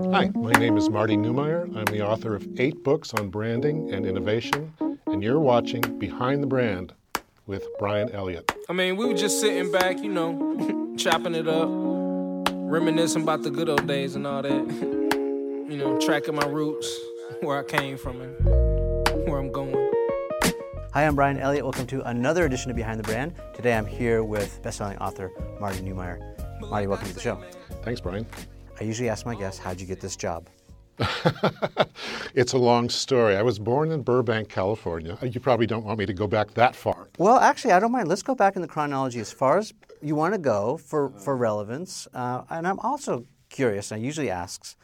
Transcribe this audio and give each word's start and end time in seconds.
Hi, 0.00 0.28
my 0.34 0.50
name 0.50 0.76
is 0.76 0.90
Marty 0.90 1.16
Neumeier. 1.16 1.72
I'm 1.76 1.84
the 1.84 2.04
author 2.04 2.34
of 2.34 2.44
eight 2.58 2.82
books 2.82 3.14
on 3.14 3.28
branding 3.30 3.94
and 3.94 4.04
innovation, 4.04 4.72
and 5.06 5.22
you're 5.22 5.38
watching 5.38 5.82
Behind 6.00 6.42
the 6.42 6.48
Brand 6.48 6.92
with 7.46 7.64
Bryan 7.78 8.10
Elliott. 8.10 8.50
I 8.68 8.72
mean, 8.72 8.96
we 8.96 9.06
were 9.06 9.14
just 9.14 9.40
sitting 9.40 9.70
back, 9.70 10.00
you 10.00 10.08
know, 10.08 10.94
chopping 10.98 11.36
it 11.36 11.46
up, 11.46 11.68
reminiscing 12.50 13.22
about 13.22 13.44
the 13.44 13.52
good 13.52 13.68
old 13.68 13.86
days 13.86 14.16
and 14.16 14.26
all 14.26 14.42
that. 14.42 14.50
you 15.70 15.76
know, 15.76 15.96
tracking 16.00 16.34
my 16.34 16.46
roots, 16.46 16.92
where 17.42 17.60
I 17.60 17.62
came 17.62 17.96
from, 17.96 18.20
and 18.20 19.28
where 19.28 19.38
I'm 19.38 19.52
going. 19.52 19.74
Hi, 20.92 21.06
I'm 21.06 21.14
Bryan 21.14 21.38
Elliott. 21.38 21.62
Welcome 21.62 21.86
to 21.86 22.02
another 22.08 22.44
edition 22.44 22.68
of 22.68 22.76
Behind 22.76 22.98
the 22.98 23.04
Brand. 23.04 23.32
Today 23.54 23.74
I'm 23.74 23.86
here 23.86 24.24
with 24.24 24.60
bestselling 24.60 25.00
author 25.00 25.30
Marty 25.60 25.78
Neumeier. 25.82 26.18
Marty, 26.68 26.88
welcome 26.88 27.06
to 27.06 27.14
the 27.14 27.20
show. 27.20 27.40
Thanks, 27.84 28.00
Bryan. 28.00 28.26
I 28.80 28.84
usually 28.84 29.08
ask 29.08 29.24
my 29.24 29.34
guests, 29.34 29.58
how'd 29.58 29.80
you 29.80 29.86
get 29.86 30.00
this 30.00 30.16
job? 30.16 30.48
it's 32.34 32.52
a 32.52 32.58
long 32.58 32.88
story. 32.88 33.36
I 33.36 33.42
was 33.42 33.58
born 33.58 33.90
in 33.90 34.02
Burbank, 34.02 34.48
California. 34.48 35.18
You 35.22 35.40
probably 35.40 35.66
don't 35.66 35.84
want 35.84 35.98
me 35.98 36.06
to 36.06 36.12
go 36.12 36.26
back 36.26 36.54
that 36.54 36.74
far. 36.76 37.08
Well, 37.18 37.38
actually, 37.38 37.72
I 37.72 37.80
don't 37.80 37.92
mind. 37.92 38.08
Let's 38.08 38.22
go 38.22 38.34
back 38.34 38.56
in 38.56 38.62
the 38.62 38.68
chronology 38.68 39.20
as 39.20 39.32
far 39.32 39.58
as 39.58 39.72
you 40.02 40.14
want 40.14 40.34
to 40.34 40.38
go 40.38 40.76
for, 40.76 41.10
for 41.10 41.36
relevance. 41.36 42.06
Uh, 42.14 42.42
and 42.50 42.66
I'm 42.66 42.78
also 42.80 43.26
curious. 43.48 43.92
I 43.92 43.96
usually 43.96 44.30
ask, 44.30 44.76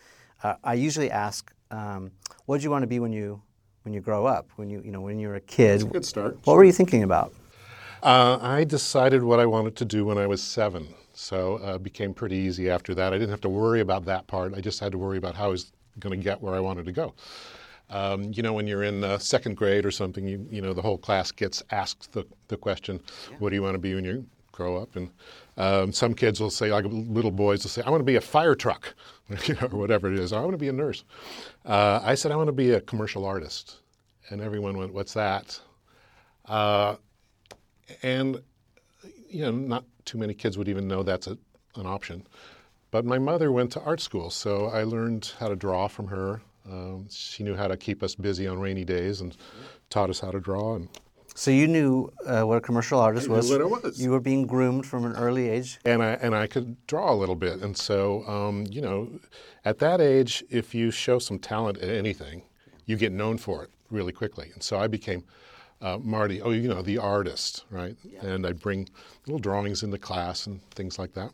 uh, 0.42 0.54
I 0.64 0.74
usually 0.74 1.10
ask, 1.10 1.52
um, 1.70 2.10
what 2.46 2.56
did 2.56 2.64
you 2.64 2.70
want 2.70 2.82
to 2.82 2.88
be 2.88 2.98
when 2.98 3.12
you 3.12 3.42
when 3.82 3.94
you 3.94 4.00
grow 4.00 4.26
up? 4.26 4.50
When 4.56 4.68
you 4.68 4.82
you 4.84 4.90
know 4.90 5.00
when 5.00 5.18
you 5.18 5.28
were 5.28 5.36
a 5.36 5.40
kid? 5.40 5.80
That's 5.80 5.84
a 5.84 5.92
good 5.92 6.04
start. 6.04 6.38
What 6.44 6.56
were 6.56 6.64
you 6.64 6.72
thinking 6.72 7.02
about? 7.02 7.32
Uh, 8.02 8.38
I 8.40 8.64
decided 8.64 9.22
what 9.22 9.40
I 9.40 9.46
wanted 9.46 9.76
to 9.76 9.84
do 9.84 10.04
when 10.04 10.18
I 10.18 10.26
was 10.26 10.42
seven. 10.42 10.94
So 11.20 11.60
uh, 11.62 11.74
it 11.74 11.82
became 11.82 12.14
pretty 12.14 12.36
easy 12.36 12.70
after 12.70 12.94
that. 12.94 13.12
I 13.12 13.18
didn't 13.18 13.30
have 13.30 13.42
to 13.42 13.50
worry 13.50 13.80
about 13.80 14.06
that 14.06 14.26
part. 14.26 14.54
I 14.54 14.62
just 14.62 14.80
had 14.80 14.90
to 14.92 14.98
worry 14.98 15.18
about 15.18 15.34
how 15.34 15.44
I 15.44 15.48
was 15.48 15.70
going 15.98 16.18
to 16.18 16.24
get 16.24 16.40
where 16.40 16.54
I 16.54 16.60
wanted 16.60 16.86
to 16.86 16.92
go. 16.92 17.14
Um, 17.90 18.32
you 18.32 18.42
know, 18.42 18.54
when 18.54 18.66
you're 18.66 18.84
in 18.84 19.04
uh, 19.04 19.18
second 19.18 19.56
grade 19.56 19.84
or 19.84 19.90
something, 19.90 20.26
you, 20.26 20.46
you 20.50 20.62
know, 20.62 20.72
the 20.72 20.80
whole 20.80 20.96
class 20.96 21.30
gets 21.30 21.62
asked 21.72 22.12
the, 22.12 22.24
the 22.48 22.56
question, 22.56 23.00
yeah. 23.30 23.36
what 23.38 23.50
do 23.50 23.56
you 23.56 23.62
want 23.62 23.74
to 23.74 23.78
be 23.78 23.94
when 23.94 24.04
you 24.04 24.24
grow 24.50 24.78
up? 24.78 24.96
And 24.96 25.10
um, 25.58 25.92
some 25.92 26.14
kids 26.14 26.40
will 26.40 26.48
say, 26.48 26.72
like 26.72 26.86
little 26.88 27.30
boys 27.30 27.64
will 27.64 27.70
say, 27.70 27.82
I 27.82 27.90
want 27.90 28.00
to 28.00 28.04
be 28.04 28.16
a 28.16 28.20
fire 28.22 28.54
truck, 28.54 28.94
you 29.44 29.54
know, 29.56 29.68
or 29.70 29.78
whatever 29.78 30.10
it 30.10 30.18
is. 30.18 30.32
I 30.32 30.40
want 30.40 30.52
to 30.52 30.58
be 30.58 30.68
a 30.68 30.72
nurse. 30.72 31.04
Uh, 31.66 32.00
I 32.02 32.14
said, 32.14 32.32
I 32.32 32.36
want 32.36 32.48
to 32.48 32.52
be 32.52 32.70
a 32.70 32.80
commercial 32.80 33.26
artist. 33.26 33.80
And 34.30 34.40
everyone 34.40 34.78
went, 34.78 34.94
what's 34.94 35.12
that? 35.12 35.60
Uh, 36.46 36.96
and, 38.02 38.40
you 39.30 39.42
know, 39.42 39.50
not 39.52 39.84
too 40.04 40.18
many 40.18 40.34
kids 40.34 40.58
would 40.58 40.68
even 40.68 40.88
know 40.88 41.02
that's 41.02 41.26
a, 41.26 41.38
an 41.76 41.86
option. 41.86 42.26
But 42.90 43.04
my 43.04 43.18
mother 43.18 43.52
went 43.52 43.70
to 43.72 43.80
art 43.82 44.00
school, 44.00 44.30
so 44.30 44.66
I 44.66 44.82
learned 44.82 45.32
how 45.38 45.48
to 45.48 45.56
draw 45.56 45.86
from 45.86 46.08
her. 46.08 46.42
Um, 46.68 47.06
she 47.08 47.44
knew 47.44 47.54
how 47.54 47.68
to 47.68 47.76
keep 47.76 48.02
us 48.02 48.14
busy 48.14 48.46
on 48.46 48.58
rainy 48.58 48.84
days 48.84 49.20
and 49.20 49.36
taught 49.88 50.10
us 50.10 50.20
how 50.20 50.30
to 50.32 50.40
draw. 50.40 50.74
And 50.74 50.88
so 51.34 51.50
you 51.50 51.68
knew 51.68 52.12
uh, 52.26 52.42
what 52.42 52.58
a 52.58 52.60
commercial 52.60 52.98
artist 52.98 53.28
I 53.28 53.32
was. 53.32 53.50
What 53.50 53.60
it 53.60 53.70
was. 53.70 54.02
You 54.02 54.10
were 54.10 54.20
being 54.20 54.46
groomed 54.46 54.84
from 54.86 55.04
an 55.04 55.12
early 55.14 55.48
age. 55.48 55.78
And 55.84 56.02
I 56.02 56.12
and 56.14 56.34
I 56.34 56.48
could 56.48 56.76
draw 56.86 57.12
a 57.12 57.14
little 57.14 57.36
bit, 57.36 57.60
and 57.60 57.76
so 57.76 58.26
um, 58.26 58.66
you 58.68 58.80
know, 58.80 59.08
at 59.64 59.78
that 59.78 60.00
age, 60.00 60.42
if 60.50 60.74
you 60.74 60.90
show 60.90 61.18
some 61.18 61.38
talent 61.38 61.78
at 61.78 61.88
anything, 61.88 62.42
you 62.86 62.96
get 62.96 63.12
known 63.12 63.38
for 63.38 63.62
it 63.62 63.70
really 63.90 64.12
quickly. 64.12 64.50
And 64.52 64.62
so 64.62 64.78
I 64.78 64.88
became 64.88 65.24
uh, 65.80 65.98
Marty, 66.02 66.42
oh, 66.42 66.50
you 66.50 66.68
know, 66.68 66.82
the 66.82 66.98
artist, 66.98 67.64
right? 67.70 67.96
Yeah. 68.04 68.24
And 68.26 68.46
I'd 68.46 68.60
bring 68.60 68.88
little 69.26 69.38
drawings 69.38 69.82
into 69.82 69.98
class 69.98 70.46
and 70.46 70.60
things 70.72 70.98
like 70.98 71.14
that. 71.14 71.32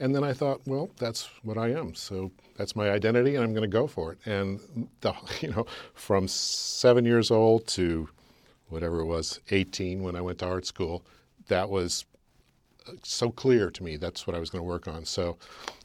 And 0.00 0.14
then 0.14 0.22
I 0.22 0.32
thought, 0.32 0.60
well, 0.66 0.90
that's 0.98 1.28
what 1.42 1.58
I 1.58 1.70
am. 1.70 1.94
So 1.94 2.30
that's 2.56 2.76
my 2.76 2.90
identity, 2.90 3.34
and 3.34 3.44
I'm 3.44 3.52
going 3.52 3.62
to 3.62 3.68
go 3.68 3.86
for 3.86 4.12
it. 4.12 4.18
And 4.26 4.88
the, 5.00 5.12
you 5.40 5.50
know, 5.50 5.66
from 5.94 6.28
seven 6.28 7.04
years 7.04 7.30
old 7.30 7.66
to 7.68 8.08
whatever 8.68 9.00
it 9.00 9.06
was, 9.06 9.40
18 9.50 10.02
when 10.02 10.14
I 10.14 10.20
went 10.20 10.38
to 10.38 10.46
art 10.46 10.66
school, 10.66 11.04
that 11.48 11.68
was 11.68 12.04
uh, 12.86 12.92
so 13.02 13.30
clear 13.30 13.70
to 13.70 13.82
me. 13.82 13.96
That's 13.96 14.26
what 14.26 14.36
I 14.36 14.38
was 14.38 14.50
going 14.50 14.60
to 14.60 14.68
work 14.68 14.86
on. 14.86 15.04
So 15.04 15.38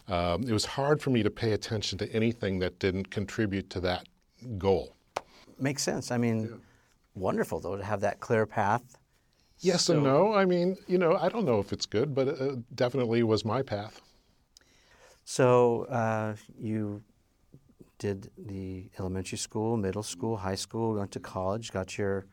um, 0.08 0.44
it 0.44 0.52
was 0.52 0.66
hard 0.66 1.02
for 1.02 1.10
me 1.10 1.24
to 1.24 1.30
pay 1.30 1.54
attention 1.54 1.98
to 2.00 2.12
anything 2.12 2.60
that 2.60 2.80
didn't 2.80 3.10
contribute 3.10 3.70
to 3.72 3.80
that 3.82 4.08
goal. 4.58 4.96
Makes 5.60 5.84
sense. 5.84 6.12
I 6.12 6.18
mean, 6.18 6.44
yeah. 6.44 6.58
Wonderful 7.16 7.60
though 7.60 7.78
to 7.78 7.84
have 7.84 8.02
that 8.02 8.20
clear 8.20 8.46
path. 8.46 8.84
Yes 9.60 9.84
so, 9.84 9.94
and 9.94 10.04
no. 10.04 10.34
I 10.34 10.46
mean, 10.46 10.78
you 10.88 10.98
know, 10.98 11.16
I 11.16 11.30
don't 11.30 11.46
know 11.46 11.60
if 11.60 11.72
it's 11.72 11.86
good, 11.86 12.14
but 12.14 12.28
it 12.28 12.76
definitely 12.76 13.24
was 13.24 13.46
my 13.46 13.62
path. 13.62 14.02
So 15.26 15.84
uh, 15.86 16.36
you 16.60 17.02
did 17.98 18.30
the 18.38 18.90
elementary 19.00 19.38
school, 19.38 19.78
middle 19.78 20.04
school, 20.04 20.36
high 20.38 20.56
school, 20.56 20.96
went 20.96 21.12
to 21.12 21.20
college, 21.20 21.72
got 21.72 21.98
your 21.98 22.26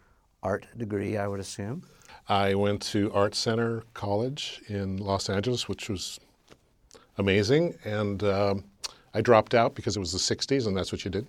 art 0.42 0.66
degree, 0.76 1.16
I 1.16 1.28
would 1.28 1.40
assume. 1.40 1.84
I 2.28 2.54
went 2.54 2.82
to 2.82 3.12
Art 3.12 3.34
Center 3.34 3.84
College 3.94 4.62
in 4.68 4.96
Los 4.96 5.28
Angeles, 5.28 5.68
which 5.68 5.88
was 5.88 6.18
amazing, 7.18 7.76
and 7.84 8.22
um, 8.24 8.64
I 9.14 9.20
dropped 9.20 9.54
out 9.54 9.74
because 9.74 9.96
it 9.96 10.00
was 10.00 10.12
the 10.12 10.18
'60s, 10.18 10.66
and 10.66 10.76
that's 10.76 10.90
what 10.90 11.04
you 11.04 11.10
did. 11.10 11.26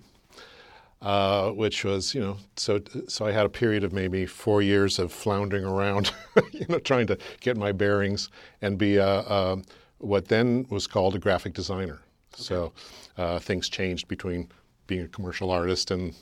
Uh, 1.02 1.50
which 1.50 1.82
was, 1.82 2.14
you 2.14 2.20
know, 2.20 2.36
so 2.56 2.80
so 3.08 3.26
I 3.26 3.32
had 3.32 3.44
a 3.44 3.48
period 3.48 3.82
of 3.82 3.92
maybe 3.92 4.24
four 4.24 4.62
years 4.62 5.00
of 5.00 5.12
floundering 5.12 5.64
around, 5.64 6.12
you 6.52 6.64
know, 6.68 6.78
trying 6.78 7.08
to 7.08 7.18
get 7.40 7.56
my 7.56 7.72
bearings 7.72 8.28
and 8.60 8.78
be 8.78 8.98
a, 8.98 9.18
a 9.18 9.62
what 9.98 10.28
then 10.28 10.64
was 10.70 10.86
called 10.86 11.16
a 11.16 11.18
graphic 11.18 11.54
designer. 11.54 11.94
Okay. 12.34 12.44
So 12.44 12.72
uh, 13.16 13.40
things 13.40 13.68
changed 13.68 14.06
between 14.06 14.48
being 14.86 15.02
a 15.02 15.08
commercial 15.08 15.50
artist 15.50 15.90
and, 15.90 16.14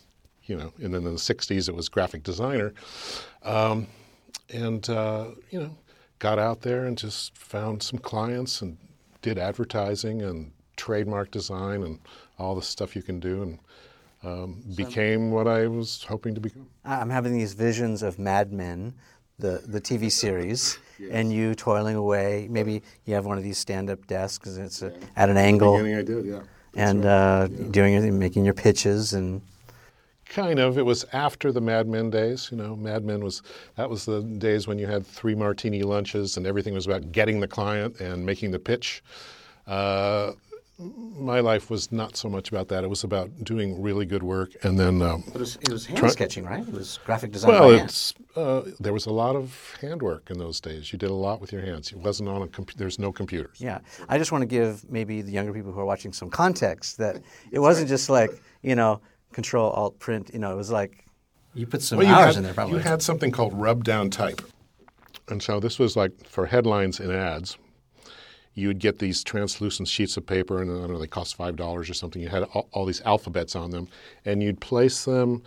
you 0.44 0.56
know, 0.56 0.72
and 0.82 0.94
then 0.94 1.06
in 1.06 1.12
the 1.12 1.20
60s 1.20 1.68
it 1.68 1.74
was 1.74 1.90
graphic 1.90 2.22
designer. 2.22 2.72
Um, 3.42 3.86
and, 4.48 4.88
uh, 4.88 5.28
you 5.50 5.60
know, 5.60 5.76
got 6.18 6.38
out 6.38 6.62
there 6.62 6.86
and 6.86 6.96
just 6.96 7.36
found 7.36 7.82
some 7.82 7.98
clients 7.98 8.62
and 8.62 8.78
did 9.22 9.38
advertising 9.38 10.22
and 10.22 10.52
trademark 10.76 11.30
design 11.30 11.82
and 11.82 11.98
all 12.38 12.54
the 12.54 12.62
stuff 12.62 12.96
you 12.96 13.02
can 13.02 13.20
do 13.20 13.42
and 13.42 13.58
um, 14.22 14.62
became 14.76 15.30
what 15.30 15.48
I 15.48 15.66
was 15.66 16.04
hoping 16.04 16.34
to 16.34 16.40
become. 16.40 16.66
I'm 16.84 17.10
having 17.10 17.32
these 17.32 17.54
visions 17.54 18.02
of 18.02 18.18
Mad 18.18 18.52
Men 18.52 18.94
the, 19.40 19.62
the 19.66 19.80
TV 19.80 20.10
series, 20.12 20.78
yes. 20.98 21.10
and 21.12 21.32
you 21.32 21.54
toiling 21.54 21.96
away. 21.96 22.46
Maybe 22.50 22.82
you 23.04 23.14
have 23.14 23.24
one 23.24 23.38
of 23.38 23.44
these 23.44 23.58
stand-up 23.58 24.06
desks, 24.06 24.56
and 24.56 24.66
it's 24.66 24.82
a, 24.82 24.92
at 25.16 25.28
an 25.28 25.36
angle. 25.36 25.76
beginning, 25.76 25.98
I 25.98 26.02
did, 26.02 26.24
yeah. 26.24 26.40
and 26.74 27.04
right. 27.04 27.10
uh, 27.10 27.48
yeah. 27.50 27.66
doing 27.70 28.18
making 28.18 28.44
your 28.44 28.54
pitches 28.54 29.12
and. 29.12 29.42
Kind 30.26 30.60
of. 30.60 30.78
It 30.78 30.86
was 30.86 31.04
after 31.12 31.50
the 31.50 31.60
Mad 31.60 31.88
Men 31.88 32.08
days. 32.08 32.50
You 32.52 32.56
know, 32.56 32.76
Mad 32.76 33.04
Men 33.04 33.24
was 33.24 33.42
that 33.74 33.90
was 33.90 34.04
the 34.04 34.22
days 34.22 34.68
when 34.68 34.78
you 34.78 34.86
had 34.86 35.04
three 35.04 35.34
martini 35.34 35.82
lunches 35.82 36.36
and 36.36 36.46
everything 36.46 36.72
was 36.72 36.86
about 36.86 37.10
getting 37.10 37.40
the 37.40 37.48
client 37.48 37.98
and 37.98 38.24
making 38.24 38.52
the 38.52 38.60
pitch. 38.60 39.02
Uh, 39.66 40.34
my 40.80 41.40
life 41.40 41.70
was 41.70 41.92
not 41.92 42.16
so 42.16 42.28
much 42.28 42.48
about 42.50 42.68
that. 42.68 42.84
It 42.84 42.88
was 42.88 43.04
about 43.04 43.44
doing 43.44 43.80
really 43.80 44.06
good 44.06 44.22
work, 44.22 44.52
and 44.62 44.78
then 44.78 45.02
um, 45.02 45.24
it 45.34 45.38
was, 45.38 45.56
it 45.56 45.70
was 45.70 45.86
hand 45.86 45.98
try- 45.98 46.08
sketching, 46.08 46.44
right? 46.44 46.66
It 46.66 46.72
was 46.72 46.98
graphic 47.04 47.32
design. 47.32 47.50
Well, 47.50 47.70
it's 47.70 48.14
uh, 48.36 48.62
there 48.80 48.92
was 48.92 49.06
a 49.06 49.12
lot 49.12 49.36
of 49.36 49.76
handwork 49.80 50.30
in 50.30 50.38
those 50.38 50.60
days. 50.60 50.92
You 50.92 50.98
did 50.98 51.10
a 51.10 51.14
lot 51.14 51.40
with 51.40 51.52
your 51.52 51.62
hands. 51.62 51.92
It 51.92 51.98
wasn't 51.98 52.28
on 52.28 52.42
a 52.42 52.48
computer. 52.48 52.78
There's 52.78 52.98
no 52.98 53.12
computers. 53.12 53.60
Yeah, 53.60 53.80
I 54.08 54.16
just 54.18 54.32
want 54.32 54.42
to 54.42 54.46
give 54.46 54.88
maybe 54.90 55.22
the 55.22 55.32
younger 55.32 55.52
people 55.52 55.72
who 55.72 55.80
are 55.80 55.84
watching 55.84 56.12
some 56.12 56.30
context 56.30 56.98
that 56.98 57.20
it 57.52 57.58
wasn't 57.58 57.88
just 57.88 58.08
like 58.08 58.30
you 58.62 58.74
know 58.74 59.00
Control 59.32 59.70
Alt 59.70 59.98
Print. 59.98 60.30
You 60.32 60.38
know, 60.38 60.52
it 60.52 60.56
was 60.56 60.70
like 60.70 61.04
you 61.54 61.66
put 61.66 61.82
some 61.82 61.98
well, 61.98 62.08
hours 62.08 62.34
had, 62.34 62.36
in 62.38 62.42
there. 62.44 62.54
Probably 62.54 62.78
you 62.78 62.82
had 62.82 63.02
something 63.02 63.30
called 63.30 63.52
rub 63.54 63.84
down 63.84 64.08
type, 64.08 64.40
and 65.28 65.42
so 65.42 65.60
this 65.60 65.78
was 65.78 65.96
like 65.96 66.12
for 66.26 66.46
headlines 66.46 67.00
in 67.00 67.10
ads 67.10 67.58
you 68.54 68.68
would 68.68 68.78
get 68.78 68.98
these 68.98 69.22
translucent 69.22 69.88
sheets 69.88 70.16
of 70.16 70.26
paper, 70.26 70.60
and 70.60 70.70
I 70.70 70.74
don't 70.80 70.92
know, 70.92 70.98
they 70.98 71.06
cost 71.06 71.36
five 71.36 71.56
dollars 71.56 71.88
or 71.88 71.94
something. 71.94 72.20
You 72.20 72.28
had 72.28 72.44
all, 72.54 72.68
all, 72.72 72.84
these 72.84 73.00
alphabets 73.02 73.54
on 73.54 73.70
them, 73.70 73.88
and 74.24 74.42
you'd 74.42 74.60
place 74.60 75.04
them 75.04 75.42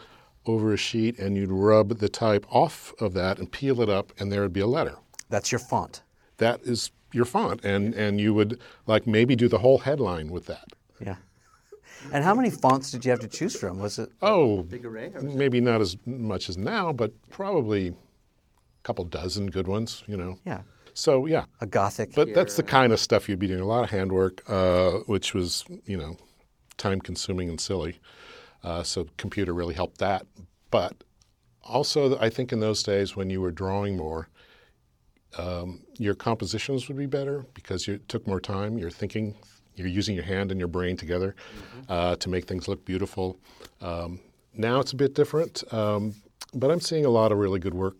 over 0.46 0.74
a 0.74 0.78
sheet, 0.78 1.20
and 1.20 1.36
you'd 1.36 1.52
rub 1.52 2.00
the 2.00 2.10
type 2.10 2.46
off 2.50 2.94
of 3.00 3.14
that 3.14 3.40
and 3.40 3.52
peel 3.52 3.82
it 3.82 3.90
up, 3.90 4.14
and 4.20 4.32
there 4.32 4.42
would 4.42 4.54
be 4.54 4.62
a 4.62 4.68
letter. 4.68 4.96
That's 5.30 5.52
your 5.52 5.60
font. 5.60 6.02
That 6.38 6.62
is 6.64 6.92
your 7.12 7.26
font, 7.26 7.64
and 7.64 7.94
and 7.94 8.20
you 8.20 8.34
would 8.34 8.60
like 8.88 9.06
maybe 9.06 9.36
do 9.36 9.48
the 9.48 9.60
whole 9.60 9.80
headline 9.80 10.32
with 10.32 10.46
that. 10.48 10.66
Yeah. 11.00 11.16
And 12.12 12.24
how 12.24 12.36
many 12.36 12.50
fonts 12.50 12.92
did 12.92 13.06
you 13.06 13.12
have 13.12 13.22
to 13.22 13.28
choose 13.28 13.56
from? 13.56 13.80
Was 13.80 14.00
it 14.00 14.10
oh 14.22 14.64
big 14.64 14.86
array? 14.86 15.12
maybe 15.22 15.62
not 15.62 15.82
as 15.82 15.98
much 16.06 16.50
as 16.50 16.58
now, 16.58 16.92
but 16.92 17.12
probably 17.30 17.90
a 17.90 17.94
couple 18.84 19.06
dozen 19.06 19.48
good 19.48 19.68
ones. 19.68 20.04
You 20.08 20.18
know. 20.18 20.40
Yeah. 20.46 20.62
So 20.94 21.26
yeah, 21.26 21.46
a 21.62 21.66
gothic. 21.66 22.14
But 22.14 22.28
here. 22.28 22.36
that's 22.36 22.56
the 22.56 22.64
kind 22.64 22.94
of 22.94 23.00
stuff 23.00 23.28
you'd 23.28 23.40
be 23.40 23.48
doing. 23.48 23.62
A 23.62 23.66
lot 23.66 23.84
of 23.84 23.90
handwork, 23.90 24.44
uh, 24.50 24.92
which 25.08 25.34
was 25.34 25.66
you 25.86 25.98
know 25.98 26.18
time 26.78 27.02
consuming 27.02 27.50
and 27.50 27.60
silly. 27.60 28.00
Uh, 28.64 28.84
so 28.84 29.08
computer 29.18 29.54
really 29.54 29.74
helped 29.74 29.98
that. 29.98 30.26
But 30.72 31.04
also, 31.64 32.18
I 32.20 32.30
think 32.30 32.52
in 32.52 32.60
those 32.60 32.84
days 32.84 33.16
when 33.16 33.30
you 33.30 33.42
were 33.42 33.52
drawing 33.52 33.98
more, 33.98 34.30
um, 35.38 35.82
your 35.98 36.16
compositions 36.16 36.88
would 36.88 36.98
be 36.98 37.06
better 37.06 37.46
because 37.54 37.88
you, 37.88 37.96
it 37.96 38.08
took 38.08 38.26
more 38.28 38.40
time. 38.40 38.78
You're 38.78 38.92
thinking 38.92 39.36
You're 39.76 39.88
using 39.88 40.16
your 40.16 40.24
hand 40.24 40.52
and 40.52 40.60
your 40.60 40.68
brain 40.68 40.98
together 40.98 41.36
uh, 41.90 42.16
to 42.18 42.30
make 42.30 42.48
things 42.48 42.68
look 42.68 42.86
beautiful. 42.86 43.40
Um, 43.82 44.20
now 44.54 44.80
it's 44.80 44.94
a 44.94 44.96
bit 44.96 45.16
different, 45.16 45.64
um, 45.74 46.14
but 46.54 46.70
I'm 46.70 46.80
seeing 46.80 47.06
a 47.06 47.10
lot 47.10 47.32
of 47.32 47.40
really 47.40 47.60
good 47.60 47.74
work 47.74 47.96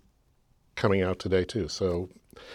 coming 0.76 1.02
out 1.02 1.20
today 1.20 1.44
too. 1.44 1.68
So 1.68 2.10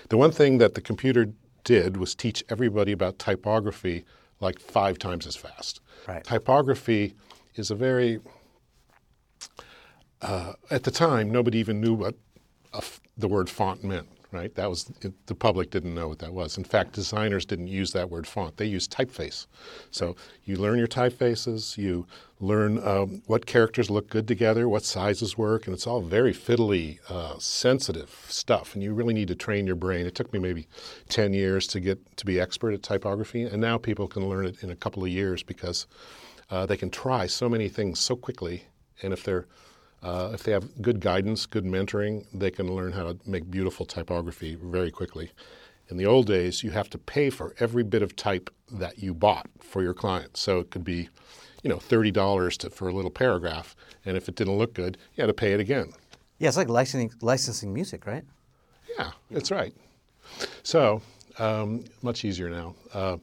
the 0.09 0.17
one 0.17 0.31
thing 0.31 0.59
that 0.59 0.75
the 0.75 0.81
computer 0.81 1.33
did 1.65 1.97
was 1.97 2.15
teach 2.15 2.43
everybody 2.49 2.93
about 2.93 3.19
typography 3.19 4.05
like 4.41 4.59
five 4.59 4.99
times 4.99 5.27
as 5.27 5.37
fast. 5.37 5.81
Right. 6.07 6.25
Typography 6.25 7.15
is 7.55 7.71
a 7.71 7.75
very 7.75 8.21
uh, 10.23 10.55
at 10.71 10.85
the 10.85 10.91
time 10.91 11.31
nobody 11.31 11.59
even 11.59 11.81
knew 11.81 11.95
what 11.95 12.15
a 12.73 12.79
f- 12.79 13.01
the 13.17 13.29
word 13.29 13.49
font 13.49 13.85
meant. 13.85 14.09
Right. 14.31 14.55
That 14.57 14.69
was 14.69 14.93
it, 15.01 15.15
the 15.27 15.35
public 15.35 15.71
didn't 15.71 15.95
know 15.95 16.07
what 16.07 16.19
that 16.19 16.35
was. 16.35 16.59
In 16.59 16.65
fact, 16.65 16.93
designers 16.93 17.47
didn't 17.47 17.69
use 17.69 17.93
that 17.93 18.11
word 18.11 18.27
font. 18.27 18.59
They 18.59 18.67
used 18.67 18.93
typeface. 18.93 19.47
So 19.91 20.17
you 20.45 20.57
learn 20.57 20.77
your 20.77 20.87
typefaces. 20.87 21.79
You 21.79 22.07
learn 22.39 22.79
um, 22.87 23.23
what 23.27 23.47
characters 23.47 23.89
look 23.89 24.11
good 24.11 24.29
together, 24.29 24.69
what 24.69 24.85
sizes 24.85 25.39
work, 25.39 25.67
and 25.67 25.73
it's 25.73 25.87
all 25.87 26.03
very 26.03 26.35
fiddly, 26.35 26.99
uh, 27.09 27.39
sensitive 27.39 28.27
stuff. 28.29 28.75
And 28.75 28.83
you 28.83 28.93
really 28.93 29.15
need 29.15 29.29
to 29.29 29.35
train 29.35 29.67
your 29.67 29.77
brain. 29.77 30.05
It 30.05 30.15
took 30.15 30.31
me 30.31 30.39
maybe 30.39 30.69
ten 31.09 31.33
years 31.33 31.67
to 31.69 31.81
get 31.81 31.99
to 32.19 32.27
be 32.27 32.39
expert 32.39 32.75
at 32.75 32.83
typography, 32.83 33.45
and 33.45 33.63
now 33.63 33.79
people 33.79 34.09
can 34.09 34.29
learn 34.29 34.45
it 34.45 34.63
in 34.63 34.71
a 34.71 34.77
couple 34.77 35.03
of 35.03 35.09
years 35.09 35.43
because 35.43 35.87
uh, 36.51 36.67
they 36.67 36.77
can 36.77 36.91
try 36.91 37.27
so 37.27 37.49
many 37.49 37.71
things 37.71 37.99
so 37.99 38.15
quickly. 38.15 38.65
And 39.03 39.15
if 39.15 39.25
they're 39.25 39.47
uh, 40.03 40.31
if 40.33 40.43
they 40.43 40.53
have 40.53 40.81
good 40.81 41.01
guidance, 41.01 41.47
good 41.47 41.65
mentoring, 41.65 42.27
they 42.33 42.51
can 42.51 42.73
learn 42.75 42.93
how 42.93 43.05
to 43.05 43.19
make 43.27 43.51
beautiful 43.51 43.85
typography 43.85 44.55
very 44.55 44.91
quickly. 44.91 45.33
In 45.89 45.97
the 45.97 46.07
old 46.07 46.27
days, 46.27 46.63
you 46.63 46.71
have 46.71 46.91
to 46.91 46.99
pay 46.99 47.31
for 47.31 47.55
every 47.59 47.83
bit 47.83 48.03
of 48.03 48.15
type 48.15 48.51
that 48.71 48.99
you 48.99 49.15
bought 49.15 49.49
for 49.61 49.83
your 49.83 49.95
client. 49.95 50.37
So 50.37 50.61
it 50.61 50.71
could 50.71 50.85
be, 50.85 51.09
you 51.63 51.71
know, 51.71 51.79
thirty 51.79 52.11
dollars 52.11 52.59
for 52.71 52.89
a 52.89 52.93
little 52.93 53.11
paragraph, 53.11 53.75
and 54.05 54.17
if 54.17 54.29
it 54.29 54.37
didn't 54.37 54.59
look 54.59 54.75
good, 54.75 54.99
you 55.15 55.23
had 55.23 55.29
to 55.29 55.35
pay 55.35 55.53
it 55.53 55.61
again. 55.61 55.93
Yeah, 56.39 56.49
it's 56.49 56.57
like 56.57 56.69
licensing 56.69 57.13
licensing 57.21 57.73
music, 57.73 58.07
right? 58.07 58.25
Yeah, 58.99 59.13
that's 59.31 59.51
right. 59.51 59.75
So 60.63 61.03
um, 61.39 61.85
much 62.03 62.25
easier 62.25 62.51
now. 62.51 62.75
Uh, 62.93 63.17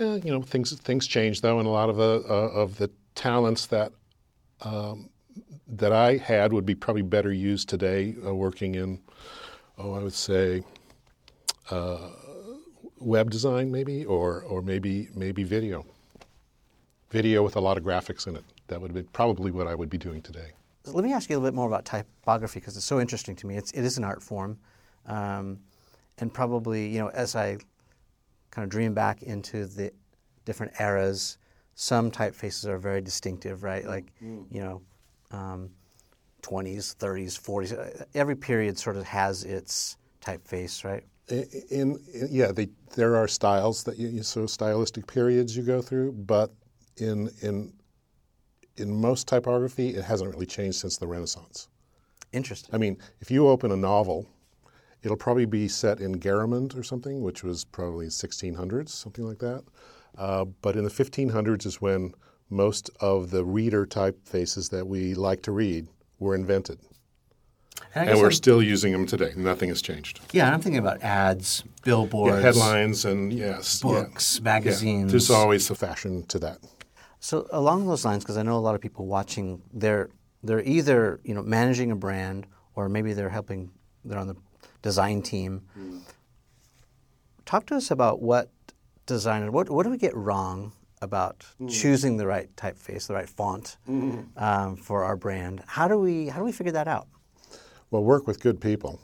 eh, 0.00 0.20
you 0.24 0.32
know, 0.32 0.42
things 0.42 0.78
things 0.80 1.06
change 1.06 1.40
though, 1.40 1.58
and 1.58 1.68
a 1.68 1.70
lot 1.70 1.88
of 1.88 1.96
the 1.96 2.24
uh, 2.28 2.60
of 2.60 2.78
the 2.78 2.90
talents 3.14 3.66
that 3.66 3.92
um, 4.62 5.08
that 5.66 5.92
I 5.92 6.16
had 6.16 6.52
would 6.52 6.66
be 6.66 6.74
probably 6.74 7.02
better 7.02 7.32
used 7.32 7.68
today 7.68 8.14
uh, 8.24 8.34
working 8.34 8.74
in, 8.76 9.00
oh, 9.78 9.94
I 9.94 10.02
would 10.02 10.14
say, 10.14 10.62
uh, 11.70 12.10
web 12.98 13.30
design 13.30 13.70
maybe, 13.70 14.04
or 14.04 14.42
or 14.42 14.62
maybe 14.62 15.08
maybe 15.14 15.44
video. 15.44 15.84
Video 17.10 17.42
with 17.42 17.56
a 17.56 17.60
lot 17.60 17.76
of 17.76 17.84
graphics 17.84 18.26
in 18.26 18.36
it. 18.36 18.44
That 18.68 18.80
would 18.80 18.94
be 18.94 19.02
probably 19.02 19.50
what 19.50 19.66
I 19.66 19.74
would 19.74 19.90
be 19.90 19.98
doing 19.98 20.22
today. 20.22 20.52
Let 20.86 21.04
me 21.04 21.12
ask 21.12 21.28
you 21.28 21.36
a 21.36 21.38
little 21.38 21.50
bit 21.50 21.56
more 21.56 21.66
about 21.66 21.84
typography 21.84 22.60
because 22.60 22.76
it's 22.76 22.86
so 22.86 23.00
interesting 23.00 23.34
to 23.36 23.46
me. 23.46 23.56
It's, 23.56 23.72
it 23.72 23.84
is 23.84 23.98
an 23.98 24.04
art 24.04 24.22
form, 24.22 24.58
um, 25.06 25.58
and 26.18 26.32
probably 26.32 26.88
you 26.88 26.98
know 26.98 27.08
as 27.08 27.34
I 27.34 27.58
kind 28.50 28.64
of 28.64 28.70
dream 28.70 28.94
back 28.94 29.22
into 29.22 29.66
the 29.66 29.92
different 30.44 30.72
eras, 30.80 31.38
some 31.74 32.10
typefaces 32.10 32.66
are 32.66 32.78
very 32.78 33.00
distinctive, 33.00 33.64
right? 33.64 33.84
Like 33.84 34.12
you 34.20 34.60
know 34.60 34.80
um, 35.30 35.70
20s, 36.42 36.96
30s, 36.96 37.40
40s. 37.40 38.06
Every 38.14 38.36
period 38.36 38.78
sort 38.78 38.96
of 38.96 39.04
has 39.04 39.44
its 39.44 39.96
typeface, 40.20 40.84
right? 40.84 41.04
In, 41.28 41.98
in 42.14 42.28
yeah, 42.30 42.52
they, 42.52 42.68
there 42.94 43.16
are 43.16 43.26
styles 43.26 43.82
that 43.84 43.98
you, 43.98 44.22
so 44.22 44.46
stylistic 44.46 45.06
periods 45.06 45.56
you 45.56 45.64
go 45.64 45.82
through, 45.82 46.12
but 46.12 46.52
in 46.98 47.30
in 47.42 47.72
in 48.76 48.94
most 48.94 49.26
typography, 49.26 49.90
it 49.90 50.04
hasn't 50.04 50.30
really 50.30 50.46
changed 50.46 50.78
since 50.78 50.98
the 50.98 51.06
Renaissance. 51.06 51.68
Interesting. 52.32 52.74
I 52.74 52.78
mean, 52.78 52.98
if 53.20 53.30
you 53.30 53.48
open 53.48 53.72
a 53.72 53.76
novel, 53.76 54.26
it'll 55.02 55.16
probably 55.16 55.46
be 55.46 55.66
set 55.68 56.00
in 56.00 56.16
Garamond 56.16 56.78
or 56.78 56.82
something, 56.82 57.22
which 57.22 57.42
was 57.42 57.64
probably 57.64 58.06
1600s, 58.06 58.90
something 58.90 59.24
like 59.24 59.38
that. 59.38 59.64
Uh, 60.18 60.44
but 60.44 60.76
in 60.76 60.84
the 60.84 60.90
1500s 60.90 61.66
is 61.66 61.80
when 61.80 62.12
most 62.50 62.90
of 63.00 63.30
the 63.30 63.44
reader 63.44 63.86
typefaces 63.86 64.70
that 64.70 64.86
we 64.86 65.14
like 65.14 65.42
to 65.42 65.52
read 65.52 65.88
were 66.18 66.34
invented. 66.34 66.78
And, 67.94 68.08
And 68.10 68.18
we're 68.18 68.26
I'm- 68.26 68.32
still 68.32 68.62
using 68.62 68.92
them 68.92 69.06
today. 69.06 69.32
Nothing 69.36 69.68
has 69.70 69.82
changed. 69.82 70.20
yeah, 70.32 70.52
I'm 70.52 70.60
thinking 70.60 70.78
about 70.78 71.02
ads, 71.02 71.64
billboards, 71.82 72.36
Yeah, 72.36 72.40
headlines 72.42 73.04
and 73.04 73.32
yes, 73.32 73.80
books, 73.80 74.36
Yeah. 74.38 74.44
magazines. 74.44 75.10
There's 75.10 75.30
always 75.30 75.68
a 75.70 75.74
fashion 75.74 76.24
to 76.28 76.38
that. 76.40 76.58
So 77.20 77.46
along 77.50 77.86
those 77.86 78.04
lines, 78.04 78.22
because 78.24 78.36
I 78.36 78.42
know 78.42 78.56
a 78.56 78.60
lot 78.60 78.74
of 78.74 78.80
people 78.80 79.06
watching, 79.06 79.62
they're 79.72 80.10
they're 80.42 80.62
either 80.62 81.18
you 81.24 81.34
know 81.34 81.42
managing 81.42 81.90
a 81.90 81.96
brand 81.96 82.46
or 82.76 82.88
maybe 82.88 83.12
they're 83.14 83.30
helping. 83.30 83.70
They're 84.04 84.18
on 84.18 84.28
the 84.28 84.36
design 84.82 85.22
team. 85.22 85.62
Mm. 85.76 86.02
Talk 87.44 87.66
to 87.66 87.76
us 87.76 87.90
about 87.90 88.22
what 88.22 88.50
designer. 89.06 89.50
What 89.50 89.68
what 89.70 89.82
do 89.84 89.90
we 89.90 89.98
get 89.98 90.14
wrong 90.14 90.72
about 91.02 91.44
choosing 91.68 92.16
the 92.16 92.26
right 92.26 92.54
typeface, 92.56 93.06
the 93.06 93.14
right 93.14 93.28
font 93.28 93.76
um, 94.36 94.76
for 94.76 95.04
our 95.04 95.16
brand? 95.16 95.62
How 95.66 95.88
do 95.88 95.98
we 95.98 96.28
how 96.28 96.38
do 96.38 96.44
we 96.44 96.52
figure 96.52 96.72
that 96.72 96.88
out? 96.88 97.06
Well, 97.90 98.02
work 98.02 98.26
with 98.26 98.40
good 98.40 98.60
people 98.60 99.00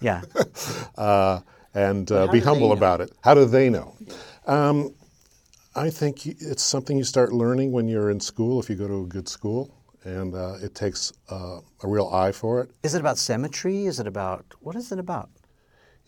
Yeah. 0.00 0.22
uh, 0.96 1.40
and 1.74 2.10
uh, 2.10 2.26
be 2.28 2.40
humble 2.40 2.72
about 2.72 3.00
it. 3.00 3.12
How 3.22 3.34
do 3.34 3.44
they 3.44 3.70
know? 3.70 3.96
Um, 4.46 4.94
I 5.74 5.90
think 5.90 6.26
it's 6.26 6.64
something 6.64 6.98
you 6.98 7.04
start 7.04 7.32
learning 7.32 7.70
when 7.70 7.86
you're 7.86 8.10
in 8.10 8.18
school, 8.20 8.58
if 8.60 8.68
you 8.68 8.74
go 8.76 8.88
to 8.88 9.02
a 9.02 9.06
good 9.06 9.28
school, 9.28 9.72
and 10.04 10.34
uh, 10.34 10.54
it 10.60 10.74
takes 10.74 11.12
uh, 11.30 11.60
a 11.82 11.88
real 11.88 12.08
eye 12.08 12.32
for 12.32 12.60
it. 12.60 12.70
Is 12.82 12.94
it 12.94 13.00
about 13.00 13.18
symmetry? 13.18 13.86
Is 13.86 14.00
it 14.00 14.06
about 14.06 14.44
what 14.60 14.74
is 14.74 14.90
it 14.90 14.98
about? 14.98 15.30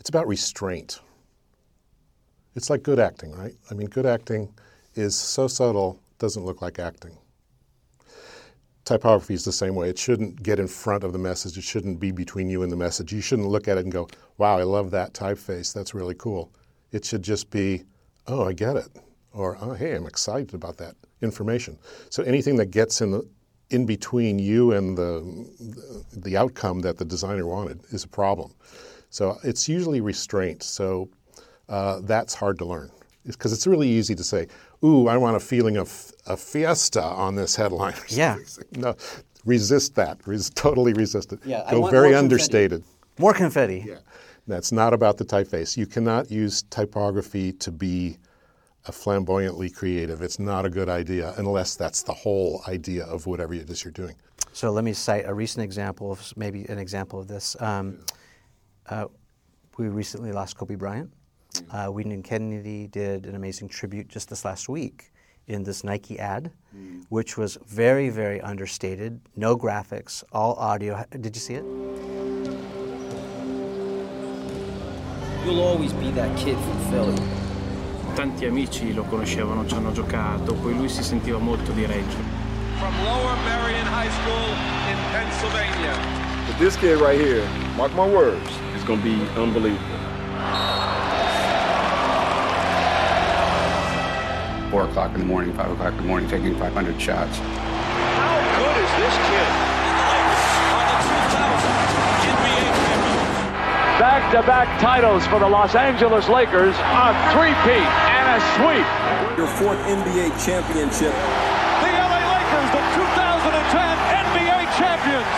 It's 0.01 0.09
about 0.09 0.27
restraint. 0.27 0.99
It's 2.57 2.69
like 2.69 2.83
good 2.83 2.99
acting, 2.99 3.33
right? 3.33 3.55
I 3.71 3.75
mean, 3.75 3.87
good 3.89 4.05
acting 4.05 4.53
is 4.95 5.15
so 5.15 5.47
subtle, 5.47 6.01
doesn't 6.19 6.45
look 6.45 6.63
like 6.63 6.79
acting. 6.79 7.17
Typography 8.85 9.35
is 9.35 9.45
the 9.45 9.53
same 9.53 9.75
way. 9.75 9.89
It 9.89 9.99
shouldn't 9.99 10.43
get 10.43 10.59
in 10.59 10.67
front 10.67 11.05
of 11.05 11.13
the 11.13 11.19
message. 11.19 11.57
It 11.57 11.63
shouldn't 11.63 12.01
be 12.01 12.11
between 12.11 12.49
you 12.51 12.63
and 12.63 12.73
the 12.73 12.77
message. 12.77 13.13
You 13.13 13.21
shouldn't 13.21 13.49
look 13.49 13.69
at 13.69 13.79
it 13.79 13.85
and 13.85 13.93
go, 13.93 14.09
wow, 14.39 14.59
I 14.59 14.65
love 14.65 14.91
that 14.91 15.13
typeface. 15.13 15.73
That's 15.73 15.95
really 15.95 16.17
cool. 16.17 16.53
It 16.91 17.05
should 17.05 17.23
just 17.23 17.51
be, 17.51 17.85
oh, 18.27 18.49
I 18.49 18.53
get 18.53 18.77
it. 18.77 18.89
Or, 19.33 19.57
oh, 19.61 19.73
hey, 19.73 19.95
I'm 19.95 20.07
excited 20.07 20.53
about 20.55 20.77
that 20.79 20.97
information. 21.23 21.79
So 22.11 22.23
anything 22.25 22.57
that 22.57 22.67
gets 22.67 23.01
in 23.01 23.13
the 23.13 23.27
in 23.71 23.87
between 23.87 24.39
you 24.39 24.73
and 24.73 24.99
the, 24.99 25.23
the 26.13 26.37
outcome 26.37 26.81
that 26.81 26.99
the 26.99 27.05
designer 27.07 27.47
wanted 27.47 27.81
is 27.91 28.05
a 28.05 28.09
problem. 28.09 28.53
So 29.09 29.39
it's 29.43 29.67
usually 29.69 30.03
restraint. 30.03 30.63
So 30.63 31.09
uh, 31.71 32.01
that's 32.03 32.35
hard 32.35 32.59
to 32.59 32.67
learn 32.67 32.91
because 33.25 33.53
it's 33.53 33.67
really 33.67 33.89
easy 33.89 34.15
to 34.15 34.23
say, 34.25 34.49
"Ooh, 34.85 35.09
I 35.09 35.17
want 35.17 35.37
a 35.37 35.41
feeling 35.41 35.77
of 35.77 36.13
a 36.27 36.37
fiesta 36.37 37.03
on 37.03 37.35
this 37.37 37.57
headline." 37.57 37.95
Yeah. 38.09 38.37
No, 38.77 38.95
resist 39.45 39.95
that. 39.97 40.19
Res- 40.27 40.51
totally 40.51 40.93
resist 40.93 41.33
it. 41.33 41.41
Yeah, 41.45 41.63
Go 41.71 41.71
very 41.71 41.81
more 41.81 41.91
confetti. 41.91 42.15
understated. 42.17 42.85
More 43.19 43.35
confetti. 43.35 43.85
Yeah. 43.87 43.97
That's 44.49 44.73
not 44.73 44.93
about 44.93 45.19
the 45.19 45.25
typeface. 45.25 45.77
You 45.77 45.87
cannot 45.87 46.31
use 46.31 46.63
typography 46.71 47.53
to 47.55 47.71
be 47.71 48.19
a 48.87 48.93
flamboyantly 48.93 49.71
creative. 49.71 50.21
It's 50.23 50.41
not 50.41 50.65
a 50.65 50.69
good 50.71 50.89
idea 50.89 51.33
unless 51.37 51.77
that's 51.77 52.03
the 52.03 52.13
whole 52.13 52.63
idea 52.67 53.05
of 53.05 53.27
whatever 53.27 53.55
it 53.55 53.71
is 53.71 53.85
you're 53.85 53.93
doing. 53.93 54.17
So 54.53 54.73
let 54.73 54.83
me 54.85 54.93
cite 54.93 55.27
a 55.27 55.33
recent 55.35 55.63
example 55.63 56.11
of 56.11 56.33
maybe 56.37 56.65
an 56.69 56.79
example 56.79 57.21
of 57.21 57.29
this. 57.29 57.55
Um, 57.61 58.01
uh, 58.89 59.07
we 59.79 59.89
recently 59.89 60.33
lost 60.33 60.57
Kobe 60.59 60.75
Bryant. 60.75 61.11
Uh, 61.71 61.87
Wieden 61.89 62.13
and 62.13 62.25
Kennedy 62.25 62.87
did 62.87 63.27
an 63.27 63.35
amazing 63.35 63.69
tribute 63.69 64.09
just 64.09 64.29
this 64.29 64.45
last 64.45 64.69
week 64.69 65.13
in 65.49 65.63
this 65.65 65.85
Nike 65.85 66.19
ad, 66.19 66.51
which 67.09 67.37
was 67.37 67.59
very, 67.67 68.09
very 68.09 68.41
understated, 68.41 69.21
no 69.37 69.57
graphics, 69.57 70.25
all 70.33 70.55
audio. 70.55 71.05
Did 71.11 71.37
you 71.37 71.41
see 71.41 71.55
it? 71.55 71.65
You'll 75.45 75.61
always 75.61 75.93
be 75.95 76.11
that 76.13 76.37
kid 76.39 76.57
from 76.57 76.79
Philly. 76.91 77.17
Tanti 78.15 78.47
amici 78.47 78.93
lo 78.95 79.03
conoscevano, 79.05 79.67
ci 79.67 79.75
hanno 79.75 79.93
giocato, 79.93 80.55
poi 80.55 80.75
lui 80.75 80.89
si 80.89 81.03
sentiva 81.03 81.39
molto 81.39 81.73
di 81.73 81.85
Reggio. 81.87 82.41
from 82.79 82.95
Lower 83.05 83.37
Merion 83.45 83.87
High 83.87 84.11
School 84.11 84.49
in 84.91 84.99
Pennsylvania. 85.13 85.95
But 86.49 86.59
this 86.59 86.77
kid 86.77 86.99
right 87.01 87.19
here, 87.19 87.47
mark 87.77 87.93
my 87.95 88.07
words, 88.09 88.51
It's 88.75 88.85
gonna 88.85 89.03
be 89.03 89.15
unbelievable. 89.39 90.02
Four 94.73 94.89
o'clock 94.89 95.13
in 95.13 95.21
the 95.21 95.29
morning, 95.29 95.53
five 95.53 95.71
o'clock 95.71 95.93
in 95.93 95.99
the 95.99 96.09
morning, 96.09 96.27
taking 96.31 96.57
500 96.57 96.73
shots. 96.97 97.37
How 97.37 98.41
good 98.57 98.77
is 98.81 98.93
this 98.97 99.17
kid? 99.29 99.51
Back-to-back 104.01 104.81
titles 104.81 105.27
for 105.29 105.39
the 105.39 105.47
Los 105.47 105.75
Angeles 105.75 106.27
Lakers, 106.33 106.73
a 106.73 107.13
three-peat 107.37 107.85
and 107.85 108.27
a 108.33 108.41
sweep. 108.57 108.89
Your 109.37 109.47
fourth 109.61 109.77
NBA 109.85 110.33
championship. 110.41 111.13
The 111.85 111.93
LA 111.93 112.25
Lakers, 112.33 112.69
the 112.73 112.83
2010 112.97 113.77
NBA 114.25 114.73
champions. 114.81 115.29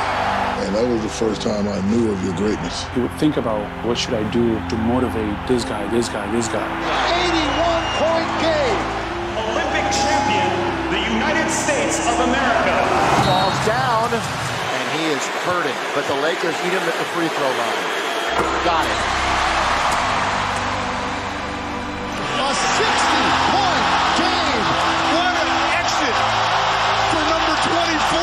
And 0.62 0.78
that 0.78 0.86
was 0.86 1.02
the 1.02 1.10
first 1.10 1.42
time 1.42 1.66
I 1.66 1.82
knew 1.90 2.12
of 2.12 2.22
your 2.22 2.36
greatness. 2.36 2.86
You 2.94 3.02
would 3.02 3.18
think 3.18 3.36
about 3.36 3.66
what 3.84 3.98
should 3.98 4.14
I 4.14 4.22
do 4.30 4.54
to 4.54 4.76
motivate 4.86 5.34
this 5.48 5.64
guy, 5.64 5.90
this 5.90 6.08
guy, 6.08 6.30
this 6.30 6.46
guy. 6.46 6.62
81 7.26 7.82
point 7.98 8.30
game. 8.38 9.04
Olympic 9.34 9.86
champion, 9.90 10.50
the 10.94 11.00
United 11.10 11.43
States 11.54 12.02
of 12.11 12.18
America. 12.18 12.75
Falls 13.23 13.54
down, 13.62 14.11
and 14.11 14.84
he 14.99 15.06
is 15.14 15.23
hurting. 15.46 15.76
But 15.94 16.02
the 16.11 16.18
Lakers 16.18 16.54
eat 16.66 16.75
him 16.75 16.82
at 16.82 16.96
the 16.99 17.08
free 17.14 17.30
throw 17.30 17.46
line. 17.46 17.82
Got 18.66 18.82
it. 18.82 19.00
A 22.42 22.50
60-point 22.50 23.87
game. 24.18 24.66
What 25.14 25.34
an 25.38 25.50
exit 25.78 26.16
for 27.14 27.23
number 27.23 27.54
24. 27.70 28.18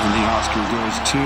And 0.00 0.10
the 0.16 0.24
Oscar 0.32 0.64
goes 0.72 0.96
to 1.12 1.22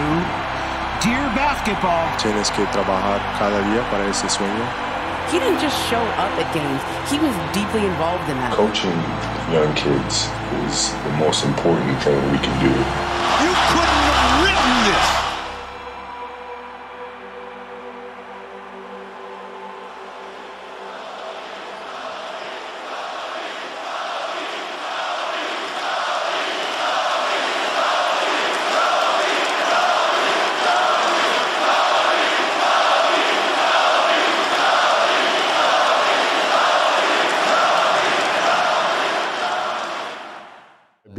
Dear 1.06 1.30
Basketball. 1.38 2.10
Tienes 2.18 2.50
que 2.50 2.66
trabajar 2.74 3.22
cada 3.38 3.62
día 3.70 3.82
para 3.88 4.04
ese 4.10 4.28
sueño. 4.28 4.91
He 5.32 5.38
didn't 5.38 5.60
just 5.60 5.88
show 5.88 6.02
up 6.20 6.30
at 6.36 6.52
games. 6.52 6.82
He 7.08 7.16
was 7.16 7.32
deeply 7.56 7.86
involved 7.88 8.28
in 8.28 8.36
that. 8.36 8.52
Coaching 8.52 8.92
young 9.48 9.72
kids 9.72 10.28
is 10.68 10.92
the 11.08 11.12
most 11.16 11.46
important 11.48 11.96
thing 12.04 12.20
we 12.28 12.36
can 12.36 12.52
do. 12.60 12.68
You 12.68 13.52
couldn't 13.72 14.04
have 14.12 14.44
written 14.44 14.92
this. 14.92 15.21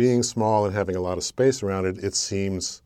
Being 0.04 0.22
small 0.22 0.66
and 0.66 0.76
having 0.76 0.98
a 0.98 1.00
lot 1.00 1.18
of 1.18 1.24
space 1.24 1.64
around 1.64 1.86
it, 1.86 1.98
it 2.04 2.14
seems 2.14 2.82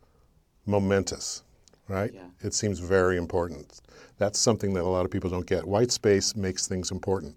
momentous, 0.68 1.42
right? 1.88 2.12
Yeah. 2.14 2.28
It 2.42 2.54
seems 2.54 2.78
very 2.78 3.18
important. 3.18 3.82
That's 4.20 4.38
something 4.38 4.72
that 4.76 4.84
a 4.84 4.92
lot 4.98 5.04
of 5.04 5.10
people 5.10 5.28
don't 5.32 5.48
get. 5.48 5.66
White 5.66 5.92
space 5.92 6.36
makes 6.36 6.68
things 6.68 6.92
important. 6.92 7.36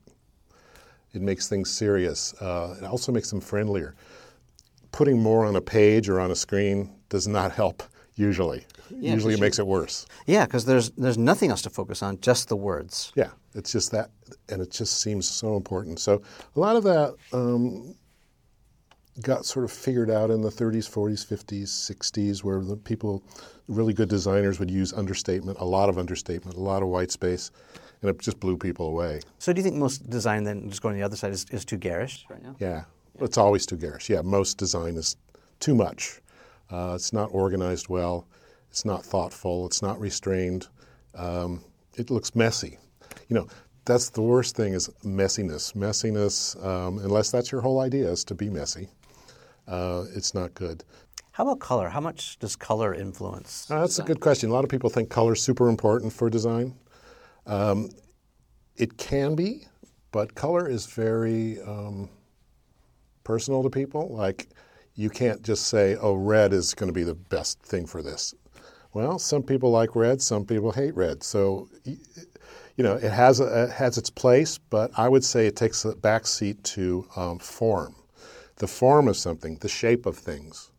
It 1.15 1.23
makes 1.23 1.49
things 1.49 1.71
serious. 1.71 2.35
Uh, 2.43 2.77
it 2.79 2.85
also 2.85 3.11
makes 3.11 3.31
them 3.31 3.41
friendlier. 3.41 3.95
Putting 4.93 5.19
more 5.19 5.47
on 5.47 5.57
a 5.57 5.63
page 5.63 6.11
or 6.11 6.21
on 6.21 6.31
a 6.31 6.37
screen 6.37 6.91
does 7.09 7.27
not 7.27 7.51
help. 7.51 7.83
Usually, 8.17 8.67
Yeah, 8.91 9.15
usually 9.15 9.33
it 9.33 9.41
makes 9.41 9.59
it 9.59 9.67
worse. 9.67 10.05
Yeah, 10.27 10.45
because 10.45 10.67
there's 10.67 10.91
there's 10.91 11.17
nothing 11.17 11.49
else 11.49 11.63
to 11.63 11.71
focus 11.71 12.03
on, 12.03 12.21
just 12.21 12.49
the 12.51 12.57
words. 12.57 13.13
Yeah, 13.15 13.31
it's 13.55 13.73
just 13.73 13.93
that, 13.93 14.11
and 14.51 14.61
it 14.61 14.71
just 14.73 15.01
seems 15.01 15.27
so 15.27 15.57
important. 15.57 16.01
So 16.01 16.21
a 16.55 16.61
lot 16.61 16.77
of 16.77 16.83
that 16.83 17.15
um, 17.33 17.95
got 19.23 19.45
sort 19.45 19.65
of 19.65 19.73
figured 19.73 20.11
out 20.11 20.31
in 20.31 20.41
the 20.41 20.51
30s, 20.51 20.89
40s, 20.89 21.27
50s, 21.27 21.65
60s, 21.65 22.45
where 22.45 22.61
the 22.61 22.77
people, 22.77 23.23
really 23.69 23.93
good 23.93 24.09
designers, 24.09 24.59
would 24.59 24.71
use 24.71 24.93
understatement, 24.93 25.59
a 25.59 25.65
lot 25.65 25.89
of 25.89 25.99
understatement, 25.99 26.57
a 26.57 26.61
lot 26.61 26.83
of 26.83 26.89
white 26.89 27.11
space, 27.11 27.51
and 28.01 28.11
it 28.11 28.19
just 28.19 28.41
blew 28.41 28.57
people 28.57 28.87
away. 28.87 29.21
So 29.39 29.53
do 29.53 29.59
you 29.59 29.63
think 29.63 29.77
most 29.77 30.09
design 30.09 30.45
then, 30.45 30.69
just 30.69 30.81
going 30.83 30.95
to 30.95 30.99
the 30.99 31.05
other 31.05 31.17
side, 31.17 31.33
is, 31.33 31.45
is 31.51 31.65
too 31.65 31.77
garish 31.77 32.25
right 32.31 32.43
now? 32.43 32.57
Yeah, 32.59 32.85
it's 33.21 33.37
always 33.37 33.67
too 33.67 33.77
garish. 33.77 34.09
Yeah, 34.09 34.23
most 34.23 34.59
design 34.59 34.97
is 34.97 35.17
too 35.59 35.75
much. 35.75 36.21
Uh, 36.71 36.93
it's 36.95 37.13
not 37.13 37.29
organized 37.33 37.89
well. 37.89 38.27
It's 38.71 38.85
not 38.85 39.05
thoughtful. 39.05 39.67
It's 39.67 39.83
not 39.83 40.01
restrained. 40.01 40.69
Um, 41.15 41.65
it 41.97 42.11
looks 42.11 42.35
messy. 42.37 42.79
You 43.29 43.35
know, 43.35 43.49
that's 43.85 44.11
the 44.11 44.23
worst 44.23 44.57
thing 44.57 44.75
is 44.75 44.89
messiness. 45.05 45.75
Messiness, 45.75 46.65
um, 46.65 46.99
unless 46.99 47.31
that's 47.31 47.51
your 47.51 47.61
whole 47.61 47.81
idea, 47.81 48.09
is 48.09 48.25
to 48.25 48.35
be 48.35 48.49
messy. 48.49 48.89
Uh, 49.71 50.05
it's 50.15 50.35
not 50.35 50.53
good. 50.55 50.83
How 51.31 51.45
about 51.45 51.61
color? 51.61 51.89
How 51.89 52.01
much 52.01 52.39
does 52.41 52.57
color 52.57 52.93
influence? 52.93 53.71
Uh, 53.71 53.81
that's 53.81 54.01
a 54.01 54.03
good 54.03 54.21
question. 54.21 54.51
A 54.51 54.53
lot 54.53 54.65
of 54.65 54.71
people 54.71 54.91
think 54.91 55.09
color 55.09 55.33
is 55.35 55.41
super 55.41 55.69
important 55.69 56.13
for 56.13 56.29
design. 56.29 56.75
Um, 57.47 57.89
it 58.77 58.99
can 58.99 59.37
be, 59.37 59.67
but 60.11 60.35
color 60.35 60.69
is 60.69 60.87
very 60.87 61.61
um, 61.63 62.11
personal 63.23 63.63
to 63.63 63.71
people. 63.71 64.09
Like, 64.09 64.49
you 64.97 65.09
can't 65.09 65.41
just 65.43 65.69
say, 65.69 65.97
oh, 65.97 66.15
red 66.15 66.53
is 66.53 66.75
going 66.75 66.89
to 66.89 66.93
be 66.93 67.05
the 67.05 67.15
best 67.15 67.63
thing 67.63 67.87
for 67.87 68.03
this. 68.03 68.35
Well, 68.93 69.21
some 69.21 69.45
people 69.45 69.71
like 69.71 69.95
red, 69.95 70.21
some 70.21 70.45
people 70.45 70.73
hate 70.73 70.97
red. 70.97 71.23
So, 71.23 71.69
you 71.85 72.83
know, 72.85 72.95
it 72.95 73.13
has, 73.13 73.39
a, 73.39 73.65
it 73.65 73.71
has 73.71 73.99
its 73.99 74.11
place, 74.11 74.59
but 74.59 74.91
I 74.99 75.09
would 75.09 75.25
say 75.25 75.47
it 75.47 75.55
takes 75.55 75.85
a 75.85 75.93
backseat 75.93 76.61
to 76.75 77.07
um, 77.15 77.39
form. 77.39 77.95
The 78.61 78.67
form 78.67 79.09
of 79.09 79.17
something, 79.17 79.57
the 79.57 79.71
shape 79.71 80.05
of 80.05 80.19
things, 80.19 80.71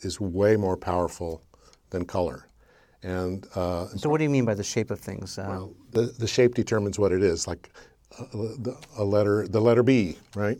is 0.00 0.20
way 0.20 0.56
more 0.56 0.76
powerful 0.76 1.44
than 1.90 2.04
color. 2.04 2.48
And 3.04 3.46
uh, 3.54 3.86
So 3.86 4.08
what 4.10 4.18
do 4.18 4.24
you 4.24 4.30
mean 4.30 4.44
by 4.44 4.54
the 4.54 4.64
shape 4.64 4.90
of 4.90 4.98
things? 4.98 5.38
Uh, 5.38 5.46
well, 5.48 5.74
the, 5.92 6.02
the 6.18 6.26
shape 6.26 6.54
determines 6.56 6.98
what 6.98 7.12
it 7.12 7.22
is, 7.22 7.46
like 7.46 7.70
a, 8.18 8.56
a 8.98 9.04
letter, 9.04 9.46
the 9.46 9.60
letter 9.60 9.84
B, 9.84 10.18
right? 10.34 10.58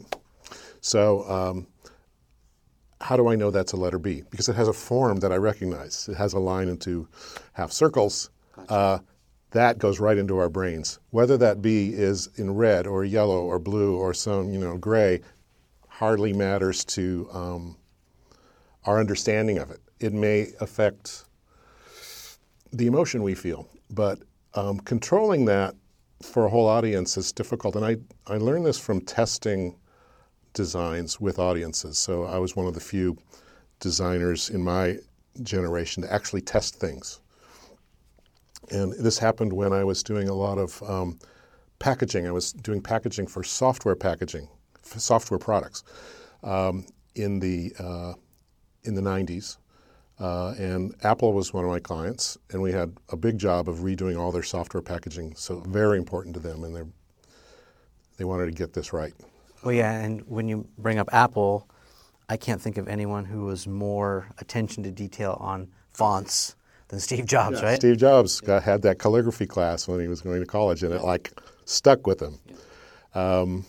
So, 0.80 1.28
um, 1.28 1.66
how 3.00 3.16
do 3.16 3.26
I 3.26 3.34
know 3.34 3.50
that's 3.50 3.72
a 3.72 3.76
letter 3.76 3.98
B? 3.98 4.22
Because 4.30 4.48
it 4.48 4.54
has 4.54 4.68
a 4.68 4.72
form 4.72 5.18
that 5.20 5.32
I 5.32 5.36
recognize. 5.38 6.08
It 6.08 6.16
has 6.18 6.34
a 6.34 6.38
line 6.38 6.68
into 6.68 7.08
half 7.54 7.72
circles. 7.72 8.30
Uh, 8.68 9.00
that 9.50 9.78
goes 9.78 9.98
right 9.98 10.16
into 10.16 10.38
our 10.38 10.48
brains. 10.48 11.00
Whether 11.10 11.36
that 11.38 11.62
B 11.62 11.88
is 11.92 12.28
in 12.36 12.54
red 12.54 12.86
or 12.86 13.04
yellow 13.04 13.40
or 13.40 13.58
blue 13.58 13.96
or 13.96 14.14
some, 14.14 14.52
you 14.52 14.60
know, 14.60 14.76
gray, 14.76 15.20
hardly 16.00 16.32
matters 16.32 16.82
to 16.82 17.28
um, 17.30 17.76
our 18.86 18.98
understanding 18.98 19.58
of 19.58 19.70
it. 19.70 19.80
It 20.00 20.14
may 20.14 20.46
affect 20.58 21.24
the 22.72 22.86
emotion 22.86 23.22
we 23.22 23.34
feel. 23.34 23.68
But 23.90 24.18
um, 24.54 24.80
controlling 24.80 25.44
that 25.44 25.74
for 26.22 26.46
a 26.46 26.48
whole 26.48 26.66
audience 26.66 27.18
is 27.18 27.32
difficult. 27.32 27.76
And 27.76 27.84
I, 27.84 27.98
I 28.26 28.38
learned 28.38 28.64
this 28.64 28.78
from 28.78 29.02
testing 29.02 29.76
designs 30.54 31.20
with 31.20 31.38
audiences. 31.38 31.98
So 31.98 32.24
I 32.24 32.38
was 32.38 32.56
one 32.56 32.66
of 32.66 32.72
the 32.72 32.80
few 32.80 33.18
designers 33.78 34.48
in 34.48 34.64
my 34.64 34.96
generation 35.42 36.02
to 36.02 36.10
actually 36.10 36.40
test 36.40 36.76
things. 36.76 37.20
And 38.70 38.94
this 38.94 39.18
happened 39.18 39.52
when 39.52 39.74
I 39.74 39.84
was 39.84 40.02
doing 40.02 40.30
a 40.30 40.34
lot 40.34 40.56
of 40.56 40.82
um, 40.82 41.18
packaging. 41.78 42.26
I 42.26 42.32
was 42.32 42.54
doing 42.54 42.80
packaging 42.80 43.26
for 43.26 43.44
software 43.44 43.96
packaging, 43.96 44.48
software 44.98 45.38
products 45.38 45.84
um, 46.42 46.86
in 47.14 47.38
the 47.38 47.72
uh, 47.78 48.14
in 48.84 48.94
the 48.94 49.02
90s. 49.02 49.58
Uh, 50.18 50.54
and 50.58 50.94
Apple 51.02 51.32
was 51.32 51.54
one 51.54 51.64
of 51.64 51.70
my 51.70 51.80
clients, 51.80 52.36
and 52.50 52.60
we 52.60 52.72
had 52.72 52.94
a 53.08 53.16
big 53.16 53.38
job 53.38 53.68
of 53.70 53.78
redoing 53.78 54.18
all 54.20 54.30
their 54.30 54.42
software 54.42 54.82
packaging. 54.82 55.34
So 55.34 55.60
very 55.60 55.96
important 55.96 56.34
to 56.34 56.40
them, 56.40 56.62
and 56.62 56.76
they 56.76 56.82
they 58.18 58.24
wanted 58.24 58.46
to 58.46 58.52
get 58.52 58.74
this 58.74 58.92
right. 58.92 59.14
well, 59.64 59.72
yeah, 59.72 59.92
and 59.92 60.20
when 60.28 60.46
you 60.46 60.66
bring 60.76 60.98
up 60.98 61.08
Apple, 61.12 61.66
I 62.28 62.36
can't 62.36 62.60
think 62.60 62.76
of 62.76 62.86
anyone 62.86 63.24
who 63.24 63.46
was 63.46 63.66
more 63.66 64.28
attention 64.38 64.82
to 64.82 64.90
detail 64.90 65.38
on 65.40 65.68
fonts 65.90 66.54
than 66.88 67.00
Steve 67.00 67.24
Jobs, 67.24 67.62
right? 67.62 67.76
Steve 67.76 67.96
Jobs 67.96 68.40
got, 68.40 68.62
had 68.62 68.82
that 68.82 68.98
calligraphy 68.98 69.46
class 69.46 69.88
when 69.88 70.00
he 70.00 70.08
was 70.08 70.20
going 70.20 70.40
to 70.40 70.46
college, 70.46 70.82
and 70.82 70.92
it 70.92 71.02
like 71.02 71.32
stuck 71.64 72.06
with 72.06 72.20
him. 72.20 72.38
Um, 73.14 73.64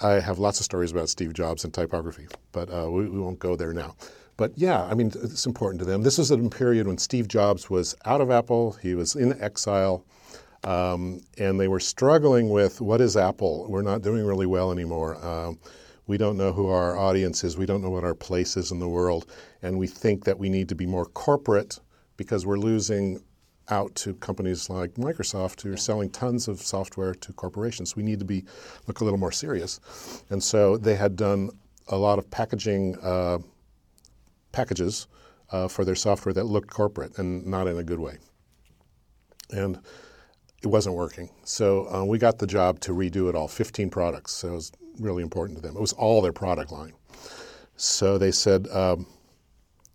I 0.00 0.20
have 0.20 0.38
lots 0.38 0.60
of 0.60 0.64
stories 0.64 0.92
about 0.92 1.08
Steve 1.08 1.32
Jobs 1.32 1.64
and 1.64 1.74
typography, 1.74 2.28
but 2.52 2.72
uh, 2.72 2.88
we, 2.90 3.08
we 3.08 3.18
won't 3.18 3.38
go 3.38 3.56
there 3.56 3.72
now. 3.72 3.96
But 4.36 4.52
yeah, 4.56 4.84
I 4.84 4.94
mean, 4.94 5.08
it's 5.08 5.46
important 5.46 5.80
to 5.80 5.84
them. 5.84 6.02
This 6.02 6.18
was 6.18 6.30
a 6.30 6.38
period 6.38 6.86
when 6.86 6.98
Steve 6.98 7.26
Jobs 7.26 7.68
was 7.68 7.96
out 8.04 8.20
of 8.20 8.30
Apple, 8.30 8.72
he 8.80 8.94
was 8.94 9.16
in 9.16 9.40
exile, 9.42 10.04
um, 10.62 11.20
and 11.38 11.58
they 11.58 11.66
were 11.66 11.80
struggling 11.80 12.48
with 12.50 12.80
what 12.80 13.00
is 13.00 13.16
Apple? 13.16 13.66
We're 13.68 13.82
not 13.82 14.02
doing 14.02 14.24
really 14.24 14.46
well 14.46 14.70
anymore. 14.70 15.24
Um, 15.24 15.58
we 16.06 16.16
don't 16.16 16.36
know 16.36 16.52
who 16.52 16.68
our 16.68 16.96
audience 16.96 17.44
is. 17.44 17.58
We 17.58 17.66
don't 17.66 17.82
know 17.82 17.90
what 17.90 18.04
our 18.04 18.14
place 18.14 18.56
is 18.56 18.70
in 18.72 18.78
the 18.78 18.88
world. 18.88 19.30
And 19.62 19.78
we 19.78 19.86
think 19.86 20.24
that 20.24 20.38
we 20.38 20.48
need 20.48 20.68
to 20.70 20.74
be 20.74 20.86
more 20.86 21.04
corporate 21.04 21.78
because 22.16 22.46
we're 22.46 22.58
losing 22.58 23.22
out 23.70 23.94
to 23.96 24.14
companies 24.14 24.70
like 24.70 24.94
Microsoft 24.94 25.62
who 25.62 25.72
are 25.72 25.76
selling 25.76 26.10
tons 26.10 26.48
of 26.48 26.60
software 26.60 27.14
to 27.14 27.32
corporations. 27.32 27.96
We 27.96 28.02
need 28.02 28.18
to 28.18 28.24
be 28.24 28.44
look 28.86 29.00
a 29.00 29.04
little 29.04 29.18
more 29.18 29.32
serious. 29.32 29.80
And 30.30 30.42
so 30.42 30.76
they 30.76 30.94
had 30.94 31.16
done 31.16 31.50
a 31.88 31.96
lot 31.96 32.18
of 32.18 32.30
packaging 32.30 32.96
uh, 33.02 33.38
packages 34.52 35.06
uh, 35.50 35.68
for 35.68 35.84
their 35.84 35.94
software 35.94 36.32
that 36.34 36.44
looked 36.44 36.70
corporate 36.70 37.18
and 37.18 37.46
not 37.46 37.66
in 37.66 37.78
a 37.78 37.84
good 37.84 38.00
way. 38.00 38.18
And 39.50 39.78
it 40.62 40.66
wasn't 40.66 40.96
working. 40.96 41.30
So 41.44 41.92
uh, 41.92 42.04
we 42.04 42.18
got 42.18 42.38
the 42.38 42.46
job 42.46 42.80
to 42.80 42.92
redo 42.92 43.28
it 43.28 43.34
all, 43.34 43.48
15 43.48 43.90
products. 43.90 44.32
So 44.32 44.48
it 44.48 44.54
was 44.54 44.72
really 44.98 45.22
important 45.22 45.58
to 45.58 45.62
them. 45.62 45.76
It 45.76 45.80
was 45.80 45.92
all 45.92 46.20
their 46.20 46.32
product 46.32 46.72
line. 46.72 46.92
So 47.76 48.18
they 48.18 48.32
said, 48.32 48.68
um, 48.68 49.06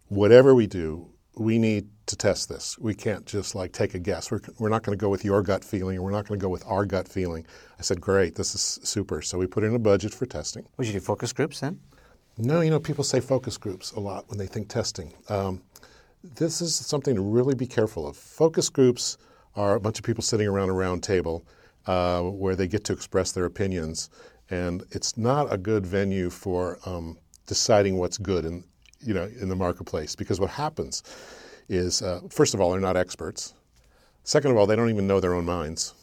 whatever 0.08 0.56
we 0.56 0.68
do, 0.68 1.10
we 1.36 1.58
need 1.60 1.89
to 2.05 2.15
test 2.15 2.50
this. 2.50 2.77
We 2.77 2.93
can't 2.93 3.25
just 3.25 3.55
like 3.55 3.72
take 3.72 3.93
a 3.93 4.00
guess. 4.00 4.29
We're, 4.29 4.41
we're 4.60 4.69
not 4.69 4.83
going 4.83 4.98
to 4.98 5.01
go 5.01 5.10
with 5.10 5.24
your 5.24 5.41
gut 5.41 5.63
feeling, 5.63 5.98
or 5.98 6.01
we're 6.01 6.12
not 6.12 6.27
going 6.27 6.39
to 6.39 6.43
go 6.43 6.50
with 6.50 6.65
our 6.65 6.86
gut 6.86 7.07
feeling. 7.07 7.45
I 7.79 7.81
said, 7.81 8.01
great, 8.01 8.36
this 8.36 8.53
is 8.55 8.79
super. 8.83 9.22
So 9.22 9.38
we 9.38 9.48
put 9.48 9.63
in 9.63 9.74
a 9.74 9.79
budget 9.79 10.13
for 10.13 10.25
testing. 10.25 10.65
Would 10.77 10.88
you 10.88 10.93
do 10.93 11.00
focus 11.00 11.31
groups 11.31 11.60
then? 11.62 11.79
No, 12.38 12.62
you 12.62 12.72
know, 12.72 12.79
people 12.79 13.03
say 13.03 13.19
focus 13.19 13.57
groups 13.57 13.91
a 13.91 14.00
lot 14.00 14.27
when 14.27 14.38
they 14.38 14.48
think 14.48 14.67
testing. 14.67 15.13
Um, 15.29 15.62
this 16.36 16.62
is 16.62 16.75
something 16.75 17.15
to 17.15 17.22
really 17.22 17.55
be 17.55 17.67
careful 17.67 18.07
of. 18.07 18.17
Focus 18.17 18.69
groups 18.69 19.17
are 19.55 19.75
a 19.75 19.79
bunch 19.79 20.00
of 20.00 20.05
people 20.05 20.24
sitting 20.24 20.48
around 20.48 20.69
a 20.69 20.74
round 20.74 21.03
table 21.03 21.45
uh, 21.86 22.22
where 22.22 22.55
they 22.55 22.67
get 22.67 22.83
to 22.86 22.93
express 22.93 23.31
their 23.31 23.45
opinions, 23.45 24.10
and 24.50 24.83
it's 24.91 25.17
not 25.17 25.51
a 25.53 25.57
good 25.57 25.86
venue 25.86 26.29
for 26.29 26.79
um, 26.86 27.17
deciding 27.45 27.98
what's 27.98 28.17
good 28.17 28.45
in 28.45 28.63
you 29.01 29.13
know 29.13 29.29
in 29.39 29.50
the 29.50 29.55
marketplace 29.55 30.15
because 30.15 30.39
what 30.39 30.50
happens 30.50 31.03
is 31.70 32.01
uh, 32.01 32.22
first 32.29 32.53
of 32.53 32.62
all 32.62 32.72
they're 32.72 32.79
not 32.79 32.98
experts. 32.98 33.53
Second 34.24 34.51
of 34.51 34.58
all, 34.58 34.65
they 34.65 34.75
don't 34.75 34.89
even 34.89 35.05
know 35.05 35.20
their 35.20 35.34
own 35.34 35.46
minds. 35.46 35.93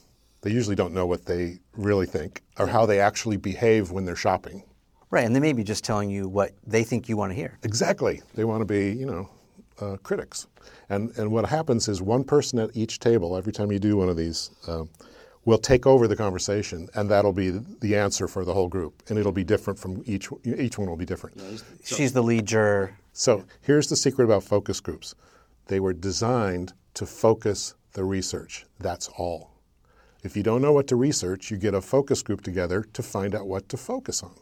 They 0.43 0.51
usually 0.51 0.77
don't 0.77 0.93
know 0.93 1.07
what 1.07 1.25
they 1.25 1.59
really 1.75 2.07
think 2.07 2.43
or 2.59 2.67
how 2.67 2.85
they 2.85 3.01
actually 3.01 3.39
behave 3.39 3.91
when 3.91 4.05
they're 4.05 4.17
shopping. 4.17 4.63
Right, 5.11 5.25
and 5.25 5.35
they 5.35 5.41
may 5.41 5.53
be 5.53 5.65
just 5.65 5.85
telling 5.85 6.11
you 6.11 6.29
what 6.29 6.53
they 6.67 6.85
think 6.85 7.09
you 7.09 7.17
want 7.17 7.31
to 7.31 7.35
hear. 7.35 7.59
Exactly. 7.63 8.23
They 8.35 8.45
want 8.45 8.61
to 8.61 8.65
be, 8.65 8.93
you 8.93 9.07
know, 9.07 9.31
uh, 9.81 9.97
critics. 10.03 10.47
And, 10.89 11.17
and 11.17 11.33
what 11.33 11.47
happens 11.47 11.89
is 11.89 12.01
one 12.01 12.25
person 12.25 12.59
at 12.59 12.71
each 12.75 13.01
table, 13.01 13.37
every 13.37 13.53
time 13.53 13.73
you 13.73 13.79
do 13.79 13.97
one 13.97 14.09
of 14.09 14.17
these, 14.17 14.51
uh, 14.69 14.85
will 15.47 15.59
take 15.59 15.87
over 15.87 16.07
the 16.07 16.17
conversation, 16.17 16.89
and 16.95 17.11
that'll 17.11 17.33
be 17.33 17.51
the 17.81 17.97
answer 17.97 18.29
for 18.29 18.45
the 18.45 18.53
whole 18.53 18.69
group. 18.69 19.03
And 19.09 19.19
it'll 19.19 19.33
be 19.33 19.45
different 19.45 19.79
from 19.79 20.03
each, 20.07 20.29
each 20.45 20.79
one 20.79 20.89
will 20.89 20.97
be 20.97 21.07
different. 21.07 21.41
She's 21.83 22.13
the 22.13 22.23
lead 22.23 22.47
juror. 22.47 22.97
So 23.15 23.45
here's 23.63 23.89
the 23.89 23.97
secret 23.97 24.27
about 24.27 24.45
focus 24.45 24.81
groups 24.81 25.15
they 25.71 25.81
were 25.81 25.93
designed 25.93 26.73
to 26.95 27.07
focus 27.07 27.75
the 27.93 28.03
research. 28.03 28.67
That's 28.81 29.09
all. 29.17 29.53
If 30.25 30.37
you 30.37 30.43
don't 30.43 30.61
know 30.61 30.73
what 30.73 30.89
to 30.89 30.97
research, 30.97 31.49
you 31.49 31.57
get 31.57 31.75
a 31.75 31.81
focus 31.81 32.23
group 32.23 32.43
together 32.43 32.83
to 32.93 33.03
find 33.05 33.37
out 33.37 33.47
what 33.47 33.69
to 33.69 33.77
focus 33.77 34.23
on. 34.25 34.35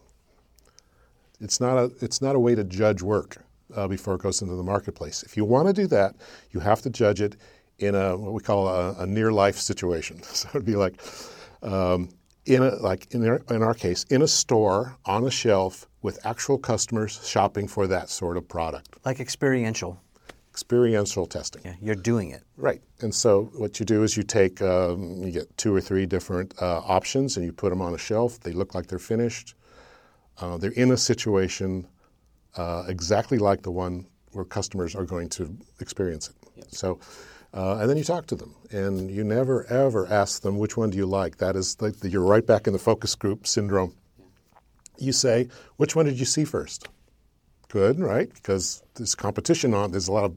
It's 1.38 1.61
not 1.61 1.76
a, 1.76 1.92
it's 2.00 2.23
not 2.23 2.35
a 2.35 2.38
way 2.38 2.54
to 2.54 2.64
judge 2.64 3.02
work 3.02 3.37
uh, 3.76 3.87
before 3.87 4.14
it 4.14 4.23
goes 4.23 4.40
into 4.40 4.54
the 4.54 4.62
marketplace. 4.62 5.23
If 5.23 5.37
you 5.37 5.44
want 5.44 5.68
to 5.68 5.75
do 5.75 5.87
that, 5.88 6.16
you 6.50 6.61
have 6.61 6.80
to 6.80 6.90
judge 6.90 7.20
it 7.20 7.37
in 7.78 7.94
a 7.94 8.16
what 8.16 8.32
we 8.32 8.40
call 8.40 8.66
a, 8.66 8.94
a 8.94 9.06
near 9.06 9.30
life 9.30 9.58
situation. 9.58 10.20
So 10.23 10.49
it'd 10.49 10.64
be 10.64 10.76
like, 10.76 10.94
um, 11.62 12.08
in 12.47 12.62
a, 12.62 12.75
like 12.76 13.14
in 13.14 13.28
our, 13.28 13.42
in 13.50 13.62
our 13.62 13.75
case, 13.75 14.04
in 14.04 14.23
a 14.23 14.28
store 14.28 14.97
on 15.04 15.26
a 15.26 15.30
shelf 15.30 15.87
with 16.00 16.25
actual 16.25 16.56
customers 16.56 17.20
shopping 17.23 17.68
for 17.68 17.87
that 17.87 18.08
sort 18.08 18.38
of 18.38 18.49
product. 18.49 18.97
Like 19.04 19.20
experiential. 19.20 20.00
Experiential 20.58 21.24
testing. 21.24 21.62
Yeah, 21.64 21.74
you're 21.80 21.94
doing 21.94 22.32
it. 22.32 22.42
Right. 22.56 22.82
And 23.00 23.14
so 23.14 23.44
what 23.54 23.78
you 23.78 23.86
do 23.86 24.02
is 24.02 24.16
you 24.16 24.24
take, 24.24 24.60
um, 24.60 25.22
you 25.22 25.30
get 25.30 25.56
two 25.56 25.72
or 25.72 25.80
three 25.80 26.04
different 26.04 26.52
uh, 26.60 26.80
options 26.80 27.36
and 27.36 27.46
you 27.46 27.52
put 27.52 27.70
them 27.70 27.80
on 27.80 27.94
a 27.94 27.98
shelf. 27.98 28.40
They 28.40 28.50
look 28.50 28.74
like 28.74 28.88
they're 28.88 28.98
finished. 28.98 29.54
Uh, 30.40 30.58
they're 30.58 30.72
in 30.72 30.90
a 30.90 30.96
situation 30.96 31.86
uh, 32.56 32.82
exactly 32.88 33.38
like 33.38 33.62
the 33.62 33.70
one 33.70 34.04
where 34.32 34.44
customers 34.44 34.96
are 34.96 35.04
going 35.04 35.28
to 35.28 35.56
experience 35.78 36.28
it. 36.28 36.34
Yep. 36.56 36.66
So, 36.70 36.98
uh, 37.54 37.76
and 37.76 37.88
then 37.88 37.96
you 37.96 38.02
talk 38.02 38.26
to 38.26 38.34
them, 38.34 38.52
and 38.72 39.08
you 39.12 39.22
never 39.22 39.64
ever 39.66 40.08
ask 40.08 40.42
them 40.42 40.58
which 40.58 40.76
one 40.76 40.90
do 40.90 40.98
you 40.98 41.06
like. 41.06 41.36
That 41.36 41.54
is, 41.54 41.80
like 41.80 42.00
the, 42.00 42.10
you're 42.10 42.24
right 42.24 42.44
back 42.44 42.66
in 42.66 42.72
the 42.72 42.80
focus 42.80 43.14
group 43.14 43.46
syndrome. 43.46 43.94
You 44.98 45.12
say, 45.12 45.48
which 45.76 45.94
one 45.94 46.06
did 46.06 46.18
you 46.18 46.26
see 46.26 46.44
first? 46.44 46.88
Good, 47.68 48.00
right? 48.00 48.28
Because 48.34 48.82
there's 48.94 49.14
competition 49.14 49.73
on. 49.73 49.92
There's 49.92 50.08
a 50.08 50.12
lot 50.12 50.25
of 50.25 50.36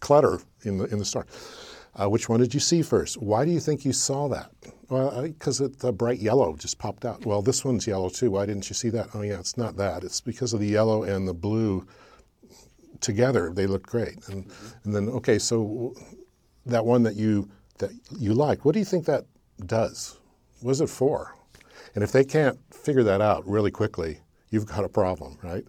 clutter 0.00 0.40
in 0.62 0.78
the 0.78 0.84
in 0.86 0.98
the 0.98 1.04
store. 1.04 1.26
Uh, 2.00 2.08
which 2.08 2.28
one 2.28 2.40
did 2.40 2.54
you 2.54 2.60
see 2.60 2.82
first? 2.82 3.20
Why 3.20 3.44
do 3.44 3.50
you 3.50 3.60
think 3.60 3.84
you 3.84 3.92
saw 3.92 4.28
that? 4.28 4.50
Well, 4.88 5.22
because 5.22 5.58
the 5.58 5.92
bright 5.92 6.18
yellow 6.18 6.56
just 6.56 6.78
popped 6.78 7.04
out. 7.04 7.26
Well, 7.26 7.42
this 7.42 7.64
one's 7.64 7.86
yellow 7.86 8.08
too. 8.08 8.30
Why 8.30 8.46
didn't 8.46 8.68
you 8.68 8.74
see 8.74 8.90
that? 8.90 9.08
Oh, 9.14 9.22
yeah, 9.22 9.38
it's 9.38 9.56
not 9.56 9.76
that. 9.76 10.04
It's 10.04 10.20
because 10.20 10.52
of 10.52 10.60
the 10.60 10.66
yellow 10.66 11.02
and 11.02 11.26
the 11.26 11.34
blue 11.34 11.86
together. 13.00 13.52
They 13.52 13.66
look 13.66 13.86
great. 13.86 14.28
And 14.28 14.46
mm-hmm. 14.46 14.68
and 14.84 14.94
then 14.94 15.08
okay, 15.08 15.38
so 15.38 15.94
that 16.66 16.84
one 16.84 17.02
that 17.02 17.16
you 17.16 17.48
that 17.78 17.90
you 18.18 18.34
like, 18.34 18.64
what 18.64 18.72
do 18.72 18.78
you 18.78 18.84
think 18.84 19.06
that 19.06 19.26
does? 19.66 20.18
What 20.60 20.72
is 20.72 20.80
it 20.80 20.90
for? 20.90 21.34
And 21.94 22.04
if 22.04 22.12
they 22.12 22.24
can't 22.24 22.58
figure 22.72 23.02
that 23.02 23.20
out 23.20 23.46
really 23.48 23.70
quickly, 23.70 24.20
you've 24.50 24.66
got 24.66 24.84
a 24.84 24.88
problem, 24.88 25.38
right? 25.42 25.64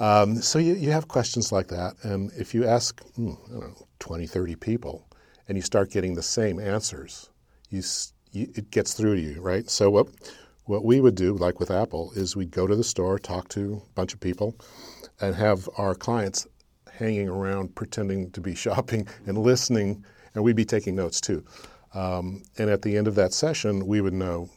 Um, 0.00 0.36
so 0.36 0.58
you, 0.58 0.74
you 0.74 0.90
have 0.92 1.08
questions 1.08 1.52
like 1.52 1.68
that, 1.68 1.92
and 2.02 2.32
if 2.32 2.54
you 2.54 2.66
ask, 2.66 3.00
hmm, 3.16 3.32
I 3.48 3.50
don't 3.52 3.60
know, 3.60 3.86
20, 3.98 4.26
30 4.26 4.56
people, 4.56 5.06
and 5.46 5.58
you 5.58 5.62
start 5.62 5.90
getting 5.90 6.14
the 6.14 6.22
same 6.22 6.58
answers, 6.58 7.28
you, 7.68 7.82
you, 8.32 8.50
it 8.54 8.70
gets 8.70 8.94
through 8.94 9.16
to 9.16 9.20
you, 9.20 9.42
right? 9.42 9.68
So 9.68 9.90
what 9.90 10.08
what 10.64 10.84
we 10.84 11.00
would 11.00 11.16
do, 11.16 11.34
like 11.36 11.60
with 11.60 11.70
Apple, 11.70 12.12
is 12.14 12.34
we'd 12.34 12.50
go 12.50 12.66
to 12.66 12.76
the 12.76 12.84
store, 12.84 13.18
talk 13.18 13.48
to 13.50 13.82
a 13.84 13.94
bunch 13.94 14.14
of 14.14 14.20
people, 14.20 14.54
and 15.20 15.34
have 15.34 15.68
our 15.76 15.94
clients 15.94 16.46
hanging 16.90 17.28
around 17.28 17.74
pretending 17.74 18.30
to 18.30 18.40
be 18.40 18.54
shopping 18.66 19.06
and 19.26 19.36
listening, 19.36 20.02
and 20.34 20.42
we'd 20.42 20.56
be 20.56 20.64
taking 20.64 20.94
notes 20.94 21.20
too. 21.20 21.44
Um, 21.92 22.42
and 22.56 22.70
at 22.70 22.80
the 22.80 22.96
end 22.96 23.06
of 23.06 23.16
that 23.16 23.34
session, 23.34 23.86
we 23.86 24.00
would 24.00 24.14
know 24.14 24.48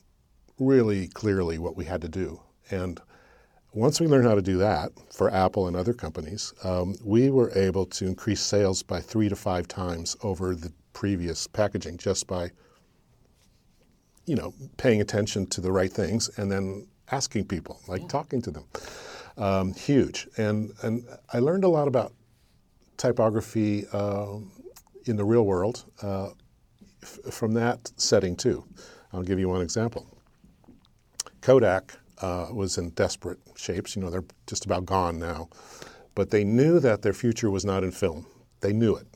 really 0.57 1.07
clearly 1.07 1.57
what 1.57 1.75
we 1.75 1.83
had 1.83 2.01
to 2.01 2.09
do. 2.09 2.39
And 2.71 3.01
once 3.73 3.99
we 3.99 4.07
learned 4.07 4.27
how 4.27 4.35
to 4.35 4.41
do 4.41 4.57
that 4.57 4.91
for 5.11 5.31
Apple 5.31 5.67
and 5.67 5.75
other 5.75 5.93
companies, 5.93 6.53
um, 6.63 6.95
we 7.03 7.29
were 7.29 7.51
able 7.57 7.85
to 7.87 8.05
increase 8.05 8.41
sales 8.41 8.83
by 8.83 8.99
three 8.99 9.29
to 9.29 9.35
five 9.35 9.67
times 9.67 10.15
over 10.23 10.53
the 10.55 10.71
previous 10.93 11.47
packaging 11.47 11.97
just 11.97 12.27
by 12.27 12.51
you 14.25 14.35
know 14.35 14.53
paying 14.77 15.01
attention 15.01 15.45
to 15.47 15.59
the 15.59 15.71
right 15.71 15.91
things 15.91 16.29
and 16.37 16.51
then 16.51 16.87
asking 17.11 17.45
people 17.45 17.81
like 17.87 18.01
yeah. 18.01 18.07
talking 18.07 18.41
to 18.41 18.51
them. 18.51 18.65
Um, 19.37 19.73
huge. 19.73 20.27
And 20.37 20.71
and 20.83 21.05
I 21.33 21.39
learned 21.39 21.63
a 21.63 21.69
lot 21.69 21.87
about 21.87 22.13
typography 22.97 23.85
uh, 23.91 24.37
in 25.05 25.15
the 25.17 25.25
real 25.25 25.45
world 25.45 25.85
uh, 26.01 26.29
f- 27.01 27.19
from 27.31 27.53
that 27.55 27.91
setting 27.97 28.35
too. 28.35 28.63
I'll 29.11 29.23
give 29.23 29.39
you 29.39 29.49
one 29.49 29.61
example. 29.61 30.07
Kodak 31.41 31.97
uh, 32.23 32.47
was 32.53 32.77
in 32.77 32.89
desperate 32.91 33.39
shapes 33.55 33.95
you 33.95 34.01
know 34.01 34.09
they're 34.09 34.25
just 34.47 34.65
about 34.65 34.85
gone 34.85 35.19
now 35.19 35.49
but 36.15 36.29
they 36.29 36.43
knew 36.43 36.79
that 36.79 37.01
their 37.01 37.13
future 37.13 37.49
was 37.51 37.65
not 37.65 37.83
in 37.83 37.91
film 37.91 38.25
they 38.61 38.73
knew 38.73 38.95
it 38.95 39.07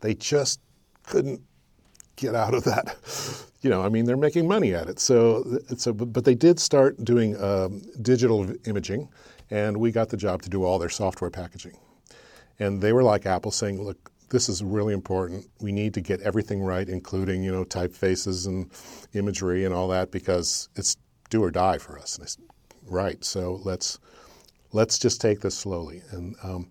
they 0.00 0.14
just 0.14 0.60
couldn't 1.04 1.40
get 2.16 2.34
out 2.34 2.54
of 2.54 2.64
that. 2.64 2.96
You 3.64 3.70
know, 3.70 3.82
I 3.82 3.88
mean, 3.88 4.04
they're 4.04 4.18
making 4.18 4.46
money 4.46 4.74
at 4.74 4.90
it. 4.90 4.98
So, 4.98 5.58
so 5.78 5.94
but 5.94 6.26
they 6.26 6.34
did 6.34 6.60
start 6.60 7.02
doing 7.02 7.34
um, 7.42 7.80
digital 8.02 8.46
imaging, 8.66 9.08
and 9.50 9.78
we 9.78 9.90
got 9.90 10.10
the 10.10 10.18
job 10.18 10.42
to 10.42 10.50
do 10.50 10.64
all 10.64 10.78
their 10.78 10.90
software 10.90 11.30
packaging. 11.30 11.78
And 12.58 12.82
they 12.82 12.92
were 12.92 13.02
like 13.02 13.24
Apple, 13.24 13.50
saying, 13.50 13.82
"Look, 13.82 14.12
this 14.28 14.50
is 14.50 14.62
really 14.62 14.92
important. 14.92 15.46
We 15.62 15.72
need 15.72 15.94
to 15.94 16.02
get 16.02 16.20
everything 16.20 16.60
right, 16.62 16.86
including 16.86 17.42
you 17.42 17.52
know 17.52 17.64
typefaces 17.64 18.46
and 18.46 18.70
imagery 19.14 19.64
and 19.64 19.72
all 19.72 19.88
that, 19.88 20.10
because 20.10 20.68
it's 20.76 20.98
do 21.30 21.42
or 21.42 21.50
die 21.50 21.78
for 21.78 21.98
us." 21.98 22.16
And 22.16 22.24
I 22.24 22.26
said, 22.26 22.44
"Right. 22.86 23.24
So 23.24 23.60
let's 23.64 23.98
let's 24.72 24.98
just 24.98 25.20
take 25.20 25.40
this 25.40 25.56
slowly." 25.56 26.02
And 26.10 26.36
um, 26.42 26.70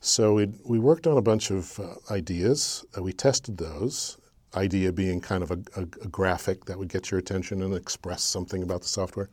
so 0.00 0.34
we 0.34 0.46
we 0.64 0.78
worked 0.78 1.06
on 1.06 1.16
a 1.16 1.22
bunch 1.22 1.50
of 1.50 1.78
uh, 1.80 1.94
ideas. 2.12 2.84
Uh, 2.96 3.02
we 3.02 3.12
tested 3.12 3.58
those. 3.58 4.18
Idea 4.54 4.90
being 4.90 5.20
kind 5.20 5.42
of 5.42 5.50
a, 5.50 5.58
a, 5.76 5.82
a, 5.82 6.08
graphic 6.08 6.64
that 6.64 6.78
would 6.78 6.88
get 6.88 7.10
your 7.10 7.20
attention 7.20 7.60
and 7.62 7.74
express 7.74 8.22
something 8.22 8.62
about 8.62 8.80
the 8.80 8.88
software. 8.88 9.28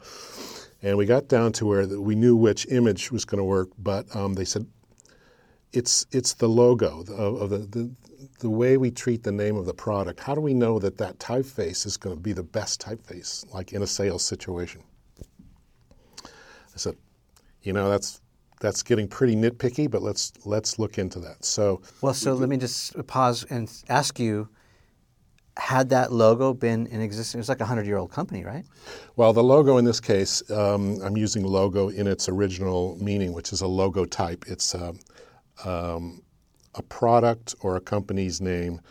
And 0.82 0.98
we 0.98 1.06
got 1.06 1.30
down 1.30 1.54
to 1.54 1.66
where 1.66 1.86
the, 1.86 2.02
we 2.02 2.14
knew 2.14 2.36
which 2.36 2.68
image 2.70 3.10
was 3.10 3.24
going 3.24 3.38
to 3.38 3.46
work, 3.46 3.70
but 3.78 4.14
um, 4.14 4.34
they 4.34 4.44
said 4.44 4.66
it's 5.72 6.06
it's 6.12 6.34
the 6.34 6.50
logo 6.50 7.02
of, 7.02 7.42
of 7.42 7.50
the, 7.52 7.60
the 7.60 7.92
the 8.40 8.50
way 8.50 8.78
we 8.78 8.92
treat 8.92 9.24
the 9.24 9.32
name 9.32 9.56
of 9.56 9.66
the 9.66 9.74
product. 9.74 10.20
How 10.20 10.36
do 10.36 10.42
we 10.42 10.54
know 10.54 10.80
that 10.80 10.98
that 10.98 11.20
typeface 11.20 11.86
is 11.86 11.98
going 11.98 12.16
to 12.16 12.22
be 12.22 12.34
the 12.34 12.44
best 12.44 12.82
typeface, 12.82 13.52
like 13.54 13.74
in 13.74 13.82
a 13.82 13.88
sales 13.88 14.26
situation? 14.26 14.84
I 16.74 16.78
said, 16.78 16.96
you 17.62 17.74
know, 17.74 17.90
that's 17.90 18.22
that's 18.60 18.82
getting 18.82 19.08
pretty 19.08 19.36
nitpicky, 19.36 19.90
but 19.92 20.02
let's 20.02 20.34
let's 20.46 20.80
look 20.80 20.98
into 20.98 21.20
that. 21.20 21.44
So 21.44 21.82
well, 22.02 22.14
so 22.14 22.34
let 22.34 22.50
me 22.50 22.58
just 22.58 23.06
pause 23.08 23.46
and 23.50 23.72
ask 23.90 24.20
you: 24.20 24.48
Had 25.58 25.90
that 25.90 26.12
logo 26.12 26.54
been 26.54 26.88
in 26.88 27.02
existence? 27.02 27.36
It 27.36 27.38
was 27.40 27.50
like 27.50 27.62
a 27.62 27.66
hundred-year-old 27.66 28.12
company, 28.12 28.44
right? 28.44 28.66
Well, 29.16 29.34
the 29.34 29.44
logo 29.44 29.78
in 29.78 29.86
this 29.86 30.00
case, 30.00 30.50
um, 30.50 31.02
I'm 31.04 31.18
using 31.18 31.44
logo 31.44 31.90
in 31.90 32.08
its 32.08 32.30
original 32.30 32.98
meaning, 33.02 33.34
which 33.34 33.52
is 33.52 33.62
a 33.62 33.68
logo 33.68 34.06
type. 34.06 34.46
It's 34.48 34.74
a, 34.74 34.90
um, 34.90 35.00
um, 35.66 36.22
a 36.76 36.82
product 36.82 37.56
or 37.62 37.76
a 37.76 37.82
company's 37.82 38.42
name 38.42 38.82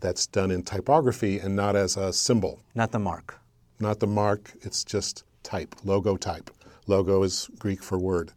that's 0.00 0.26
done 0.26 0.50
in 0.50 0.62
typography 0.62 1.38
and 1.38 1.54
not 1.54 1.76
as 1.76 1.96
a 1.96 2.12
symbol. 2.12 2.60
Not 2.74 2.92
the 2.92 2.98
mark. 2.98 3.38
Not 3.80 4.00
the 4.00 4.06
mark, 4.06 4.52
it's 4.62 4.84
just 4.84 5.24
type, 5.42 5.74
logo 5.84 6.16
type. 6.16 6.50
Logo 6.88 7.22
is 7.22 7.48
Greek 7.58 7.82
for 7.82 7.98
word. 7.98 8.32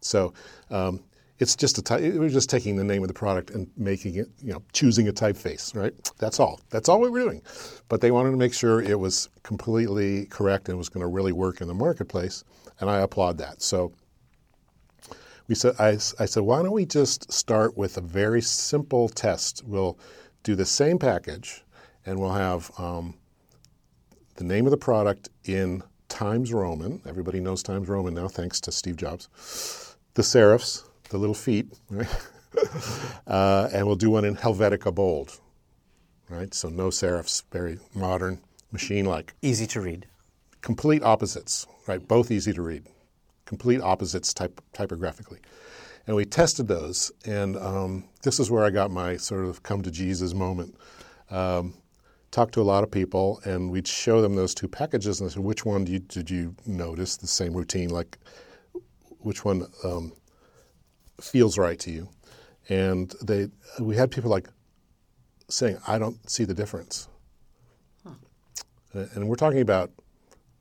So 0.00 0.32
um, 0.70 1.02
it's 1.38 1.56
just 1.56 1.78
a 1.78 1.82
type. 1.82 2.00
We're 2.02 2.28
just 2.28 2.50
taking 2.50 2.76
the 2.76 2.84
name 2.84 3.02
of 3.02 3.08
the 3.08 3.14
product 3.14 3.50
and 3.50 3.70
making 3.76 4.16
it, 4.16 4.28
you 4.42 4.52
know, 4.52 4.62
choosing 4.72 5.08
a 5.08 5.12
typeface, 5.12 5.74
right? 5.74 5.92
That's 6.18 6.40
all. 6.40 6.60
That's 6.70 6.88
all 6.88 7.00
we 7.00 7.08
were 7.08 7.20
doing. 7.20 7.42
But 7.88 8.00
they 8.00 8.10
wanted 8.10 8.30
to 8.30 8.36
make 8.36 8.54
sure 8.54 8.82
it 8.82 8.98
was 8.98 9.28
completely 9.42 10.26
correct 10.26 10.68
and 10.68 10.78
was 10.78 10.88
going 10.88 11.02
to 11.02 11.06
really 11.06 11.32
work 11.32 11.60
in 11.60 11.68
the 11.68 11.74
marketplace, 11.74 12.44
and 12.80 12.90
I 12.90 13.00
applaud 13.00 13.38
that. 13.38 13.62
So 13.62 13.92
we 15.48 15.54
said, 15.54 15.74
I, 15.78 15.88
I 16.18 16.26
said, 16.26 16.42
why 16.44 16.62
don't 16.62 16.72
we 16.72 16.86
just 16.86 17.32
start 17.32 17.76
with 17.76 17.96
a 17.96 18.02
very 18.02 18.40
simple 18.40 19.08
test? 19.08 19.62
We'll 19.66 19.98
do 20.42 20.54
the 20.54 20.66
same 20.66 20.98
package, 20.98 21.62
and 22.06 22.18
we'll 22.18 22.32
have 22.32 22.70
um, 22.78 23.14
the 24.36 24.44
name 24.44 24.66
of 24.66 24.70
the 24.70 24.76
product 24.76 25.28
in 25.44 25.82
Times 26.10 26.52
Roman. 26.52 27.00
Everybody 27.06 27.40
knows 27.40 27.62
Times 27.62 27.88
Roman 27.88 28.12
now, 28.12 28.28
thanks 28.28 28.60
to 28.60 28.72
Steve 28.72 28.96
Jobs 28.96 29.96
the 30.14 30.22
serifs, 30.22 30.84
the 31.08 31.18
little 31.18 31.34
feet, 31.34 31.72
right? 31.90 32.08
uh, 33.26 33.68
and 33.72 33.86
we'll 33.86 33.96
do 33.96 34.10
one 34.10 34.24
in 34.24 34.36
Helvetica 34.36 34.94
bold, 34.94 35.38
right? 36.28 36.52
So 36.52 36.68
no 36.68 36.88
serifs, 36.88 37.42
very 37.52 37.78
modern, 37.94 38.40
machine-like. 38.72 39.34
Easy 39.40 39.66
to 39.68 39.80
read. 39.80 40.06
Complete 40.60 41.02
opposites, 41.02 41.66
right? 41.86 42.06
Both 42.06 42.30
easy 42.30 42.52
to 42.52 42.60
read. 42.60 42.84
Complete 43.46 43.80
opposites 43.80 44.34
type, 44.34 44.60
typographically. 44.72 45.38
And 46.06 46.16
we 46.16 46.24
tested 46.24 46.66
those, 46.66 47.12
and 47.24 47.56
um, 47.56 48.04
this 48.22 48.40
is 48.40 48.50
where 48.50 48.64
I 48.64 48.70
got 48.70 48.90
my 48.90 49.16
sort 49.16 49.44
of 49.44 49.62
come 49.62 49.82
to 49.82 49.90
Jesus 49.90 50.34
moment. 50.34 50.76
Um, 51.30 51.74
talked 52.30 52.54
to 52.54 52.60
a 52.60 52.62
lot 52.62 52.84
of 52.84 52.90
people, 52.90 53.40
and 53.44 53.70
we'd 53.70 53.88
show 53.88 54.22
them 54.22 54.34
those 54.36 54.54
two 54.54 54.68
packages, 54.68 55.20
and 55.20 55.28
I 55.28 55.32
said, 55.32 55.42
which 55.42 55.64
one 55.64 55.86
you, 55.86 55.98
did 55.98 56.30
you 56.30 56.54
notice 56.66 57.16
the 57.16 57.26
same 57.26 57.52
routine? 57.54 57.90
Like, 57.90 58.18
which 59.18 59.44
one 59.44 59.66
um, 59.84 60.12
feels 61.20 61.58
right 61.58 61.78
to 61.80 61.90
you. 61.90 62.08
And 62.68 63.12
they, 63.22 63.48
we 63.80 63.96
had 63.96 64.10
people 64.10 64.30
like 64.30 64.48
saying, 65.48 65.78
I 65.88 65.98
don't 65.98 66.30
see 66.30 66.44
the 66.44 66.54
difference. 66.54 67.08
Huh. 68.04 68.14
And 69.14 69.28
we're 69.28 69.34
talking 69.34 69.60
about 69.60 69.90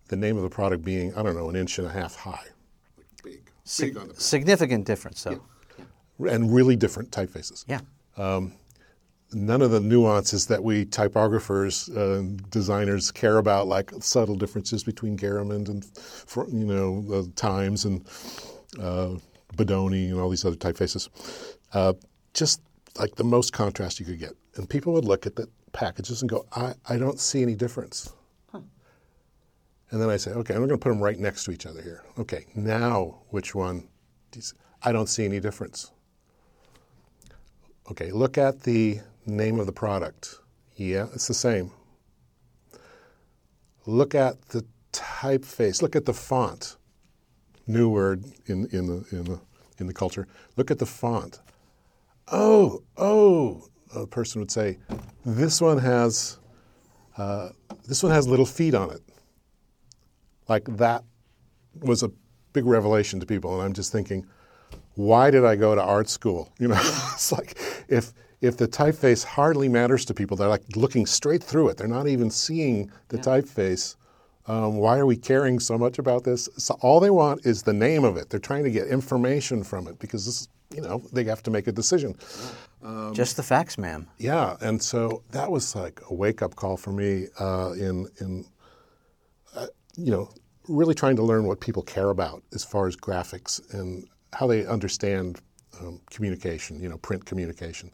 the 0.08 0.16
name 0.16 0.36
of 0.38 0.44
the 0.44 0.50
product 0.50 0.84
being, 0.84 1.14
I 1.16 1.22
don't 1.22 1.36
know, 1.36 1.50
an 1.50 1.56
inch 1.56 1.78
and 1.78 1.88
a 1.88 1.92
half 1.92 2.16
high. 2.16 2.46
Big. 3.24 3.52
Sig- 3.64 3.94
big 3.94 4.20
significant 4.20 4.88
difference, 4.88 5.24
though. 5.24 5.44
Yeah. 6.20 6.32
And 6.32 6.54
really 6.54 6.76
different 6.76 7.12
typefaces. 7.12 7.64
Yeah. 7.68 7.82
Um, 8.18 8.54
none 9.34 9.62
of 9.62 9.72
the 9.72 9.80
nuances 9.80 10.48
that 10.48 10.64
we 10.64 10.86
typographers, 10.86 11.90
uh, 11.96 12.22
designers 12.50 13.12
care 13.12 13.38
about, 13.38 13.68
like 13.68 13.92
subtle 14.00 14.36
differences 14.36 14.84
between 14.84 15.18
Garamond 15.18 15.70
and, 15.70 15.86
you 16.54 16.66
know, 16.66 17.06
uh, 17.14 17.24
Times 17.36 17.86
and 17.86 18.06
uh, 18.80 19.16
Bodoni 19.56 20.10
and 20.10 20.20
all 20.20 20.30
these 20.30 20.46
other 20.46 20.56
typefaces. 20.56 21.10
Uh, 21.74 21.94
just 22.34 22.62
like 22.98 23.16
the 23.16 23.24
most 23.24 23.54
contrast 23.54 24.00
you 24.00 24.06
could 24.06 24.20
get. 24.20 24.34
And 24.56 24.70
people 24.70 24.94
would 24.94 25.06
look 25.06 25.26
at 25.26 25.36
the 25.36 25.48
packages 25.72 26.22
and 26.22 26.30
go, 26.30 26.46
I, 26.56 26.74
I 26.88 26.98
don't 26.98 27.20
see 27.20 27.42
any 27.42 27.56
difference. 27.56 28.14
Huh. 28.52 28.62
And 29.92 30.02
then 30.02 30.10
I 30.10 30.18
say, 30.18 30.32
okay, 30.32 30.54
I'm 30.54 30.60
going 30.60 30.70
to 30.70 30.78
put 30.78 30.90
them 30.90 31.02
right 31.02 31.20
next 31.20 31.44
to 31.46 31.52
each 31.52 31.66
other 31.66 31.82
here. 31.82 32.04
Okay, 32.18 32.46
now 32.56 33.22
which 33.30 33.54
one? 33.54 33.88
I 34.84 34.92
don't 34.92 35.08
see 35.08 35.26
any 35.26 35.40
difference. 35.40 35.92
Okay, 37.92 38.12
look 38.12 38.38
at 38.38 38.62
the 38.62 39.00
name 39.26 39.60
of 39.60 39.66
the 39.66 39.72
product. 39.72 40.40
Yeah, 40.76 41.08
it's 41.14 41.28
the 41.28 41.34
same. 41.34 41.72
Look 43.86 44.16
at 44.16 44.42
the 44.50 44.66
typeface. 44.94 45.82
Look 45.82 45.96
at 45.96 46.06
the 46.06 46.14
font. 46.14 46.78
New 47.68 47.90
word 47.90 48.26
in, 48.46 48.68
in, 48.72 48.88
the, 48.88 49.06
in, 49.12 49.24
the, 49.26 49.40
in 49.78 49.88
the 49.88 49.94
culture. 49.94 50.28
Look 50.56 50.72
at 50.72 50.80
the 50.80 50.86
font. 50.86 51.40
Oh, 52.32 52.84
oh, 52.98 53.68
a 53.96 54.06
person 54.06 54.40
would 54.42 54.52
say, 54.52 54.78
this 55.26 55.62
one 55.62 55.80
has 55.80 56.40
uh, 57.18 57.50
this 57.86 58.02
one 58.02 58.12
has 58.12 58.28
little 58.28 58.46
feet 58.46 58.74
on 58.74 58.92
it. 58.92 59.02
Like 60.48 60.66
that 60.78 61.04
was 61.82 62.02
a 62.02 62.12
big 62.54 62.66
revelation 62.66 63.20
to 63.20 63.26
people, 63.26 63.54
and 63.54 63.62
I'm 63.62 63.74
just 63.74 63.92
thinking, 63.92 64.26
why 64.96 65.30
did 65.30 65.44
I 65.44 65.56
go 65.56 65.76
to 65.76 65.82
art 65.82 66.08
school? 66.08 66.50
You 66.60 66.70
know, 66.70 66.78
it's 66.80 67.32
like 67.32 67.58
if 67.88 68.14
if 68.42 68.58
the 68.58 68.68
typeface 68.68 69.24
hardly 69.24 69.68
matters 69.68 70.06
to 70.06 70.14
people, 70.14 70.38
they're 70.38 70.48
like 70.48 70.64
looking 70.76 71.06
straight 71.06 71.44
through 71.44 71.70
it. 71.70 71.78
They're 71.78 71.88
not 71.88 72.08
even 72.08 72.30
seeing 72.30 72.92
the 73.10 73.18
yeah. 73.18 73.24
typeface. 73.24 73.96
Um, 74.48 74.78
why 74.78 74.98
are 74.98 75.06
we 75.06 75.18
caring 75.18 75.60
so 75.60 75.78
much 75.78 76.00
about 76.00 76.24
this? 76.24 76.50
So 76.58 76.78
all 76.82 77.00
they 77.00 77.10
want 77.10 77.46
is 77.46 77.64
the 77.64 77.74
name 77.74 78.04
of 78.04 78.18
it. 78.18 78.30
They're 78.30 78.40
trying 78.40 78.64
to 78.64 78.72
get 78.72 78.88
information 78.88 79.64
from 79.64 79.88
it 79.88 80.00
because 80.00 80.26
this, 80.26 80.48
you 80.74 80.82
know, 80.82 81.04
they 81.14 81.24
have 81.26 81.44
to 81.44 81.52
make 81.52 81.68
a 81.68 81.72
decision. 81.72 82.16
Um, 82.82 83.14
Just 83.14 83.36
the 83.36 83.44
facts, 83.44 83.78
ma'am. 83.78 84.08
Yeah, 84.18 84.56
and 84.62 84.82
so 84.82 85.24
that 85.32 85.52
was 85.52 85.76
like 85.76 86.02
a 86.10 86.14
wake 86.14 86.42
up 86.42 86.56
call 86.56 86.78
for 86.78 86.92
me 86.92 87.28
uh, 87.40 87.72
in 87.72 88.08
in 88.22 88.46
uh, 89.54 89.68
you 89.98 90.12
know 90.12 90.30
really 90.70 90.94
trying 90.94 91.18
to 91.18 91.24
learn 91.24 91.46
what 91.46 91.60
people 91.60 91.84
care 91.84 92.10
about 92.10 92.42
as 92.54 92.64
far 92.64 92.88
as 92.88 92.96
graphics 92.96 93.62
and 93.74 94.08
how 94.34 94.48
they 94.48 94.66
understand 94.66 95.42
um, 95.82 96.00
communication, 96.10 96.80
you 96.80 96.88
know, 96.88 96.98
print 96.98 97.26
communication 97.26 97.92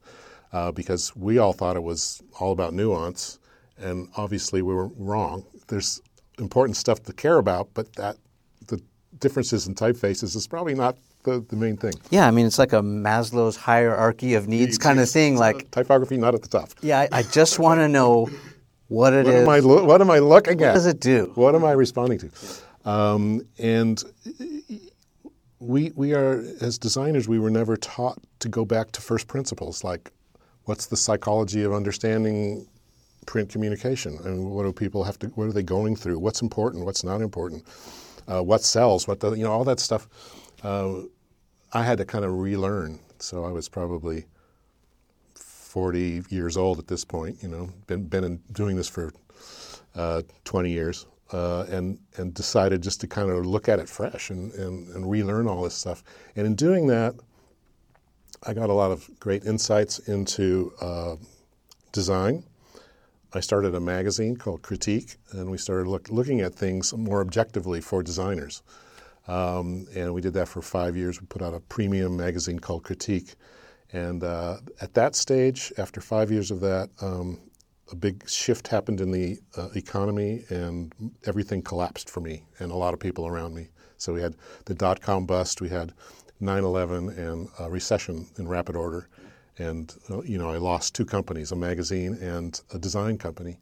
uh, 0.54 0.72
because 0.72 1.16
we 1.16 1.38
all 1.38 1.54
thought 1.54 1.76
it 1.76 1.84
was 1.84 2.22
all 2.40 2.52
about 2.52 2.74
nuance, 2.74 3.40
and 3.78 4.10
obviously 4.18 4.62
we 4.62 4.74
were 4.74 4.88
wrong. 4.98 5.46
There's 5.68 6.02
important 6.40 6.78
stuff 6.78 7.04
to 7.04 7.14
care 7.14 7.38
about, 7.38 7.70
but 7.74 7.94
that 7.94 8.18
the 8.68 8.82
differences 9.20 9.68
in 9.68 9.76
typefaces 9.76 10.36
is 10.36 10.48
probably 10.48 10.76
not 10.76 10.98
the, 11.24 11.44
the 11.50 11.56
main 11.56 11.78
thing. 11.78 11.94
Yeah, 12.10 12.28
I 12.28 12.32
mean 12.32 12.46
it's 12.46 12.60
like 12.60 12.74
a 12.74 12.82
Maslow's 12.82 13.56
hierarchy 13.58 14.36
of 14.36 14.48
needs, 14.48 14.62
needs 14.62 14.78
kind 14.78 15.00
of 15.00 15.10
thing. 15.10 15.38
Like 15.38 15.72
typography, 15.72 16.18
not 16.18 16.36
at 16.36 16.42
the 16.42 16.48
top. 16.48 16.70
Yeah, 16.82 17.00
I, 17.00 17.10
I 17.12 17.24
just 17.24 17.60
want 17.60 17.80
to 17.80 17.88
know 17.88 18.30
what 18.88 19.14
it 19.14 19.26
what 19.26 19.34
is. 19.34 19.42
Am 19.44 19.50
I 19.50 19.60
lo- 19.60 19.86
what 19.86 20.02
am 20.02 20.12
I 20.12 20.20
looking 20.20 20.62
at? 20.62 20.68
What 20.68 20.74
does 20.74 20.86
it 20.86 21.00
do? 21.00 21.32
What 21.36 21.56
am 21.56 21.66
I 21.66 21.72
responding 21.72 22.20
to? 22.20 22.30
Um, 22.86 23.42
and 23.58 24.04
we 25.60 25.92
we 25.96 26.14
are 26.14 26.44
as 26.62 26.78
designers, 26.78 27.28
we 27.28 27.40
were 27.40 27.50
never 27.50 27.76
taught 27.76 28.20
to 28.40 28.50
go 28.50 28.66
back 28.66 28.92
to 28.94 29.02
first 29.02 29.28
principles. 29.28 29.84
Like 29.84 30.12
what's 30.66 30.88
the 30.88 30.98
psychology 30.98 31.64
of 31.64 31.74
understanding 31.74 32.68
print 33.26 33.50
communication? 33.50 34.20
And 34.26 34.52
what 34.52 34.64
do 34.64 34.74
people 34.74 35.04
have 35.04 35.18
to 35.20 35.28
what 35.30 35.48
are 35.48 35.54
they 35.54 35.64
going 35.64 35.96
through? 35.96 36.20
What's 36.20 36.42
important? 36.42 36.86
What's 36.86 37.04
not 37.04 37.22
important? 37.22 37.64
Uh, 38.28 38.42
what 38.42 38.62
sells? 38.64 39.08
What 39.08 39.20
the, 39.20 39.32
you 39.32 39.44
know 39.44 39.52
all 39.52 39.64
that 39.66 39.80
stuff 39.80 40.08
uh, 40.64 41.02
i 41.74 41.84
had 41.84 41.98
to 41.98 42.06
kind 42.06 42.26
of 42.26 42.38
relearn. 42.38 43.00
So 43.20 43.46
i 43.46 43.52
was 43.52 43.70
probably 43.70 44.26
40 45.36 46.24
years 46.30 46.58
old 46.58 46.80
at 46.80 46.88
this 46.88 47.04
point 47.04 47.38
you 47.44 47.50
know 47.50 47.70
been, 47.88 48.06
been 48.08 48.40
doing 48.54 48.78
this 48.78 48.88
for 48.88 49.12
uh, 49.96 50.22
20 50.46 50.72
years 50.72 51.06
uh, 51.32 51.66
and 51.70 51.98
and 52.18 52.34
decided 52.34 52.82
just 52.82 53.02
to 53.02 53.08
kind 53.08 53.30
of 53.30 53.46
look 53.46 53.68
at 53.68 53.80
it 53.80 53.90
fresh 53.90 54.30
and, 54.30 54.54
and, 54.54 54.88
and 54.96 55.10
relearn 55.10 55.48
all 55.48 55.64
this 55.64 55.74
stuff. 55.74 56.04
And 56.36 56.46
in 56.46 56.56
doing 56.56 56.88
that 56.88 57.16
I 58.48 58.54
got 58.54 58.70
a 58.70 58.74
lot 58.74 58.92
of 58.92 59.10
great 59.20 59.44
insights 59.46 59.98
into 60.00 60.72
uh, 60.80 61.16
design. 61.92 62.44
I 63.34 63.40
started 63.40 63.74
a 63.74 63.80
magazine 63.80 64.38
called 64.38 64.62
Critique, 64.62 65.18
and 65.32 65.50
we 65.50 65.58
started 65.58 65.88
look, 65.88 66.10
looking 66.10 66.42
at 66.42 66.54
things 66.54 66.94
more 66.94 67.22
objectively 67.22 67.82
for 67.82 68.04
designers. 68.04 68.62
Um, 69.28 69.88
and 69.96 70.14
we 70.14 70.22
did 70.22 70.34
that 70.36 70.48
for 70.48 70.62
five 70.62 70.96
years. 70.96 71.20
We 71.20 71.26
put 71.26 71.42
out 71.42 71.56
a 71.56 71.60
premium 71.60 72.16
magazine 72.16 72.60
called 72.60 72.84
Critique. 72.84 73.34
And 73.92 74.24
uh, 74.24 74.58
at 74.80 74.94
that 74.94 75.16
stage, 75.16 75.74
after 75.80 76.00
five 76.00 76.30
years 76.30 76.52
of 76.52 76.60
that, 76.60 76.90
um, 77.02 77.40
a 77.92 77.96
big 77.96 78.30
shift 78.30 78.68
happened 78.68 79.02
in 79.02 79.10
the 79.10 79.40
uh, 79.58 79.70
economy, 79.76 80.44
and 80.50 80.94
everything 81.26 81.64
collapsed 81.64 82.12
for 82.12 82.20
me 82.20 82.44
and 82.60 82.72
a 82.72 82.76
lot 82.76 82.94
of 82.94 83.00
people 83.00 83.26
around 83.26 83.56
me. 83.56 83.70
So 83.98 84.14
we 84.14 84.22
had 84.22 84.36
the 84.66 84.74
dot 84.74 85.02
com 85.02 85.26
bust, 85.26 85.62
we 85.62 85.70
had 85.70 85.94
9/11 86.42 87.18
and 87.18 87.50
a 87.60 87.70
recession 87.70 88.28
in 88.38 88.48
rapid 88.48 88.76
order, 88.76 89.08
and 89.58 89.94
uh, 90.10 90.22
you 90.22 90.38
know 90.38 90.50
I 90.50 90.58
lost 90.58 90.96
two 90.96 91.06
companies, 91.06 91.52
a 91.52 91.56
magazine 91.56 92.16
and 92.16 92.60
a 92.74 92.78
design 92.80 93.18
company, 93.18 93.58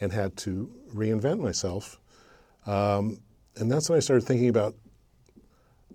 and 0.00 0.12
had 0.12 0.36
to 0.38 0.70
reinvent 0.94 1.40
myself. 1.40 1.98
Um, 2.66 3.18
and 3.56 3.70
that's 3.70 3.88
when 3.88 3.96
I 3.96 4.00
started 4.00 4.26
thinking 4.26 4.48
about, 4.48 4.74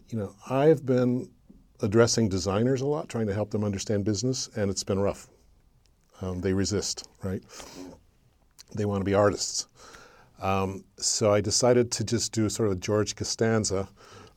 you 0.09 0.17
know, 0.17 0.35
I've 0.49 0.85
been 0.85 1.29
addressing 1.81 2.29
designers 2.29 2.81
a 2.81 2.85
lot, 2.85 3.09
trying 3.09 3.27
to 3.27 3.33
help 3.33 3.51
them 3.51 3.63
understand 3.63 4.05
business, 4.05 4.49
and 4.55 4.69
it's 4.69 4.83
been 4.83 4.99
rough. 4.99 5.27
Um, 6.21 6.41
they 6.41 6.53
resist, 6.53 7.07
right? 7.23 7.41
They 8.75 8.85
want 8.85 9.01
to 9.01 9.05
be 9.05 9.13
artists. 9.13 9.67
Um, 10.41 10.83
so 10.97 11.33
I 11.33 11.41
decided 11.41 11.91
to 11.91 12.03
just 12.03 12.31
do 12.31 12.49
sort 12.49 12.69
of 12.69 12.79
George 12.79 13.15
Costanza 13.15 13.89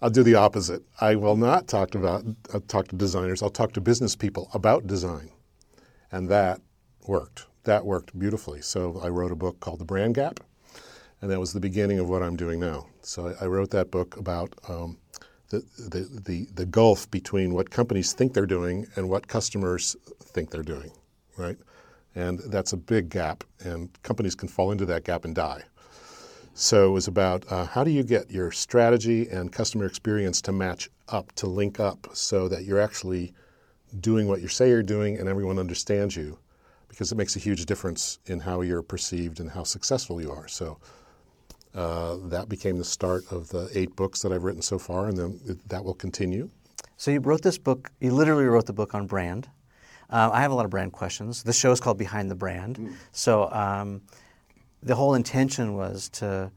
I'll 0.02 0.10
do 0.10 0.24
the 0.24 0.34
opposite. 0.34 0.82
I 1.00 1.14
will 1.14 1.36
not 1.36 1.68
talk 1.68 1.94
about 1.94 2.24
I'll 2.52 2.60
talk 2.60 2.88
to 2.88 2.96
designers. 2.96 3.40
I'll 3.40 3.50
talk 3.50 3.72
to 3.74 3.80
business 3.80 4.16
people 4.16 4.50
about 4.52 4.88
design, 4.88 5.30
and 6.10 6.28
that 6.28 6.60
worked 7.06 7.46
that 7.62 7.86
worked 7.86 8.18
beautifully. 8.18 8.62
So 8.62 9.00
I 9.00 9.08
wrote 9.08 9.30
a 9.30 9.36
book 9.36 9.60
called 9.60 9.78
The 9.78 9.84
Brand 9.84 10.16
Gap, 10.16 10.40
and 11.20 11.30
that 11.30 11.38
was 11.38 11.52
the 11.52 11.60
beginning 11.60 12.00
of 12.00 12.08
what 12.08 12.20
I'm 12.20 12.34
doing 12.34 12.58
now. 12.58 12.86
So 13.02 13.28
I, 13.28 13.44
I 13.44 13.46
wrote 13.46 13.70
that 13.70 13.92
book 13.92 14.16
about 14.16 14.52
um, 14.68 14.98
the, 15.50 15.64
the, 15.78 16.20
the, 16.24 16.48
the 16.52 16.66
gulf 16.66 17.08
between 17.12 17.54
what 17.54 17.70
companies 17.70 18.12
think 18.12 18.34
they're 18.34 18.44
doing 18.44 18.88
and 18.96 19.08
what 19.08 19.28
customers 19.28 19.94
think 20.20 20.50
they're 20.50 20.64
doing, 20.64 20.90
right? 21.36 21.58
And 22.16 22.40
that's 22.40 22.72
a 22.72 22.76
big 22.76 23.08
gap, 23.08 23.44
and 23.60 23.88
companies 24.02 24.34
can 24.34 24.48
fall 24.48 24.72
into 24.72 24.86
that 24.86 25.04
gap 25.04 25.24
and 25.24 25.34
die. 25.34 25.62
So 26.54 26.88
it 26.88 26.90
was 26.90 27.08
about 27.08 27.50
uh, 27.50 27.64
how 27.64 27.82
do 27.82 27.90
you 27.90 28.02
get 28.02 28.30
your 28.30 28.50
strategy 28.50 29.28
and 29.28 29.50
customer 29.50 29.86
experience 29.86 30.42
to 30.42 30.52
match 30.52 30.90
up, 31.08 31.32
to 31.36 31.46
link 31.46 31.80
up, 31.80 32.08
so 32.12 32.46
that 32.48 32.64
you're 32.64 32.80
actually 32.80 33.32
doing 34.00 34.28
what 34.28 34.40
you 34.40 34.48
say 34.48 34.68
you're 34.68 34.82
doing 34.82 35.18
and 35.18 35.28
everyone 35.28 35.58
understands 35.58 36.14
you, 36.14 36.38
because 36.88 37.10
it 37.10 37.16
makes 37.16 37.36
a 37.36 37.38
huge 37.38 37.64
difference 37.66 38.18
in 38.26 38.40
how 38.40 38.60
you're 38.60 38.82
perceived 38.82 39.40
and 39.40 39.50
how 39.50 39.64
successful 39.64 40.20
you 40.20 40.30
are. 40.30 40.46
So 40.46 40.78
uh, 41.74 42.16
that 42.24 42.48
became 42.48 42.76
the 42.76 42.84
start 42.84 43.24
of 43.30 43.48
the 43.48 43.70
eight 43.74 43.96
books 43.96 44.20
that 44.22 44.32
I've 44.32 44.44
written 44.44 44.62
so 44.62 44.78
far, 44.78 45.08
and 45.08 45.16
then 45.16 45.60
that 45.68 45.82
will 45.82 45.94
continue. 45.94 46.50
So 46.98 47.10
you 47.10 47.20
wrote 47.20 47.42
this 47.42 47.58
book. 47.58 47.90
You 48.00 48.12
literally 48.12 48.44
wrote 48.44 48.66
the 48.66 48.72
book 48.74 48.94
on 48.94 49.06
brand. 49.06 49.48
Uh, 50.10 50.28
I 50.30 50.42
have 50.42 50.50
a 50.50 50.54
lot 50.54 50.66
of 50.66 50.70
brand 50.70 50.92
questions. 50.92 51.42
The 51.42 51.52
show 51.54 51.72
is 51.72 51.80
called 51.80 51.96
Behind 51.96 52.30
the 52.30 52.34
Brand. 52.34 52.76
Mm. 52.76 52.94
So 53.12 53.50
um, 53.50 54.02
the 54.83 54.95
whole 54.95 55.14
intention 55.14 55.75
was 55.75 56.09
to 56.09 56.51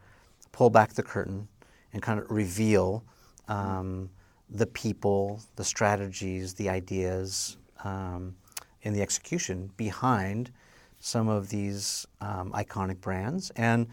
pull 0.52 0.70
back 0.70 0.94
the 0.94 1.04
curtain 1.04 1.48
and 1.94 2.02
kind 2.02 2.20
of 2.20 2.30
reveal 2.30 3.04
um, 3.48 4.10
the 4.50 4.66
people, 4.68 5.42
the 5.56 5.64
strategies, 5.64 6.54
the 6.54 6.70
ideas, 6.70 7.58
um, 7.84 8.36
and 8.84 8.96
the 8.96 9.02
execution 9.02 9.70
behind 9.78 10.52
some 11.00 11.28
of 11.28 11.50
these 11.50 12.08
um, 12.22 12.52
iconic 12.54 13.00
brands 13.02 13.52
and 13.56 13.88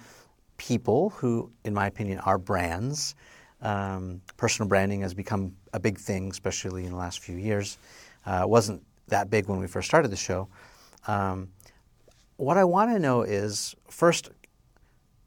people 0.56 1.10
who, 1.10 1.50
in 1.64 1.74
my 1.74 1.86
opinion, 1.86 2.18
are 2.20 2.38
brands. 2.38 3.14
Um, 3.60 4.20
personal 4.36 4.68
branding 4.68 5.00
has 5.02 5.14
become 5.14 5.54
a 5.72 5.80
big 5.80 5.98
thing, 5.98 6.30
especially 6.30 6.84
in 6.84 6.90
the 6.90 6.96
last 6.96 7.20
few 7.20 7.36
years. 7.36 7.78
Uh, 8.26 8.40
it 8.42 8.48
wasn't 8.48 8.82
that 9.08 9.30
big 9.30 9.48
when 9.48 9.58
we 9.58 9.66
first 9.66 9.88
started 9.88 10.10
the 10.10 10.16
show. 10.16 10.48
Um, 11.06 11.48
what 12.36 12.56
I 12.56 12.64
want 12.64 12.90
to 12.92 12.98
know 12.98 13.22
is 13.22 13.74
first, 13.88 14.30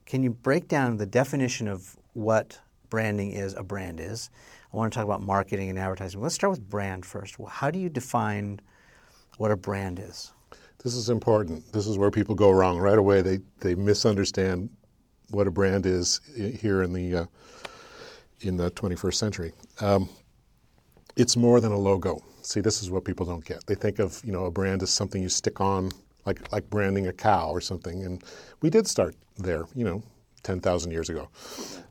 can 0.06 0.24
you 0.24 0.30
break 0.30 0.68
down 0.68 0.98
the 0.98 1.06
definition 1.06 1.68
of 1.68 1.96
what 2.14 2.60
branding 2.90 3.32
is, 3.32 3.54
a 3.56 3.64
brand 3.64 4.00
is? 4.00 4.30
I 4.74 4.78
want 4.78 4.92
to 4.92 4.98
talk 4.98 5.06
about 5.06 5.22
marketing 5.22 5.70
and 5.70 5.80
advertising. 5.80 6.22
Let's 6.22 6.36
start 6.36 6.52
with 6.52 6.70
brand 6.70 7.06
first. 7.06 7.38
How 7.48 7.72
do 7.72 7.80
you 7.80 7.90
define 7.90 8.60
what 9.38 9.52
a 9.52 9.58
brand 9.58 10.00
is? 10.00 10.32
This 10.84 10.96
is 10.96 11.10
important. 11.10 11.72
This 11.74 11.88
is 11.88 11.98
where 11.98 12.12
people 12.12 12.36
go 12.36 12.52
wrong 12.52 12.78
right 12.78 12.98
away. 12.98 13.22
They 13.22 13.40
they 13.62 13.74
misunderstand 13.74 14.70
what 15.32 15.48
a 15.48 15.52
brand 15.52 15.86
is 15.86 16.22
here 16.36 16.84
in 16.84 16.94
the 16.94 17.16
uh, 17.16 17.26
in 18.42 18.58
the 18.58 18.70
21st 18.72 19.16
century. 19.16 19.52
Um, 19.82 20.10
it's 21.16 21.36
more 21.36 21.60
than 21.60 21.72
a 21.72 21.78
logo. 21.78 22.22
See, 22.42 22.60
this 22.60 22.84
is 22.84 22.92
what 22.92 23.06
people 23.06 23.26
don't 23.26 23.44
get. 23.44 23.66
They 23.66 23.76
think 23.76 23.98
of 24.00 24.22
you 24.24 24.32
know 24.32 24.46
a 24.46 24.52
brand 24.52 24.84
as 24.84 24.92
something 24.92 25.22
you 25.24 25.30
stick 25.30 25.60
on 25.60 25.92
like 26.26 26.52
like 26.52 26.70
branding 26.70 27.08
a 27.08 27.14
cow 27.14 27.50
or 27.50 27.62
something. 27.62 28.04
And 28.04 28.24
we 28.62 28.70
did 28.70 28.88
start 28.88 29.16
there, 29.38 29.66
you 29.76 29.84
know, 29.84 30.04
ten 30.44 30.60
thousand 30.60 30.92
years 30.92 31.10
ago. 31.10 31.30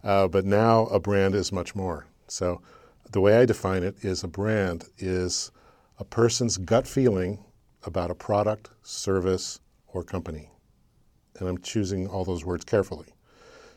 Uh, 0.03 0.29
but 0.29 0.45
now 0.45 0.87
a 0.87 1.01
brand 1.01 1.35
is 1.35 1.53
much 1.53 1.75
more. 1.75 2.07
So 2.27 2.61
the 3.13 3.21
way 3.21 3.39
I 3.39 3.45
define 3.45 3.83
it 3.83 3.97
is 4.03 4.25
a 4.25 4.29
brand 4.29 4.87
is 4.99 5.51
a 5.99 6.05
person's 6.05 6.57
gut 6.57 6.87
feeling 6.87 7.45
about 7.85 8.11
a 8.11 8.15
product, 8.15 8.71
service, 8.83 9.61
or 9.89 10.03
company. 10.03 10.51
And 11.39 11.49
I'm 11.49 11.59
choosing 11.59 12.07
all 12.09 12.25
those 12.25 12.45
words 12.45 12.65
carefully. 12.65 13.09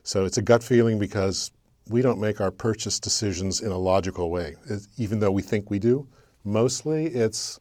So 0.04 0.26
it's 0.26 0.38
a 0.38 0.42
gut 0.42 0.64
feeling 0.64 1.00
because 1.00 1.52
we 1.90 2.02
don't 2.02 2.20
make 2.20 2.42
our 2.42 2.52
purchase 2.52 3.00
decisions 3.00 3.62
in 3.62 3.72
a 3.72 3.78
logical 3.78 4.30
way, 4.30 4.56
even 4.98 5.20
though 5.20 5.32
we 5.32 5.42
think 5.42 5.70
we 5.70 5.80
do. 5.80 6.08
Mostly 6.44 7.08
it's 7.08 7.60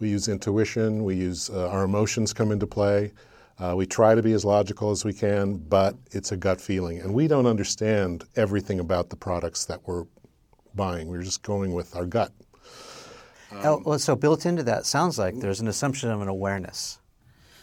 we 0.00 0.08
use 0.08 0.28
intuition. 0.28 1.04
We 1.04 1.14
use 1.14 1.50
uh, 1.50 1.68
our 1.68 1.84
emotions 1.84 2.32
come 2.32 2.50
into 2.50 2.66
play. 2.66 3.12
Uh, 3.58 3.74
we 3.76 3.84
try 3.84 4.14
to 4.14 4.22
be 4.22 4.32
as 4.32 4.44
logical 4.44 4.90
as 4.90 5.04
we 5.04 5.12
can, 5.12 5.56
but 5.56 5.94
it's 6.12 6.32
a 6.32 6.36
gut 6.36 6.60
feeling, 6.60 6.98
and 6.98 7.12
we 7.12 7.28
don't 7.28 7.46
understand 7.46 8.24
everything 8.34 8.80
about 8.80 9.10
the 9.10 9.16
products 9.16 9.66
that 9.66 9.86
we're 9.86 10.04
buying. 10.74 11.08
We're 11.08 11.22
just 11.22 11.42
going 11.42 11.74
with 11.74 11.94
our 11.94 12.06
gut. 12.06 12.32
Um, 13.52 13.82
well, 13.84 13.98
so 13.98 14.16
built 14.16 14.46
into 14.46 14.62
that 14.62 14.86
sounds 14.86 15.18
like 15.18 15.40
there's 15.40 15.60
an 15.60 15.68
assumption 15.68 16.10
of 16.10 16.22
an 16.22 16.28
awareness. 16.28 17.00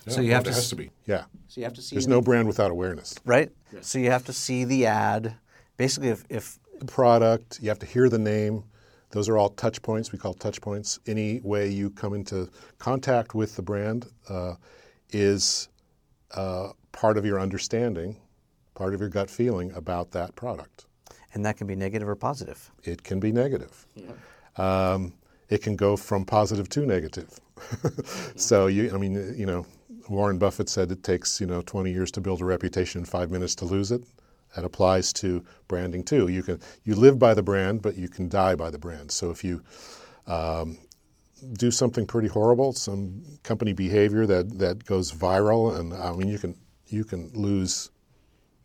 Yeah, 0.06 0.14
so 0.14 0.22
you 0.22 0.32
have 0.34 0.44
to 0.44 0.52
has 0.52 0.70
to 0.70 0.76
be. 0.76 0.92
Yeah. 1.06 1.24
So 1.48 1.62
you 1.62 1.64
have 1.64 1.74
to 1.74 1.82
see. 1.82 1.96
There's 1.96 2.06
the, 2.06 2.12
no 2.12 2.22
brand 2.22 2.48
without 2.48 2.70
awareness. 2.70 3.16
Right. 3.26 3.52
So 3.82 3.98
you 3.98 4.12
have 4.12 4.26
to 4.26 4.34
see 4.34 4.66
the 4.66 4.86
ad. 4.86 5.36
Basically, 5.78 6.10
if, 6.10 6.24
if 6.30 6.60
the 6.80 6.86
product, 6.86 7.60
you 7.62 7.70
have 7.70 7.80
to 7.80 7.86
hear 7.86 8.08
the 8.08 8.20
name. 8.20 8.66
Those 9.18 9.30
are 9.30 9.38
all 9.40 9.50
touch 9.50 9.82
points. 9.82 10.12
We 10.12 10.20
call 10.20 10.36
touch 10.36 10.62
points. 10.62 11.00
Any 11.08 11.40
way 11.40 11.70
you 11.70 11.90
come 11.90 12.14
into 12.14 12.52
contact 12.78 13.34
with 13.34 13.56
the 13.56 13.64
brand 13.64 14.06
uh, 14.30 14.54
is 15.10 15.70
uh, 16.36 16.74
part 16.92 17.18
of 17.18 17.26
your 17.26 17.40
understanding, 17.40 18.18
part 18.76 18.94
of 18.94 19.00
your 19.00 19.10
gut 19.10 19.28
feeling 19.28 19.72
about 19.72 20.12
that 20.12 20.36
product. 20.36 20.86
And 21.34 21.44
that 21.48 21.58
can 21.58 21.66
be 21.66 21.76
negative 21.76 22.08
or 22.08 22.16
positive. 22.16 22.70
It 22.84 23.02
can 23.02 23.20
be 23.20 23.32
negative. 23.32 23.88
Yeah. 23.96 24.12
Um, 24.56 25.14
it 25.50 25.64
can 25.64 25.76
go 25.76 25.98
from 25.98 26.24
positive 26.24 26.70
to 26.70 26.86
negative. 26.86 27.40
so 28.36 28.68
you, 28.68 28.94
I 28.94 28.98
mean, 28.98 29.34
you 29.36 29.48
know, 29.48 29.66
Warren 30.10 30.38
Buffett 30.38 30.70
said 30.70 30.92
it 30.92 31.02
takes 31.02 31.42
you 31.42 31.48
know 31.48 31.64
20 31.64 31.92
years 31.92 32.12
to 32.12 32.22
build 32.22 32.40
a 32.42 32.46
reputation, 32.46 33.04
five 33.04 33.32
minutes 33.32 33.56
to 33.56 33.66
lose 33.66 33.92
it. 33.92 34.04
That 34.58 34.66
applies 34.66 35.14
to 35.14 35.46
branding 35.68 36.04
too. 36.04 36.30
You 36.30 36.42
can 36.42 36.60
you 36.84 36.96
live 36.96 37.20
by 37.20 37.36
the 37.36 37.44
brand, 37.44 37.84
but 37.84 37.96
you 37.96 38.10
can 38.10 38.28
die 38.28 38.56
by 38.56 38.72
the 38.72 38.80
brand. 38.80 39.12
So 39.12 39.30
if 39.30 39.44
you 39.44 39.62
um, 40.26 40.80
do 41.54 41.70
something 41.70 42.08
pretty 42.08 42.28
horrible, 42.28 42.74
some 42.74 43.22
company 43.44 43.74
behavior 43.74 44.26
that, 44.26 44.58
that 44.58 44.84
goes 44.84 45.12
viral, 45.12 45.80
and 45.80 45.94
I 45.94 46.12
mean 46.14 46.28
you 46.28 46.40
can 46.40 46.56
you 46.88 47.04
can 47.04 47.30
lose 47.36 47.92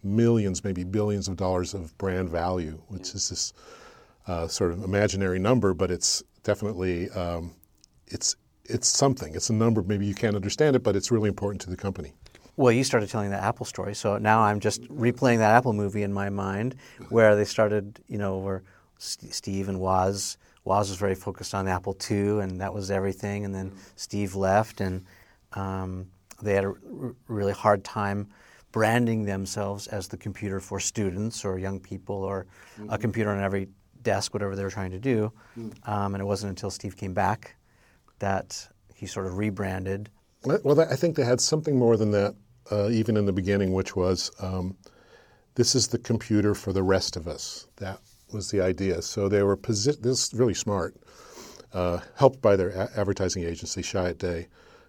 millions, 0.03 0.65
maybe 0.65 0.83
billions 0.83 1.29
of 1.29 1.37
dollars 1.37 1.75
of 1.75 1.97
brand 1.99 2.31
value, 2.31 2.81
which 2.89 3.15
is 3.15 3.29
this 3.29 3.53
uh, 4.27 4.49
sort 4.49 4.73
of 4.73 4.83
imaginary 4.83 5.39
number, 5.39 5.75
but 5.75 5.91
it's 5.91 6.23
definitely 6.43 7.11
um, 7.11 7.55
it's 8.07 8.35
it's 8.65 8.89
something. 8.89 9.35
It's 9.35 9.51
a 9.51 9.53
number. 9.53 9.83
Maybe 9.83 10.07
you 10.07 10.15
can't 10.15 10.37
understand 10.37 10.75
it, 10.75 10.83
but 10.83 10.97
it's 10.97 11.11
really 11.11 11.29
important 11.29 11.61
to 11.63 11.69
the 11.69 11.77
company. 11.77 12.15
Well, 12.57 12.73
you 12.73 12.85
started 12.85 13.09
telling 13.09 13.31
that 13.31 13.43
Apple 13.43 13.65
story, 13.65 13.95
so 13.95 14.19
now 14.19 14.43
I'm 14.43 14.61
just 14.61 14.83
replaying 14.83 15.39
that 15.39 15.53
Apple 15.53 15.73
movie 15.73 16.03
in 16.03 16.13
my 16.13 16.29
mind, 16.29 16.75
where 17.09 17.35
they 17.35 17.45
started, 17.45 18.01
you 18.09 18.19
know, 18.19 18.39
where 18.39 18.63
Steve 18.99 19.69
and 19.69 19.81
Woz, 19.81 20.37
Woz 20.65 20.91
was 20.91 20.99
very 20.99 21.15
focused 21.15 21.55
on 21.55 21.67
Apple 21.67 21.97
II, 22.11 22.41
and 22.41 22.61
that 22.61 22.73
was 22.73 22.91
everything, 22.91 23.45
and 23.45 23.55
then 23.55 23.71
mm-hmm. 23.71 23.79
Steve 23.97 24.35
left, 24.35 24.81
and 24.81 25.05
um, 25.55 26.07
they 26.43 26.55
had 26.55 26.65
a 26.65 26.69
r- 26.69 27.15
really 27.27 27.53
hard 27.53 27.85
time 27.85 28.29
branding 28.71 29.25
themselves 29.25 29.87
as 29.89 30.09
the 30.09 30.17
computer 30.17 30.61
for 30.61 30.79
students 30.79 31.45
or 31.45 31.59
young 31.59 31.81
people, 31.81 32.17
or 32.17 32.47
mm-hmm. 32.79 32.91
a 32.91 32.99
computer 32.99 33.31
on 33.31 33.41
every 33.41 33.69
desk, 34.03 34.35
whatever 34.35 34.57
they 34.57 34.63
were 34.63 34.71
trying 34.71 34.91
to 34.91 34.99
do. 34.99 35.33
Mm-hmm. 35.59 35.91
Um, 35.91 36.15
and 36.15 36.23
it 36.23 36.27
wasn't 36.27 36.51
until 36.51 36.71
Steve 36.71 36.97
came 36.97 37.15
back 37.15 37.57
that 38.19 38.69
he 38.95 39.07
sort 39.07 39.27
of 39.27 39.37
rebranded 39.37 40.11
well, 40.45 40.81
I 40.81 40.97
think 40.97 41.17
they 41.17 41.25
had 41.25 41.41
something 41.41 41.77
more 41.79 41.97
than 41.97 42.11
that, 42.13 42.35
uh, 42.71 42.89
even 42.89 43.17
in 43.17 43.27
the 43.27 43.33
beginning, 43.33 43.73
which 43.73 43.97
was 43.97 44.31
um, 44.41 44.77
this 45.55 45.75
is 45.75 45.89
the 45.89 45.99
computer 45.99 46.55
for 46.55 46.73
the 46.73 46.83
rest 46.83 47.17
of 47.17 47.29
us. 47.29 47.67
That 47.77 47.99
was 48.33 48.51
the 48.51 48.61
idea. 48.61 49.03
So 49.03 49.29
they 49.29 49.43
were 49.43 49.57
posi- 49.57 50.01
this 50.01 50.33
really 50.33 50.55
smart, 50.55 50.97
uh, 51.73 52.01
helped 52.17 52.41
by 52.41 52.57
their 52.57 52.71
a- 52.71 52.91
advertising 52.97 53.45
agency, 53.45 53.83
Chiat 53.83 54.19
Day, 54.19 54.49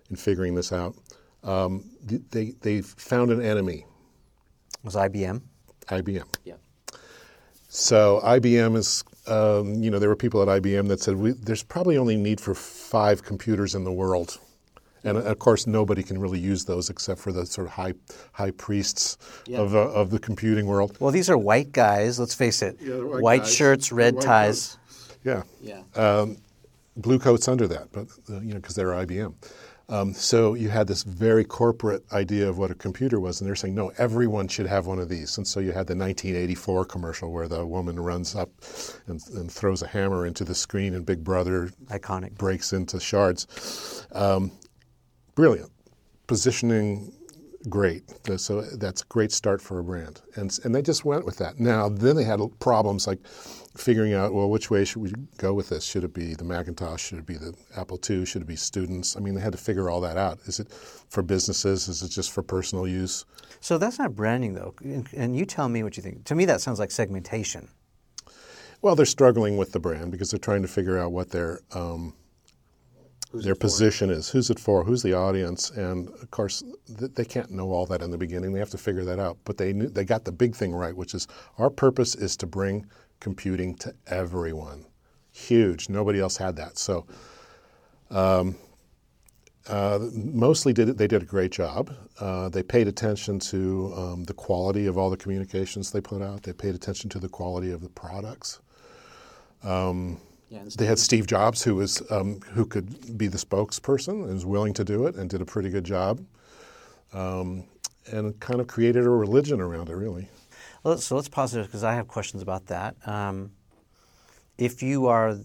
in 0.10 0.16
figuring 0.16 0.56
this 0.56 0.72
out. 0.72 0.96
Um, 1.44 1.90
they 2.32 2.54
they 2.62 2.82
found 2.82 3.32
an 3.32 3.42
enemy. 3.42 3.86
It 4.76 4.86
was 4.86 4.96
IBM? 4.96 5.42
IBM. 5.88 6.26
Yeah. 6.46 6.56
So 7.68 8.22
IBM 8.24 8.76
is, 8.76 9.04
um, 9.28 9.82
you 9.82 9.90
know, 9.90 10.00
there 10.00 10.10
were 10.10 10.16
people 10.16 10.42
at 10.42 10.62
IBM 10.62 10.88
that 10.90 11.02
said 11.02 11.18
there's 11.44 11.64
probably 11.64 11.98
only 11.98 12.16
need 12.16 12.40
for 12.40 12.54
five 12.54 13.24
computers 13.24 13.76
in 13.76 13.84
the 13.84 13.92
world 13.92 14.40
and 15.04 15.18
of 15.18 15.40
course 15.40 15.68
nobody 15.68 16.04
can 16.04 16.20
really 16.20 16.40
use 16.40 16.66
those 16.66 16.90
except 16.90 17.20
for 17.20 17.32
the 17.32 17.46
sort 17.46 17.68
of 17.68 17.74
high 17.74 17.94
high 18.32 18.52
priests 18.52 19.18
yeah. 19.46 19.60
of, 19.60 19.76
uh, 19.76 19.90
of 19.92 20.10
the 20.10 20.20
computing 20.20 20.66
world. 20.66 20.98
Well, 21.00 21.12
these 21.12 21.30
are 21.30 21.38
white 21.38 21.72
guys. 21.72 22.20
Let's 22.20 22.34
face 22.34 22.62
it. 22.62 22.78
Yeah, 22.82 22.96
white, 22.96 23.22
white 23.22 23.48
shirts, 23.48 23.92
red 23.92 24.16
white 24.16 24.24
ties. 24.24 24.78
Coats. 24.88 25.18
Yeah. 25.24 25.44
Yeah. 25.62 25.82
Um, 25.96 26.38
blue 26.98 27.20
coats 27.20 27.48
under 27.48 27.68
that, 27.68 27.92
but 27.92 28.08
uh, 28.30 28.40
you 28.42 28.54
know 28.54 28.60
because 28.60 28.76
they're 28.76 28.88
IBM. 28.88 29.34
Um, 29.90 30.14
so 30.14 30.54
you 30.54 30.70
had 30.70 30.88
this 30.88 31.04
very 31.04 31.44
corporate 31.44 32.04
idea 32.14 32.48
of 32.48 32.58
what 32.58 32.72
a 32.72 32.76
computer 32.76 33.20
was, 33.20 33.42
and 33.42 33.48
they're 33.48 33.56
saying 33.56 33.76
no, 33.76 33.92
everyone 33.98 34.48
should 34.48 34.66
have 34.66 34.88
one 34.88 35.00
of 35.00 35.10
these. 35.10 35.38
And 35.38 35.46
so 35.46 35.60
you 35.60 35.72
had 35.72 35.88
the 35.88 35.96
1984 35.96 36.86
commercial 36.86 37.32
where 37.32 37.48
the 37.48 37.66
woman 37.66 38.00
runs 38.00 38.36
up 38.36 38.50
and, 39.08 39.22
and 39.36 39.52
throws 39.52 39.82
a 39.82 39.88
hammer 39.88 40.26
into 40.26 40.44
the 40.46 40.56
screen, 40.56 40.94
and 40.94 41.06
Big 41.06 41.24
Brother 41.24 41.70
iconic 41.88 42.36
breaks 42.36 42.72
into 42.72 43.00
shards. 43.00 44.08
Um, 44.14 44.52
brilliant 45.36 45.72
positioning 46.28 47.14
great. 47.70 48.04
So 48.38 48.62
that's 48.62 49.02
a 49.02 49.06
great 49.06 49.32
start 49.32 49.62
for 49.62 49.80
a 49.80 49.84
brand. 49.84 50.22
And, 50.36 50.58
and 50.64 50.74
they 50.76 50.82
just 50.82 51.06
went 51.06 51.26
with 51.26 51.38
that. 51.38 51.60
Now, 51.60 51.90
then 51.90 52.16
they 52.16 52.24
had 52.24 52.40
problems 52.60 53.08
like 53.08 53.26
figuring 53.78 54.14
out, 54.14 54.34
well, 54.34 54.50
which 54.50 54.70
way 54.70 54.84
should 54.84 55.02
we 55.02 55.14
go 55.38 55.54
with 55.54 55.70
this? 55.70 55.84
Should 55.84 56.04
it 56.04 56.14
be 56.14 56.34
the 56.34 56.44
Macintosh? 56.44 57.02
Should 57.02 57.20
it 57.20 57.26
be 57.26 57.38
the 57.38 57.54
Apple 57.76 58.00
II? 58.10 58.26
Should 58.26 58.42
it 58.42 58.48
be 58.48 58.56
students? 58.56 59.16
I 59.16 59.20
mean, 59.20 59.36
they 59.36 59.42
had 59.42 59.54
to 59.54 59.58
figure 59.58 59.90
all 59.90 60.02
that 60.02 60.18
out. 60.18 60.40
Is 60.46 60.60
it 60.60 60.72
for 60.72 61.24
businesses? 61.24 61.88
Is 61.88 62.04
it 62.04 62.10
just 62.10 62.32
for 62.32 62.44
personal 62.44 62.88
use? 62.88 63.26
So 63.62 63.78
that's 63.78 63.98
not 63.98 64.16
branding, 64.16 64.54
though. 64.56 64.76
And 65.14 65.36
you 65.38 65.46
tell 65.46 65.70
me 65.70 65.84
what 65.84 65.96
you 65.96 66.04
think. 66.04 66.26
To 66.26 66.36
me, 66.36 66.46
that 66.46 66.60
sounds 66.60 66.80
like 66.80 66.92
segmentation. 66.92 67.70
Well, 68.82 68.96
they're 68.96 69.06
struggling 69.06 69.56
with 69.56 69.72
the 69.72 69.80
brand 69.80 70.12
because 70.12 70.32
they're 70.32 70.40
trying 70.40 70.64
to 70.64 70.68
figure 70.68 71.00
out 71.00 71.14
what 71.14 71.30
their 71.30 71.62
um, 71.74 72.14
their 73.34 73.56
position 73.56 74.10
is. 74.10 74.30
Who's 74.30 74.50
it 74.50 74.60
for? 74.60 74.84
Who's 74.84 75.02
the 75.02 75.14
audience? 75.14 75.72
And 75.72 76.10
of 76.10 76.30
course, 76.32 76.64
they 76.88 77.26
can't 77.26 77.52
know 77.52 77.72
all 77.72 77.86
that 77.88 78.02
in 78.02 78.12
the 78.12 78.18
beginning. 78.18 78.54
They 78.54 78.60
have 78.60 78.70
to 78.70 78.78
figure 78.78 79.04
that 79.06 79.20
out. 79.20 79.38
But 79.44 79.58
they 79.58 79.74
knew, 79.74 79.90
they 79.90 80.06
got 80.06 80.26
the 80.26 80.32
big 80.32 80.56
thing 80.56 80.74
right, 80.74 80.96
which 80.96 81.14
is 81.14 81.28
our 81.58 81.70
purpose 81.70 82.16
is 82.16 82.38
to 82.38 82.48
bring 82.48 82.86
computing 83.20 83.76
to 83.76 83.94
everyone. 84.08 84.86
Huge. 85.32 85.90
Nobody 85.90 86.20
else 86.20 86.38
had 86.38 86.56
that. 86.58 86.78
So. 86.78 87.06
Um, 88.10 88.56
uh, 89.68 89.98
mostly 90.14 90.74
did 90.74 90.98
they 90.98 91.08
did 91.08 91.24
a 91.24 91.26
great 91.26 91.52
job. 91.52 91.90
Uh, 92.20 92.50
they 92.50 92.62
paid 92.62 92.88
attention 92.88 93.40
to 93.40 93.94
um, 93.96 94.24
the 94.26 94.34
quality 94.34 94.88
of 94.88 94.98
all 94.98 95.10
the 95.10 95.18
communications 95.18 95.90
they 95.92 96.02
put 96.02 96.22
out. 96.22 96.44
They 96.44 96.52
paid 96.52 96.76
attention 96.76 97.10
to 97.12 97.20
the 97.20 97.30
quality 97.30 97.72
of 97.72 97.82
the 97.82 97.90
products. 97.90 98.60
Um, 99.64 100.20
yeah, 100.54 100.62
they 100.78 100.86
had 100.86 101.00
Steve 101.00 101.26
Jobs, 101.26 101.64
who 101.64 101.74
was 101.74 102.04
um, 102.12 102.40
who 102.42 102.64
could 102.64 103.18
be 103.18 103.26
the 103.26 103.40
spokesperson 103.40 104.24
and 104.24 104.34
was 104.34 104.46
willing 104.46 104.74
to 104.76 104.84
do 104.84 105.08
it, 105.08 105.16
and 105.16 105.28
did 105.28 105.42
a 105.42 105.46
pretty 105.46 105.72
good 105.72 105.84
job, 105.84 106.24
um, 107.12 107.64
and 108.12 108.40
kind 108.40 108.62
of 108.62 108.68
created 108.68 109.04
a 109.04 109.10
religion 109.10 109.60
around 109.60 109.90
it, 109.90 109.96
really. 109.96 110.28
Well, 110.84 111.00
so 111.00 111.16
let's 111.16 111.28
pause 111.28 111.54
there 111.54 111.64
because 111.64 111.84
I 111.84 111.96
have 111.96 112.08
questions 112.08 112.44
about 112.44 112.68
that. 112.68 112.96
Um, 113.08 113.52
if 114.60 114.84
you 114.84 115.08
are 115.08 115.40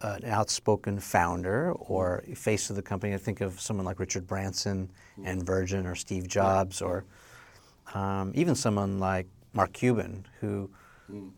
an 0.00 0.24
outspoken 0.26 1.00
founder 1.00 1.72
or 1.72 2.22
face 2.36 2.70
of 2.70 2.76
the 2.76 2.82
company, 2.82 3.14
I 3.14 3.18
think 3.18 3.40
of 3.40 3.60
someone 3.60 3.84
like 3.84 3.98
Richard 3.98 4.28
Branson 4.28 4.92
and 5.24 5.44
Virgin, 5.44 5.86
or 5.86 5.96
Steve 5.96 6.28
Jobs, 6.28 6.80
or 6.80 7.04
um, 7.94 8.30
even 8.36 8.54
someone 8.54 9.00
like 9.00 9.26
Mark 9.54 9.72
Cuban, 9.72 10.24
who 10.40 10.70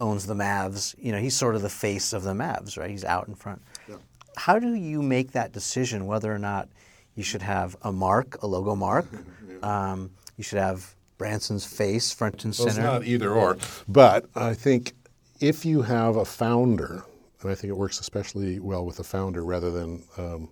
owns 0.01 0.27
the 0.27 0.35
Mavs. 0.35 0.95
You 0.99 1.13
know, 1.13 1.19
he's 1.19 1.37
sort 1.37 1.55
of 1.55 1.63
the 1.63 1.69
face 1.69 2.13
of 2.13 2.23
the 2.23 2.33
Mavs, 2.33 2.79
right? 2.79 2.91
He's 2.91 3.05
out 3.05 3.29
in 3.29 3.35
front. 3.35 3.63
Yeah. 3.89 3.97
How 4.37 4.59
do 4.59 4.75
you 4.75 5.03
make 5.03 5.33
that 5.33 5.53
decision 5.53 6.07
whether 6.07 6.33
or 6.33 6.39
not 6.39 6.69
you 7.15 7.23
should 7.23 7.43
have 7.43 7.77
a 7.83 7.93
mark, 7.93 8.43
a 8.43 8.47
logo 8.47 8.75
mark? 8.75 9.07
yeah. 9.49 9.93
um, 9.93 10.11
you 10.37 10.45
should 10.45 10.59
have 10.59 10.95
Branson's 11.19 11.65
face 11.65 12.13
front 12.13 12.45
and 12.45 12.55
center. 12.55 12.83
Well, 12.83 12.97
it's 12.97 13.05
not 13.05 13.05
either 13.05 13.33
or, 13.33 13.57
but 13.87 14.27
I 14.35 14.55
think 14.55 14.95
if 15.41 15.65
you 15.65 15.83
have 15.83 16.17
a 16.17 16.25
founder, 16.25 17.05
and 17.41 17.51
I 17.51 17.55
think 17.55 17.71
it 17.71 17.77
works 17.77 18.01
especially 18.01 18.59
well 18.59 18.85
with 18.85 18.99
a 18.99 19.05
founder 19.05 19.45
rather 19.45 19.71
than 19.71 20.03
um, 20.17 20.49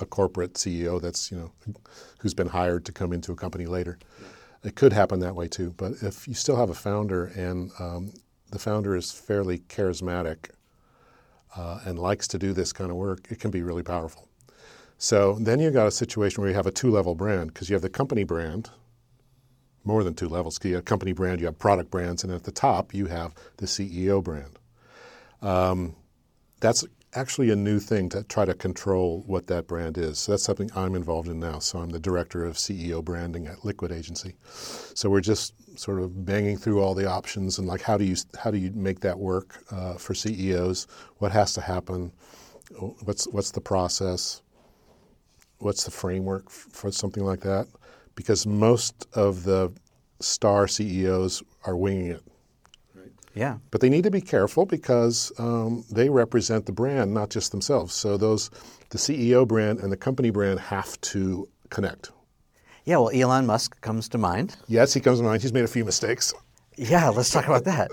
a 0.00 0.06
corporate 0.06 0.54
CEO 0.54 1.00
that's 1.00 1.30
you 1.30 1.38
know 1.38 1.52
who's 2.20 2.34
been 2.34 2.48
hired 2.48 2.84
to 2.86 2.92
come 2.92 3.12
into 3.12 3.32
a 3.32 3.36
company 3.36 3.66
later. 3.66 3.98
It 4.64 4.74
could 4.74 4.92
happen 4.92 5.20
that 5.20 5.36
way 5.36 5.48
too, 5.48 5.72
but 5.76 5.92
if 6.02 6.26
you 6.26 6.34
still 6.34 6.56
have 6.56 6.70
a 6.70 6.74
founder 6.74 7.26
and 7.26 7.70
um, 7.78 8.12
the 8.50 8.58
founder 8.58 8.96
is 8.96 9.12
fairly 9.12 9.58
charismatic 9.58 10.50
uh, 11.56 11.80
and 11.84 11.98
likes 11.98 12.28
to 12.28 12.38
do 12.38 12.52
this 12.52 12.72
kind 12.72 12.90
of 12.90 12.96
work, 12.96 13.26
it 13.30 13.40
can 13.40 13.50
be 13.50 13.62
really 13.62 13.82
powerful. 13.82 14.28
So 14.98 15.34
then 15.40 15.60
you've 15.60 15.74
got 15.74 15.86
a 15.86 15.92
situation 15.92 16.42
where 16.42 16.50
you 16.50 16.56
have 16.56 16.66
a 16.66 16.72
two 16.72 16.90
level 16.90 17.14
brand 17.14 17.52
because 17.52 17.68
you 17.70 17.74
have 17.74 17.82
the 17.82 17.88
company 17.88 18.24
brand, 18.24 18.70
more 19.84 20.02
than 20.02 20.14
two 20.14 20.28
levels. 20.28 20.58
You 20.62 20.74
have 20.74 20.84
company 20.84 21.12
brand, 21.12 21.40
you 21.40 21.46
have 21.46 21.58
product 21.58 21.90
brands, 21.90 22.24
and 22.24 22.32
at 22.32 22.44
the 22.44 22.52
top 22.52 22.92
you 22.92 23.06
have 23.06 23.32
the 23.58 23.66
CEO 23.66 24.22
brand. 24.22 24.58
Um, 25.40 25.94
that's 26.60 26.84
actually 27.14 27.50
a 27.50 27.56
new 27.56 27.78
thing 27.78 28.08
to 28.10 28.22
try 28.24 28.44
to 28.44 28.54
control 28.54 29.22
what 29.26 29.46
that 29.46 29.66
brand 29.66 29.96
is. 29.96 30.18
So 30.18 30.32
that's 30.32 30.44
something 30.44 30.70
I'm 30.76 30.94
involved 30.94 31.28
in 31.28 31.40
now. 31.40 31.58
So 31.58 31.78
I'm 31.78 31.90
the 31.90 32.00
director 32.00 32.44
of 32.44 32.56
CEO 32.56 33.02
branding 33.02 33.46
at 33.46 33.64
Liquid 33.64 33.92
Agency. 33.92 34.34
So 34.52 35.08
we're 35.08 35.20
just 35.20 35.54
sort 35.78 36.00
of 36.00 36.26
banging 36.26 36.58
through 36.58 36.80
all 36.80 36.94
the 36.94 37.08
options 37.08 37.58
and 37.58 37.66
like 37.66 37.80
how 37.80 37.96
do 37.96 38.04
you 38.04 38.16
how 38.38 38.50
do 38.50 38.58
you 38.58 38.72
make 38.72 39.00
that 39.00 39.18
work 39.18 39.62
uh, 39.70 39.94
for 39.94 40.14
CEOs? 40.14 40.86
What 41.18 41.32
has 41.32 41.54
to 41.54 41.60
happen? 41.60 42.12
What's 43.04 43.26
what's 43.28 43.52
the 43.52 43.60
process? 43.60 44.42
What's 45.58 45.84
the 45.84 45.90
framework 45.90 46.50
for 46.50 46.92
something 46.92 47.24
like 47.24 47.40
that? 47.40 47.66
Because 48.14 48.46
most 48.46 49.06
of 49.14 49.44
the 49.44 49.72
star 50.20 50.68
CEOs 50.68 51.42
are 51.64 51.76
winging 51.76 52.10
it. 52.10 52.22
Yeah. 53.34 53.58
But 53.70 53.80
they 53.80 53.88
need 53.88 54.04
to 54.04 54.10
be 54.10 54.20
careful 54.20 54.66
because 54.66 55.32
um, 55.38 55.84
they 55.90 56.08
represent 56.08 56.66
the 56.66 56.72
brand, 56.72 57.14
not 57.14 57.30
just 57.30 57.52
themselves. 57.52 57.94
So 57.94 58.16
those, 58.16 58.50
the 58.90 58.98
CEO 58.98 59.46
brand 59.46 59.80
and 59.80 59.92
the 59.92 59.96
company 59.96 60.30
brand 60.30 60.60
have 60.60 61.00
to 61.02 61.48
connect. 61.70 62.10
Yeah, 62.84 62.96
well, 62.96 63.10
Elon 63.10 63.46
Musk 63.46 63.80
comes 63.82 64.08
to 64.10 64.18
mind. 64.18 64.56
Yes, 64.66 64.94
he 64.94 65.00
comes 65.00 65.18
to 65.18 65.24
mind. 65.24 65.42
He's 65.42 65.52
made 65.52 65.64
a 65.64 65.68
few 65.68 65.84
mistakes. 65.84 66.32
Yeah, 66.76 67.08
let's 67.08 67.30
talk 67.30 67.46
about 67.46 67.64
that. 67.64 67.90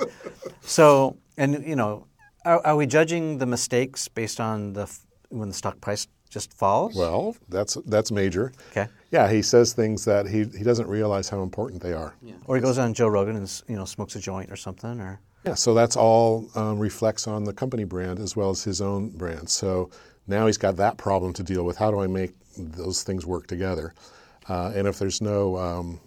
So, 0.61 1.17
and 1.37 1.65
you 1.67 1.75
know, 1.75 2.07
are, 2.45 2.65
are, 2.65 2.75
we 2.75 2.85
judging 2.85 3.39
the 3.39 3.45
mistakes 3.45 4.07
based 4.07 4.39
on 4.39 4.73
the 4.73 4.87
when 5.29 5.49
the 5.49 5.53
stock 5.53 5.81
price 5.81 6.07
just 6.29 6.53
falls? 6.53 6.95
Well, 6.95 7.35
that's 7.49 7.75
that's 7.85 8.11
major. 8.11 8.53
Okay. 8.71 8.87
Yeah, 9.15 9.31
he 9.31 9.41
says 9.41 9.71
things 9.71 10.03
that 10.03 10.27
he 10.27 10.39
he 10.57 10.63
doesn't 10.65 10.87
realize 10.87 11.29
how 11.29 11.41
important 11.41 11.81
they 11.81 11.93
are. 11.93 12.13
Yeah. 12.21 12.33
Or 12.47 12.57
he 12.57 12.61
goes 12.61 12.77
on 12.77 12.93
Joe 12.93 13.07
Rogan 13.07 13.37
and 13.37 13.63
you 13.65 13.77
know 13.77 13.85
smokes 13.85 14.13
a 14.17 14.19
joint 14.19 14.51
or 14.51 14.57
something, 14.57 14.99
or. 14.99 15.21
Yeah, 15.45 15.53
so 15.53 15.73
that's 15.73 15.95
all 15.95 16.49
um, 16.55 16.79
reflects 16.79 17.27
on 17.27 17.45
the 17.45 17.53
company 17.53 17.85
brand 17.85 18.19
as 18.19 18.35
well 18.35 18.49
as 18.49 18.63
his 18.63 18.81
own 18.81 19.11
brand. 19.11 19.47
So 19.47 19.89
now 20.27 20.47
he's 20.47 20.57
got 20.57 20.75
that 20.77 20.97
problem 20.97 21.33
to 21.33 21.43
deal 21.43 21.63
with. 21.63 21.77
How 21.77 21.91
do 21.91 22.01
I 22.01 22.07
make 22.07 22.33
those 22.57 23.03
things 23.03 23.25
work 23.25 23.47
together? 23.47 23.93
Uh, 24.49 24.73
and 24.75 24.87
if 24.87 24.99
there's 24.99 25.21
no 25.21 25.55
um, 25.55 25.99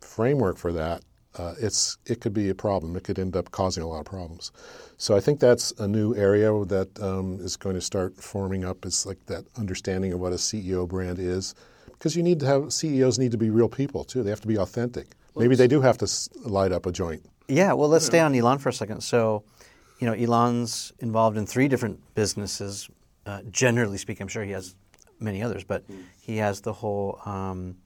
framework 0.00 0.56
for 0.56 0.72
that, 0.72 1.02
uh, 1.36 1.54
it's 1.60 1.98
it 2.06 2.22
could 2.22 2.32
be 2.32 2.48
a 2.48 2.54
problem. 2.54 2.96
It 2.96 3.04
could 3.04 3.18
end 3.18 3.36
up 3.36 3.50
causing 3.50 3.82
a 3.82 3.88
lot 3.88 4.00
of 4.00 4.06
problems. 4.06 4.52
So 4.96 5.14
I 5.14 5.20
think 5.20 5.38
that's 5.38 5.72
a 5.72 5.86
new 5.86 6.14
area 6.14 6.50
that 6.64 6.98
um, 6.98 7.40
is 7.40 7.56
going 7.56 7.74
to 7.74 7.82
start 7.82 8.16
forming 8.16 8.64
up. 8.64 8.86
It's 8.86 9.04
like 9.04 9.26
that 9.26 9.44
understanding 9.58 10.14
of 10.14 10.20
what 10.20 10.32
a 10.32 10.36
CEO 10.36 10.88
brand 10.88 11.18
is, 11.18 11.54
because 11.98 12.16
you 12.16 12.22
need 12.22 12.40
to 12.40 12.46
have 12.46 12.72
CEOs 12.72 13.18
need 13.18 13.30
to 13.32 13.38
be 13.38 13.50
real 13.50 13.68
people 13.68 14.04
too. 14.04 14.22
They 14.22 14.30
have 14.30 14.40
to 14.40 14.48
be 14.48 14.58
authentic. 14.58 15.08
Maybe 15.36 15.54
they 15.54 15.68
do 15.68 15.80
have 15.82 15.98
to 15.98 16.10
light 16.48 16.72
up 16.72 16.86
a 16.86 16.92
joint. 16.92 17.22
Yeah. 17.48 17.72
Well, 17.74 17.88
let's 17.88 18.06
stay 18.06 18.20
on 18.20 18.34
Elon 18.34 18.58
for 18.58 18.70
a 18.70 18.72
second. 18.72 19.02
So, 19.02 19.44
you 19.98 20.06
know, 20.06 20.14
Elon's 20.14 20.92
involved 21.00 21.36
in 21.36 21.46
three 21.46 21.68
different 21.68 22.00
businesses. 22.14 22.88
Uh, 23.26 23.42
generally 23.50 23.98
speaking, 23.98 24.22
I'm 24.22 24.28
sure 24.28 24.44
he 24.44 24.52
has 24.52 24.74
many 25.20 25.42
others, 25.42 25.64
but 25.64 25.86
mm. 25.88 26.02
he 26.20 26.36
has 26.38 26.60
the 26.60 26.72
whole 26.72 27.20
um, 27.26 27.76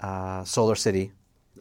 uh, 0.00 0.42
SolarCity. 0.42 1.10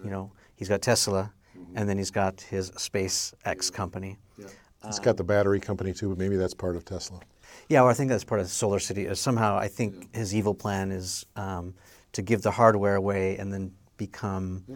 You 0.04 0.10
know, 0.10 0.32
he's 0.56 0.68
got 0.68 0.82
Tesla, 0.82 1.32
mm-hmm. 1.58 1.78
and 1.78 1.88
then 1.88 1.98
he's 1.98 2.12
got 2.12 2.42
his 2.42 2.72
SpaceX 2.72 3.72
company. 3.72 4.18
Yeah. 4.38 4.48
He's 4.86 5.00
got 5.00 5.16
the 5.16 5.24
battery 5.24 5.62
company 5.62 5.94
too, 5.94 6.10
but 6.10 6.18
maybe 6.18 6.36
that's 6.36 6.54
part 6.54 6.76
of 6.76 6.84
Tesla. 6.84 7.22
Yeah, 7.70 7.82
well, 7.82 7.90
I 7.90 7.94
think 7.94 8.10
that's 8.10 8.24
part 8.24 8.42
of 8.42 8.48
SolarCity. 8.48 9.10
Uh, 9.10 9.16
somehow, 9.16 9.58
I 9.58 9.68
think 9.68 10.10
yeah. 10.14 10.20
his 10.20 10.36
evil 10.36 10.54
plan 10.54 10.92
is 10.92 11.26
um, 11.36 11.74
to 12.12 12.22
give 12.22 12.42
the 12.42 12.52
hardware 12.52 12.96
away 12.96 13.38
and 13.38 13.52
then 13.52 13.72
become 13.98 14.64
yeah. 14.68 14.76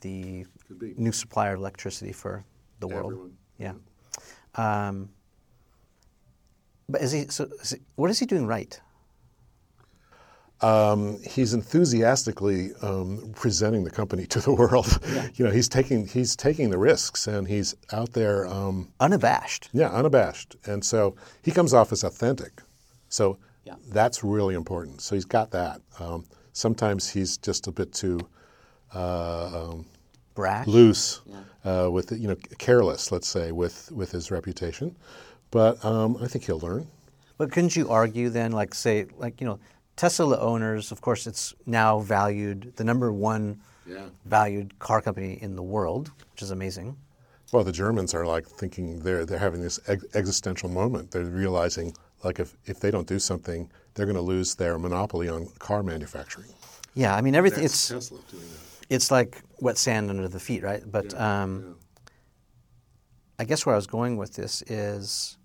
the 0.00 0.46
new 0.96 1.12
supplier 1.12 1.54
of 1.54 1.60
electricity 1.60 2.12
for 2.12 2.44
the 2.80 2.88
world. 2.88 3.12
Everyone. 3.12 3.36
Yeah. 3.58 3.74
Um, 4.54 5.10
but 6.88 7.00
is 7.00 7.12
he? 7.12 7.26
So, 7.28 7.48
is 7.60 7.70
he, 7.70 7.78
what 7.96 8.10
is 8.10 8.18
he 8.18 8.26
doing 8.26 8.46
right? 8.46 8.78
Um, 10.62 11.20
he's 11.22 11.54
enthusiastically 11.54 12.70
um, 12.82 13.32
presenting 13.34 13.84
the 13.84 13.90
company 13.90 14.26
to 14.34 14.40
the 14.40 14.52
world. 14.52 14.98
Yeah. 15.12 15.28
you 15.34 15.44
know, 15.44 15.50
he's 15.50 15.68
taking 15.68 16.06
he's 16.06 16.36
taking 16.36 16.70
the 16.70 16.78
risks 16.78 17.26
and 17.26 17.46
he's 17.48 17.74
out 17.92 18.12
there 18.12 18.46
um, 18.46 18.92
unabashed. 19.00 19.68
Yeah, 19.72 19.90
unabashed, 19.90 20.56
and 20.64 20.84
so 20.84 21.16
he 21.42 21.50
comes 21.50 21.74
off 21.74 21.92
as 21.92 22.04
authentic. 22.04 22.62
So 23.08 23.38
yeah. 23.64 23.74
that's 23.88 24.24
really 24.24 24.54
important. 24.54 25.00
So 25.02 25.14
he's 25.14 25.24
got 25.24 25.50
that. 25.50 25.80
Um, 25.98 26.24
sometimes 26.52 27.10
he's 27.10 27.36
just 27.36 27.66
a 27.66 27.72
bit 27.72 27.92
too 27.92 28.20
uh, 28.94 29.70
um, 29.70 29.86
brash, 30.34 30.66
loose, 30.66 31.20
yeah. 31.26 31.84
uh, 31.84 31.90
with 31.90 32.12
you 32.12 32.28
know 32.28 32.36
careless, 32.58 33.10
let's 33.12 33.28
say, 33.28 33.52
with 33.52 33.90
with 33.92 34.12
his 34.12 34.30
reputation. 34.30 34.94
But 35.50 35.84
um, 35.84 36.16
I 36.20 36.28
think 36.28 36.44
he'll 36.44 36.60
learn. 36.60 36.86
But 37.36 37.50
couldn't 37.50 37.74
you 37.74 37.90
argue 37.90 38.30
then, 38.30 38.52
like 38.52 38.74
say, 38.74 39.06
like 39.18 39.40
you 39.40 39.46
know, 39.46 39.58
Tesla 39.96 40.38
owners, 40.38 40.92
of 40.92 41.00
course, 41.00 41.26
it's 41.26 41.54
now 41.66 42.00
valued 42.00 42.72
the 42.76 42.84
number 42.84 43.12
one 43.12 43.60
yeah. 43.86 44.06
valued 44.24 44.78
car 44.78 45.02
company 45.02 45.38
in 45.42 45.56
the 45.56 45.62
world, 45.62 46.10
which 46.32 46.42
is 46.42 46.50
amazing. 46.50 46.96
Well, 47.52 47.64
the 47.64 47.72
Germans 47.72 48.14
are 48.14 48.24
like 48.24 48.46
thinking 48.46 49.00
they're 49.00 49.26
they're 49.26 49.38
having 49.38 49.60
this 49.60 49.78
ex- 49.86 50.04
existential 50.14 50.70
moment. 50.70 51.10
They're 51.10 51.24
realizing 51.24 51.94
like 52.24 52.40
if 52.40 52.56
if 52.64 52.80
they 52.80 52.90
don't 52.90 53.06
do 53.06 53.18
something, 53.18 53.70
they're 53.94 54.06
going 54.06 54.16
to 54.16 54.22
lose 54.22 54.54
their 54.54 54.78
monopoly 54.78 55.28
on 55.28 55.48
car 55.58 55.82
manufacturing. 55.82 56.48
Yeah, 56.94 57.14
I 57.14 57.20
mean 57.20 57.34
everything. 57.34 57.62
That's 57.62 57.90
it's 57.90 58.10
Tesla 58.10 58.18
doing 58.30 58.42
that. 58.42 58.86
it's 58.94 59.10
like 59.10 59.42
wet 59.60 59.76
sand 59.76 60.08
under 60.08 60.28
the 60.28 60.40
feet, 60.40 60.62
right? 60.62 60.82
But 60.90 61.18
um, 61.20 61.76
I 63.38 63.44
guess 63.44 63.66
where 63.66 63.74
I 63.74 63.76
was 63.76 63.86
going 63.86 64.16
with 64.16 64.34
this 64.34 64.62
is, 64.62 65.36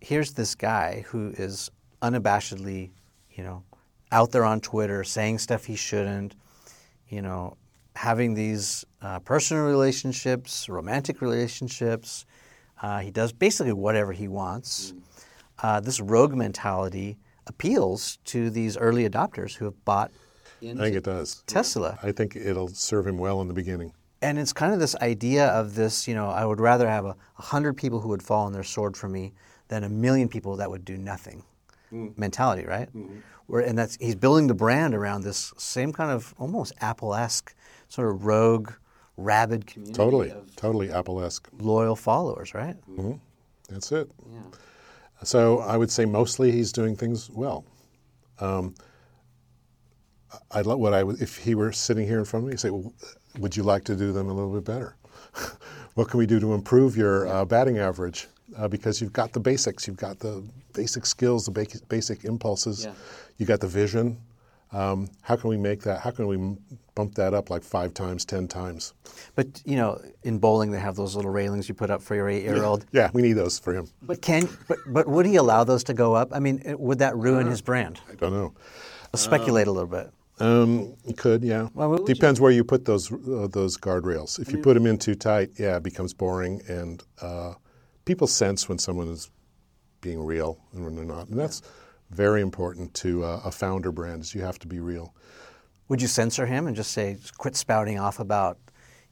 here's 0.00 0.32
this 0.32 0.54
guy 0.54 1.04
who 1.08 1.32
is 1.36 1.70
unabashedly, 2.00 2.90
you 3.38 3.44
know, 3.44 3.62
out 4.10 4.32
there 4.32 4.44
on 4.44 4.60
Twitter 4.60 5.04
saying 5.04 5.38
stuff 5.38 5.64
he 5.64 5.76
shouldn't, 5.76 6.34
you 7.08 7.22
know, 7.22 7.56
having 7.94 8.34
these 8.34 8.84
uh, 9.00 9.20
personal 9.20 9.64
relationships, 9.64 10.68
romantic 10.68 11.20
relationships. 11.20 12.26
Uh, 12.82 12.98
he 12.98 13.10
does 13.10 13.32
basically 13.32 13.72
whatever 13.72 14.12
he 14.12 14.26
wants. 14.26 14.92
Uh, 15.62 15.78
this 15.80 16.00
rogue 16.00 16.34
mentality 16.34 17.16
appeals 17.46 18.18
to 18.24 18.50
these 18.50 18.76
early 18.76 19.08
adopters 19.08 19.54
who 19.54 19.64
have 19.64 19.84
bought 19.84 20.10
I 20.60 20.74
think 20.74 20.96
it 20.96 21.04
does. 21.04 21.44
Tesla. 21.46 21.96
I 22.02 22.10
think 22.10 22.34
it'll 22.34 22.68
serve 22.68 23.06
him 23.06 23.16
well 23.16 23.40
in 23.40 23.46
the 23.46 23.54
beginning. 23.54 23.92
And 24.20 24.36
it's 24.40 24.52
kind 24.52 24.74
of 24.74 24.80
this 24.80 24.96
idea 24.96 25.46
of 25.46 25.76
this, 25.76 26.08
you 26.08 26.16
know, 26.16 26.28
I 26.28 26.44
would 26.44 26.58
rather 26.58 26.88
have 26.88 27.04
a, 27.04 27.14
a 27.38 27.42
hundred 27.42 27.76
people 27.76 28.00
who 28.00 28.08
would 28.08 28.22
fall 28.22 28.46
on 28.46 28.52
their 28.52 28.64
sword 28.64 28.96
for 28.96 29.08
me 29.08 29.32
than 29.68 29.84
a 29.84 29.88
million 29.88 30.28
people 30.28 30.56
that 30.56 30.68
would 30.68 30.84
do 30.84 30.96
nothing 30.96 31.44
mentality, 31.90 32.64
right? 32.66 32.88
Where, 33.46 33.62
and 33.62 33.78
that's 33.78 33.96
he's 33.96 34.14
building 34.14 34.46
the 34.46 34.54
brand 34.54 34.94
around 34.94 35.22
this 35.22 35.52
same 35.56 35.92
kind 35.92 36.10
of 36.10 36.34
almost 36.38 36.72
Apple-esque 36.80 37.54
sort 37.88 38.10
of 38.10 38.24
rogue, 38.26 38.72
rabid 39.16 39.66
community 39.66 39.96
Totally, 39.96 40.30
of 40.30 40.54
totally 40.56 40.90
Apple-esque. 40.92 41.48
loyal 41.58 41.96
followers, 41.96 42.52
right? 42.54 42.74
hmm 42.86 43.12
That's 43.70 43.90
it. 43.92 44.10
So 45.24 45.58
I 45.60 45.76
would 45.76 45.90
say 45.90 46.04
mostly 46.04 46.52
he's 46.52 46.72
doing 46.72 46.94
things 46.94 47.28
well. 47.30 47.64
Um, 48.38 48.74
I'd 50.52 50.66
lo- 50.66 50.76
what 50.76 50.92
I 50.94 51.02
would 51.02 51.20
if 51.22 51.36
he 51.38 51.54
were 51.54 51.72
sitting 51.72 52.06
here 52.06 52.18
in 52.18 52.24
front 52.24 52.44
of 52.44 52.50
me, 52.50 52.56
say, 52.56 52.70
well, 52.70 52.92
would 53.38 53.56
you 53.56 53.62
like 53.62 53.84
to 53.84 53.96
do 53.96 54.12
them 54.12 54.28
a 54.28 54.32
little 54.32 54.52
bit 54.52 54.64
better? 54.64 54.94
what 55.94 56.08
can 56.08 56.18
we 56.18 56.26
do 56.26 56.38
to 56.38 56.52
improve 56.54 56.96
your 56.96 57.26
uh, 57.26 57.44
batting 57.44 57.78
average? 57.78 58.28
Uh, 58.56 58.66
because 58.68 59.00
you've 59.00 59.12
got 59.12 59.32
the 59.32 59.40
basics, 59.40 59.86
you've 59.86 59.96
got 59.98 60.18
the 60.20 60.42
basic 60.72 61.04
skills, 61.04 61.44
the 61.44 61.50
basic, 61.50 61.86
basic 61.88 62.24
impulses, 62.24 62.84
Yeah. 62.84 62.92
you 63.36 63.44
got 63.46 63.60
the 63.60 63.66
vision. 63.68 64.16
Um, 64.72 65.08
how 65.22 65.36
can 65.36 65.48
we 65.50 65.56
make 65.56 65.82
that? 65.82 66.00
How 66.00 66.10
can 66.10 66.26
we 66.26 66.36
bump 66.94 67.14
that 67.14 67.32
up 67.34 67.48
like 67.50 67.62
five 67.62 67.94
times, 67.94 68.24
ten 68.24 68.46
times? 68.48 68.92
But 69.34 69.62
you 69.64 69.76
know, 69.76 69.98
in 70.24 70.38
bowling 70.38 70.70
they 70.70 70.78
have 70.80 70.94
those 70.96 71.16
little 71.16 71.30
railings 71.30 71.68
you 71.68 71.74
put 71.74 71.90
up 71.90 72.02
for 72.02 72.14
your 72.14 72.28
eight-year-old. 72.28 72.84
Yeah, 72.92 73.10
we 73.14 73.22
need 73.22 73.32
those 73.34 73.58
for 73.58 73.72
him. 73.74 73.88
But 74.02 74.20
can 74.20 74.46
but 74.66 74.78
but 74.86 75.06
would 75.08 75.24
he 75.26 75.36
allow 75.36 75.64
those 75.64 75.84
to 75.84 75.94
go 75.94 76.14
up? 76.14 76.28
I 76.32 76.38
mean, 76.38 76.62
would 76.78 76.98
that 76.98 77.16
ruin 77.16 77.46
his 77.46 77.62
brand? 77.62 78.00
I 78.10 78.14
don't 78.14 78.32
know. 78.32 78.52
I'll 79.14 79.18
speculate 79.20 79.68
a 79.68 79.72
little 79.72 79.88
bit. 79.88 80.10
Um, 80.40 80.94
it 81.06 81.16
could, 81.16 81.42
yeah. 81.42 81.68
Well, 81.74 81.88
would 81.90 82.00
you- 82.08 82.14
Depends 82.14 82.38
where 82.40 82.52
you 82.52 82.62
put 82.62 82.84
those 82.84 83.10
uh, 83.10 83.48
those 83.50 83.78
guardrails. 83.78 84.38
If 84.38 84.52
you 84.52 84.58
put 84.58 84.74
them 84.74 84.86
in 84.86 84.98
too 84.98 85.14
tight, 85.14 85.50
yeah, 85.58 85.76
it 85.76 85.82
becomes 85.82 86.12
boring, 86.12 86.60
and 86.68 87.02
uh, 87.22 87.54
people 88.08 88.26
sense 88.26 88.68
when 88.70 88.78
someone 88.78 89.06
is 89.08 89.30
being 90.00 90.24
real 90.24 90.58
and 90.72 90.82
when 90.82 90.96
they're 90.96 91.04
not, 91.04 91.28
and 91.28 91.38
that's 91.38 91.60
very 92.10 92.40
important 92.40 92.94
to 92.94 93.22
uh, 93.22 93.42
a 93.44 93.50
founder 93.50 93.92
brand. 93.92 94.22
Is 94.22 94.34
you 94.34 94.40
have 94.40 94.58
to 94.60 94.66
be 94.66 94.80
real. 94.80 95.14
Would 95.88 96.00
you 96.00 96.08
censor 96.08 96.46
him 96.46 96.66
and 96.66 96.74
just 96.74 96.92
say, 96.92 97.18
quit 97.36 97.54
spouting 97.54 97.98
off 97.98 98.18
about, 98.18 98.58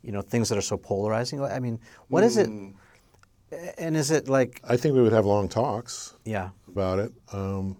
you 0.02 0.12
know, 0.12 0.22
things 0.22 0.48
that 0.48 0.56
are 0.58 0.62
so 0.62 0.78
polarizing? 0.78 1.42
I 1.42 1.60
mean, 1.60 1.78
what 2.08 2.24
is 2.24 2.36
it? 2.38 2.48
And 3.78 3.96
is 3.96 4.10
it 4.10 4.28
like, 4.28 4.60
I 4.64 4.76
think 4.76 4.94
we 4.94 5.02
would 5.02 5.12
have 5.12 5.26
long 5.26 5.48
talks 5.48 6.14
yeah, 6.24 6.50
about 6.68 6.98
it. 6.98 7.12
Um, 7.32 7.76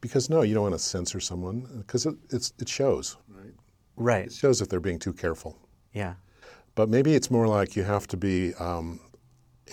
because 0.00 0.30
no, 0.30 0.42
you 0.42 0.54
don't 0.54 0.62
want 0.62 0.74
to 0.74 0.78
censor 0.78 1.20
someone 1.20 1.66
because 1.78 2.06
it, 2.06 2.14
it's, 2.30 2.52
it 2.58 2.68
shows. 2.68 3.16
Right? 3.28 3.54
right, 3.96 4.26
It 4.26 4.32
shows 4.32 4.60
if 4.62 4.68
they're 4.68 4.80
being 4.80 4.98
too 4.98 5.12
careful. 5.12 5.58
yeah, 5.92 6.14
But 6.74 6.88
maybe 6.88 7.14
it's 7.14 7.30
more 7.30 7.46
like 7.46 7.76
you 7.76 7.82
have 7.84 8.06
to 8.08 8.16
be 8.16 8.54
um, 8.54 9.00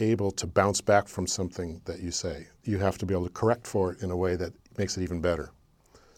able 0.02 0.32
to 0.32 0.48
bounce 0.48 0.82
back 0.82 1.08
from 1.08 1.28
something 1.28 1.82
that 1.86 2.00
you 2.00 2.12
say. 2.12 2.48
You 2.64 2.80
have 2.80 2.98
to 3.00 3.06
be 3.06 3.14
able 3.14 3.26
to 3.28 3.34
correct 3.34 3.68
for 3.68 3.92
it 3.94 4.02
in 4.02 4.12
a 4.12 4.16
way 4.18 4.36
that 4.36 4.54
makes 4.78 4.98
it 4.98 5.04
even 5.04 5.22
better. 5.22 5.52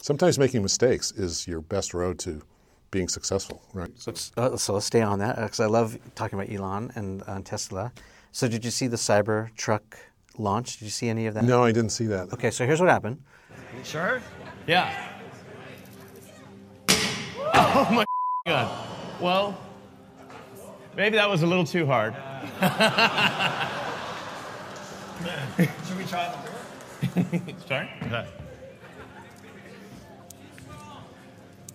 Sometimes 0.02 0.38
making 0.40 0.62
mistakes 0.62 1.12
is 1.12 1.48
your 1.48 1.62
best 1.62 1.94
road 1.94 2.20
to 2.20 2.42
being 2.92 3.08
successful, 3.10 3.62
right? 3.74 3.92
So, 3.96 4.12
it's- 4.12 4.32
uh, 4.38 4.56
so 4.58 4.74
let's 4.74 4.86
stay 4.86 5.02
on 5.02 5.20
that 5.20 5.36
because 5.36 5.60
I 5.60 5.66
love 5.66 5.98
talking 6.16 6.40
about 6.40 6.54
Elon 6.54 6.92
and 6.96 7.24
uh, 7.28 7.42
Tesla. 7.44 7.92
So 8.32 8.48
did 8.48 8.64
you 8.64 8.72
see 8.72 8.88
the 8.88 8.98
Cybertruck 8.98 9.82
launch? 10.38 10.78
Did 10.78 10.86
you 10.86 10.92
see 10.92 11.10
any 11.10 11.26
of 11.28 11.34
that? 11.34 11.44
No, 11.44 11.64
I 11.64 11.72
didn't 11.72 11.90
see 11.92 12.06
that. 12.08 12.32
Okay, 12.34 12.52
so 12.52 12.66
here's 12.66 12.80
what 12.80 12.90
happened. 12.90 13.22
Sure? 13.84 14.22
Yeah. 14.68 14.94
Oh 17.60 17.88
my 17.92 18.06
god. 18.48 18.88
Well, 19.20 19.58
maybe 20.96 21.16
that 21.18 21.28
was 21.30 21.42
a 21.42 21.48
little 21.48 21.66
too 21.66 21.86
hard. 21.88 22.14
Should 25.88 25.98
we 25.98 26.04
try 26.06 26.34
the 27.04 27.56
Sorry? 27.68 27.90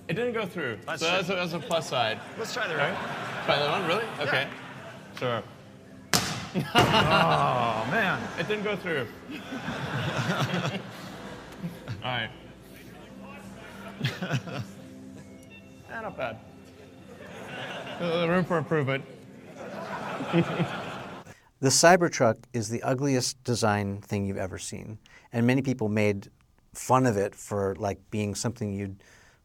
It 0.09 0.15
didn't 0.15 0.35
go 0.35 0.47
through. 0.47 0.79
Let's 0.87 1.01
so 1.03 1.09
that's 1.09 1.29
a, 1.29 1.35
that's 1.35 1.53
a 1.55 1.59
plus 1.59 1.89
side. 1.89 2.21
Let's 2.39 2.53
try 2.53 2.69
the 2.69 2.77
Right? 2.77 2.93
right. 2.93 3.45
Try 3.47 3.59
that 3.59 3.71
one, 3.71 3.87
really? 3.87 4.05
Okay. 4.21 4.47
Sure. 5.19 5.43
Oh, 6.75 7.89
man. 7.91 8.21
It 8.39 8.47
didn't 8.47 8.65
go 8.65 8.77
through. 8.77 9.07
All 12.05 12.11
right. 12.11 12.29
Eh, 15.91 16.01
not 16.03 16.15
bad. 16.15 16.37
Uh, 17.99 18.29
room 18.29 18.45
for 18.45 18.59
improvement. 18.59 19.03
The 21.63 21.69
Cybertruck 21.69 22.39
is 22.53 22.71
the 22.71 22.83
ugliest 22.83 23.41
design 23.45 24.01
thing 24.01 24.27
you've 24.27 24.37
ever 24.37 24.59
seen, 24.59 24.99
and 25.33 25.47
many 25.47 25.63
people 25.63 25.89
made 25.89 26.29
fun 26.75 27.07
of 27.07 27.17
it 27.17 27.37
for 27.37 27.77
like 27.79 28.01
being 28.11 28.35
something 28.35 28.73
you'd 28.73 28.97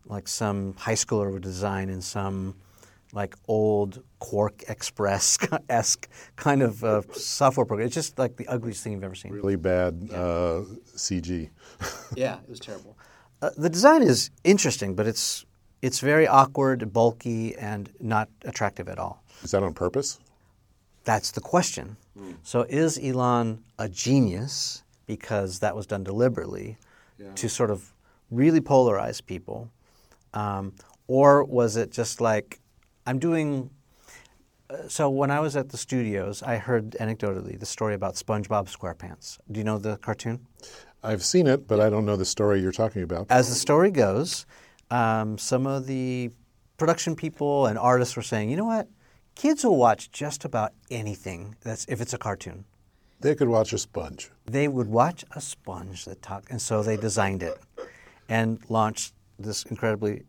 like 0.08 0.28
some 0.28 0.74
high 0.78 0.96
schooler 0.96 1.32
would 1.32 1.44
design 1.44 1.90
in 1.90 2.02
some 2.02 2.56
like 3.14 3.36
old 3.48 4.02
QuarkXPress 4.20 5.62
esque 5.70 6.10
kind 6.38 6.64
of 6.64 6.84
uh, 6.84 7.04
software 7.12 7.68
program. 7.68 7.86
It's 7.86 7.94
just 7.94 8.18
like 8.18 8.36
the 8.36 8.48
ugliest 8.48 8.84
thing 8.84 8.94
you've 8.94 9.04
ever 9.04 9.14
seen. 9.14 9.32
Really 9.32 9.56
bad 9.56 10.10
uh, 10.12 10.64
CG. 10.96 11.52
Yeah, 12.16 12.40
it 12.40 12.50
was 12.50 12.60
terrible. 12.60 12.98
Uh, 13.44 13.52
the 13.56 13.70
design 13.70 14.02
is 14.02 14.32
interesting, 14.44 14.96
but 14.96 15.06
it's 15.06 15.46
it's 15.84 16.00
very 16.00 16.28
awkward, 16.28 16.92
bulky, 16.92 17.56
and 17.58 17.92
not 18.00 18.28
attractive 18.42 18.90
at 18.90 18.98
all. 18.98 19.22
Is 19.44 19.52
that 19.52 19.62
on 19.62 19.76
purpose? 19.76 20.18
That's 21.04 21.30
the 21.30 21.42
question. 21.42 21.96
So 22.44 22.64
is 22.70 23.00
Elon 23.02 23.64
a 23.78 23.88
genius 23.90 24.84
because 25.06 25.60
that 25.60 25.76
was 25.76 25.86
done 25.86 26.04
deliberately 26.04 26.78
to 27.36 27.50
sort 27.50 27.72
of 27.72 27.94
really 28.32 28.62
polarize 28.62 29.26
people, 29.26 29.70
um, 30.34 30.74
or 31.08 31.44
was 31.44 31.78
it 31.78 31.92
just 31.92 32.20
like 32.22 32.60
I'm 33.06 33.20
doing? 33.20 33.70
Uh, 34.70 34.88
so 34.88 35.10
when 35.10 35.32
I 35.32 35.40
was 35.40 35.56
at 35.56 35.70
the 35.70 35.78
studios, 35.78 36.44
I 36.44 36.58
heard 36.58 36.92
anecdotally 37.00 37.58
the 37.58 37.66
story 37.66 37.94
about 37.96 38.16
SpongeBob 38.16 38.68
SquarePants. 38.68 39.40
Do 39.52 39.60
you 39.60 39.64
know 39.64 39.78
the 39.78 39.98
cartoon? 39.98 40.46
I've 41.04 41.24
seen 41.24 41.48
it, 41.48 41.68
but 41.68 41.80
I 41.80 41.90
don't 41.90 42.06
know 42.06 42.18
the 42.18 42.26
story 42.26 42.60
you're 42.62 42.72
talking 42.72 43.04
about. 43.04 43.28
As 43.30 43.48
the 43.50 43.56
story 43.56 43.92
goes, 43.92 44.46
um, 44.92 45.38
some 45.38 45.66
of 45.66 45.88
the 45.88 46.32
production 46.78 47.16
people 47.16 47.68
and 47.68 47.78
artists 47.80 48.16
were 48.16 48.22
saying, 48.22 48.50
you 48.50 48.58
know 48.58 48.66
what, 48.66 48.88
kids 49.38 49.64
will 49.64 49.78
watch 49.78 50.12
just 50.12 50.44
about 50.46 50.74
anything 50.90 51.56
that's 51.62 51.86
if 51.88 52.02
it's 52.02 52.14
a 52.14 52.18
cartoon. 52.18 52.66
They 53.20 53.36
could 53.36 53.48
watch 53.48 53.72
a 53.72 53.78
sponge. 53.78 54.30
They 54.46 54.68
would 54.68 54.88
watch 54.88 55.24
a 55.36 55.42
sponge 55.42 56.06
that 56.06 56.22
talked, 56.22 56.50
and 56.50 56.62
so 56.62 56.84
they 56.84 56.98
designed 56.98 57.44
it 57.44 57.58
and 58.30 58.60
launched 58.70 59.14
this 59.40 59.64
incredibly 59.64 60.24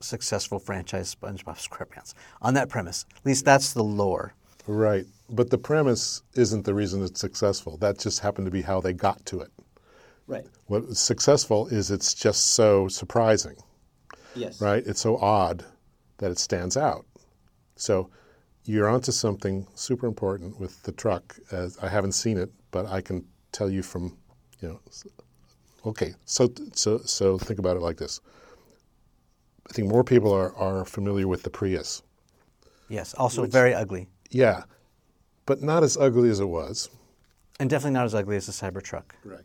successful 0.00 0.58
franchise, 0.58 1.14
SpongeBob 1.14 1.58
SquarePants, 1.68 2.14
on 2.42 2.54
that 2.54 2.68
premise. 2.68 3.06
At 3.16 3.24
least 3.24 3.44
that's 3.44 3.72
the 3.72 3.84
lore. 3.84 4.34
Right. 4.66 5.06
But 5.28 5.50
the 5.50 5.58
premise 5.58 6.22
isn't 6.34 6.64
the 6.64 6.74
reason 6.74 7.04
it's 7.04 7.20
successful. 7.20 7.76
That 7.78 7.98
just 7.98 8.18
happened 8.20 8.46
to 8.46 8.50
be 8.50 8.62
how 8.62 8.80
they 8.80 8.92
got 8.92 9.24
to 9.26 9.40
it. 9.40 9.50
Right. 10.26 10.46
What's 10.66 11.00
successful 11.00 11.68
is 11.68 11.90
it's 11.90 12.14
just 12.14 12.52
so 12.54 12.88
surprising, 12.88 13.56
Yes. 14.34 14.60
right? 14.60 14.84
It's 14.86 15.00
so 15.00 15.16
odd 15.18 15.64
that 16.18 16.30
it 16.32 16.38
stands 16.38 16.76
out. 16.76 17.06
So 17.76 18.10
you're 18.64 18.88
onto 18.88 19.12
something 19.12 19.66
super 19.74 20.06
important 20.06 20.58
with 20.60 20.82
the 20.82 20.92
truck. 20.92 21.36
As 21.50 21.78
I 21.78 21.88
haven't 21.88 22.12
seen 22.12 22.38
it, 22.38 22.50
but 22.70 22.86
I 22.86 23.00
can 23.00 23.24
tell 23.52 23.70
you 23.70 23.82
from, 23.82 24.16
you 24.60 24.68
know, 24.68 24.80
okay. 25.86 26.14
So 26.24 26.52
so 26.74 26.98
so 26.98 27.38
think 27.38 27.58
about 27.58 27.76
it 27.76 27.80
like 27.80 27.96
this. 27.96 28.20
I 29.68 29.72
think 29.72 29.88
more 29.88 30.02
people 30.04 30.32
are, 30.32 30.54
are 30.56 30.84
familiar 30.84 31.28
with 31.28 31.42
the 31.44 31.50
Prius. 31.50 32.02
Yes. 32.88 33.14
Also 33.14 33.42
Which- 33.42 33.52
very 33.52 33.72
ugly, 33.72 34.08
Yeah, 34.30 34.64
but 35.46 35.62
not 35.62 35.82
as 35.84 35.96
ugly 35.96 36.28
as 36.30 36.40
it 36.40 36.46
was. 36.48 36.88
and 37.60 37.70
definitely 37.70 37.92
not 37.94 38.04
as 38.06 38.14
ugly 38.14 38.36
as 38.36 38.46
the 38.46 38.52
Cybertruck. 38.52 39.12
Right. 39.24 39.44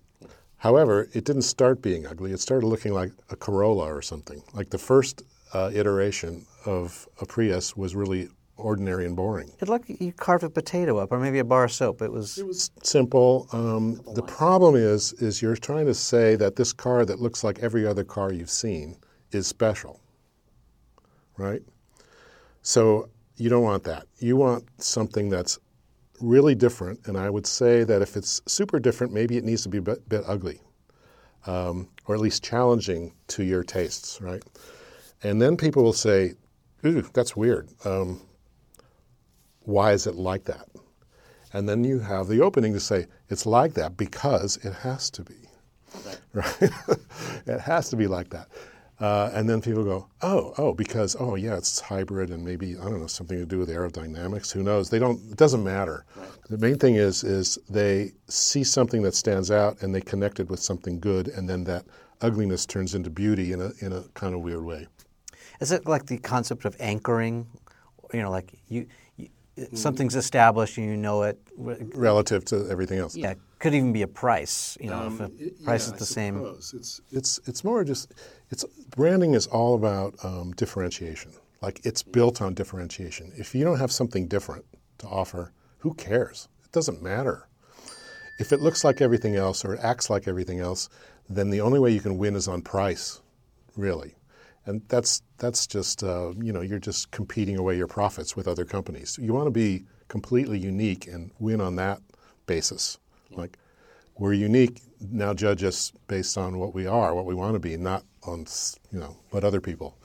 However, 0.58 1.08
it 1.14 1.26
didn't 1.26 1.44
start 1.44 1.82
being 1.82 2.08
ugly. 2.08 2.32
It 2.32 2.40
started 2.40 2.66
looking 2.66 2.94
like 2.94 3.12
a 3.30 3.36
Corolla 3.36 3.94
or 3.94 4.02
something. 4.02 4.42
Like 4.54 4.70
the 4.72 4.78
first 4.80 5.22
uh, 5.54 5.70
iteration 5.74 6.46
of 6.66 7.08
a 7.22 7.26
Prius 7.26 7.76
was 7.78 7.94
really 7.96 8.30
ordinary 8.58 9.06
and 9.06 9.16
boring. 9.16 9.52
It 9.60 9.68
looked 9.68 9.90
like 9.90 10.02
you 10.02 10.14
carved 10.14 10.44
a 10.44 10.50
potato 10.50 10.98
up, 10.98 11.12
or 11.12 11.20
maybe 11.20 11.40
a 11.40 11.44
bar 11.44 11.66
of 11.66 11.72
soap. 11.72 12.02
It 12.02 12.12
was. 12.12 12.38
It 12.38 12.48
was 12.48 12.72
simple. 12.84 13.48
Um, 13.52 14.02
the 14.14 14.24
problem 14.24 14.76
is, 14.76 15.14
is 15.14 15.42
you're 15.42 15.56
trying 15.56 15.86
to 15.88 15.94
say 15.94 16.36
that 16.36 16.56
this 16.56 16.74
car 16.74 17.06
that 17.06 17.20
looks 17.20 17.44
like 17.44 17.60
every 17.60 17.86
other 17.86 18.04
car 18.04 18.32
you've 18.32 18.50
seen 18.50 18.98
is 19.32 19.48
special, 19.48 20.00
right? 21.38 21.62
So 22.62 23.10
you 23.38 23.50
don't 23.50 23.64
want 23.64 23.84
that. 23.84 24.08
You 24.20 24.38
want 24.38 24.66
something 24.78 25.30
that's 25.30 25.60
really 26.22 26.56
different, 26.56 27.00
and 27.06 27.18
I 27.18 27.30
would 27.30 27.46
say 27.46 27.84
that 27.84 28.02
if 28.02 28.16
it's 28.16 28.42
super 28.48 28.80
different, 28.80 29.14
maybe 29.14 29.38
it 29.38 29.44
needs 29.44 29.64
to 29.64 29.70
be 29.70 29.80
a 29.80 29.82
bit, 29.82 30.08
bit 30.08 30.24
ugly, 30.26 30.62
um, 31.46 31.90
or 32.08 32.16
at 32.16 32.22
least 32.22 32.44
challenging 32.44 33.14
to 33.28 33.44
your 33.44 33.64
tastes, 33.64 34.22
right? 34.22 34.42
And 35.24 35.42
then 35.42 35.58
people 35.58 35.84
will 35.84 35.94
say, 35.94 36.34
"Ooh, 36.86 37.02
that's 37.14 37.36
weird. 37.36 37.70
Um, 37.84 38.22
why 39.66 39.92
is 39.92 40.08
it 40.08 40.16
like 40.16 40.46
that?" 40.46 40.68
And 41.54 41.70
then 41.70 41.84
you 41.84 42.00
have 42.00 42.28
the 42.28 42.42
opening 42.42 42.74
to 42.74 42.80
say, 42.80 43.08
"It's 43.30 43.46
like 43.46 43.74
that 43.74 43.98
because 43.98 44.58
it 44.58 44.74
has 44.74 45.10
to 45.12 45.24
be." 45.24 45.36
Right? 46.34 46.62
it 47.46 47.62
has 47.62 47.90
to 47.90 47.96
be 47.96 48.08
like 48.08 48.30
that. 48.30 48.50
Uh, 49.00 49.30
and 49.34 49.50
then 49.50 49.62
people 49.62 49.84
go, 49.84 50.08
oh, 50.22 50.54
oh, 50.58 50.74
because 50.74 51.18
oh 51.20 51.36
yeah, 51.36 51.58
it's 51.58 51.82
hybrid 51.82 52.30
and 52.30 52.46
maybe 52.46 52.78
I 52.78 52.84
don't 52.86 53.02
know 53.02 53.08
something 53.08 53.38
to 53.38 53.46
do 53.46 53.60
with 53.60 53.68
aerodynamics. 53.68 54.54
Who 54.54 54.64
knows? 54.64 54.90
They 54.90 55.00
don't. 55.00 55.20
It 55.32 55.38
doesn't 55.38 55.64
matter. 55.64 56.06
Right. 56.16 56.30
The 56.50 56.58
main 56.58 56.78
thing 56.78 56.96
is 56.96 57.24
is 57.24 57.58
they 57.70 58.14
see 58.30 58.64
something 58.64 59.02
that 59.02 59.14
stands 59.14 59.52
out 59.52 59.82
and 59.82 59.94
they 59.94 60.00
connect 60.00 60.40
it 60.40 60.50
with 60.50 60.62
something 60.62 61.00
good, 61.02 61.28
and 61.28 61.50
then 61.50 61.66
that 61.66 61.86
ugliness 62.22 62.66
turns 62.66 62.96
into 62.96 63.10
beauty 63.10 63.52
in 63.52 63.60
a 63.60 63.72
in 63.80 63.92
a 63.92 64.04
kind 64.14 64.34
of 64.34 64.42
weird 64.42 64.64
way. 64.64 64.88
Is 65.60 65.74
it 65.74 65.86
like 65.88 66.06
the 66.06 66.18
concept 66.18 66.64
of 66.64 66.78
anchoring? 66.80 67.48
You 68.14 68.22
know, 68.22 68.32
like 68.32 68.58
you, 68.70 68.88
you 69.56 69.68
something's 69.74 70.16
established 70.16 70.78
and 70.78 70.88
you 70.88 70.98
know 70.98 71.24
it 71.24 71.40
relative 71.58 72.46
to 72.46 72.68
everything 72.70 73.00
else. 73.00 73.16
Yeah, 73.16 73.36
could 73.60 73.74
even 73.74 73.94
be 73.94 74.02
a 74.02 74.08
price. 74.08 74.78
You 74.82 74.90
know, 74.90 75.00
um, 75.00 75.14
if 75.14 75.20
a 75.22 75.64
price 75.64 75.88
yeah, 75.88 75.94
is 75.94 76.00
the 76.00 76.06
same. 76.06 76.46
It's 76.46 77.02
it's 77.12 77.40
it's 77.46 77.64
more 77.64 77.84
just 77.84 78.14
it's 78.52 78.66
branding 78.96 79.34
is 79.34 79.48
all 79.48 79.76
about 79.76 80.14
um, 80.24 80.52
differentiation. 80.54 81.32
Like 81.62 81.82
it's 81.84 82.04
built 82.04 82.42
on 82.42 82.54
differentiation. 82.54 83.32
If 83.38 83.56
you 83.56 83.64
don't 83.64 83.80
have 83.80 83.92
something 83.92 84.28
different 84.28 84.66
to 85.00 85.08
offer, 85.08 85.52
who 85.80 85.94
cares? 85.94 86.48
It 86.64 86.72
doesn't 86.72 87.02
matter. 87.02 87.48
If 88.38 88.52
it 88.52 88.60
looks 88.60 88.84
like 88.84 89.02
everything 89.02 89.36
else 89.36 89.64
or 89.64 89.76
it 89.76 89.80
acts 89.82 90.10
like 90.10 90.28
everything 90.28 90.60
else, 90.60 90.90
then 91.30 91.50
the 91.50 91.62
only 91.62 91.80
way 91.80 91.92
you 91.92 92.02
can 92.02 92.18
win 92.18 92.36
is 92.36 92.48
on 92.48 92.62
price, 92.62 93.22
really. 93.78 94.16
And 94.66 94.82
that's 94.88 95.22
that's 95.38 95.68
just 95.68 96.04
uh, 96.04 96.32
you 96.42 96.52
know 96.52 96.62
you're 96.62 96.80
just 96.80 97.12
competing 97.12 97.58
away 97.58 97.78
your 97.78 97.88
profits 97.88 98.36
with 98.36 98.48
other 98.48 98.66
companies. 98.66 99.18
You 99.22 99.34
want 99.34 99.48
to 99.48 99.52
be 99.52 99.86
completely 100.08 100.60
unique 100.60 101.08
and 101.08 101.32
win 101.40 101.62
on 101.62 101.76
that 101.76 102.00
basis. 102.46 102.98
Like 103.32 103.58
we're 104.18 104.34
unique. 104.34 104.82
Now 105.12 105.34
judge 105.34 105.64
us 105.64 105.92
based 106.08 106.38
on 106.38 106.58
what 106.58 106.74
we 106.74 106.88
are, 106.88 107.14
what 107.14 107.26
we 107.26 107.36
want 107.36 107.54
to 107.54 107.60
be, 107.60 107.78
not 107.78 108.04
on 108.24 108.46
you 108.92 109.00
know 109.00 109.18
what 109.30 109.44
other 109.44 109.62
people. 109.62 109.98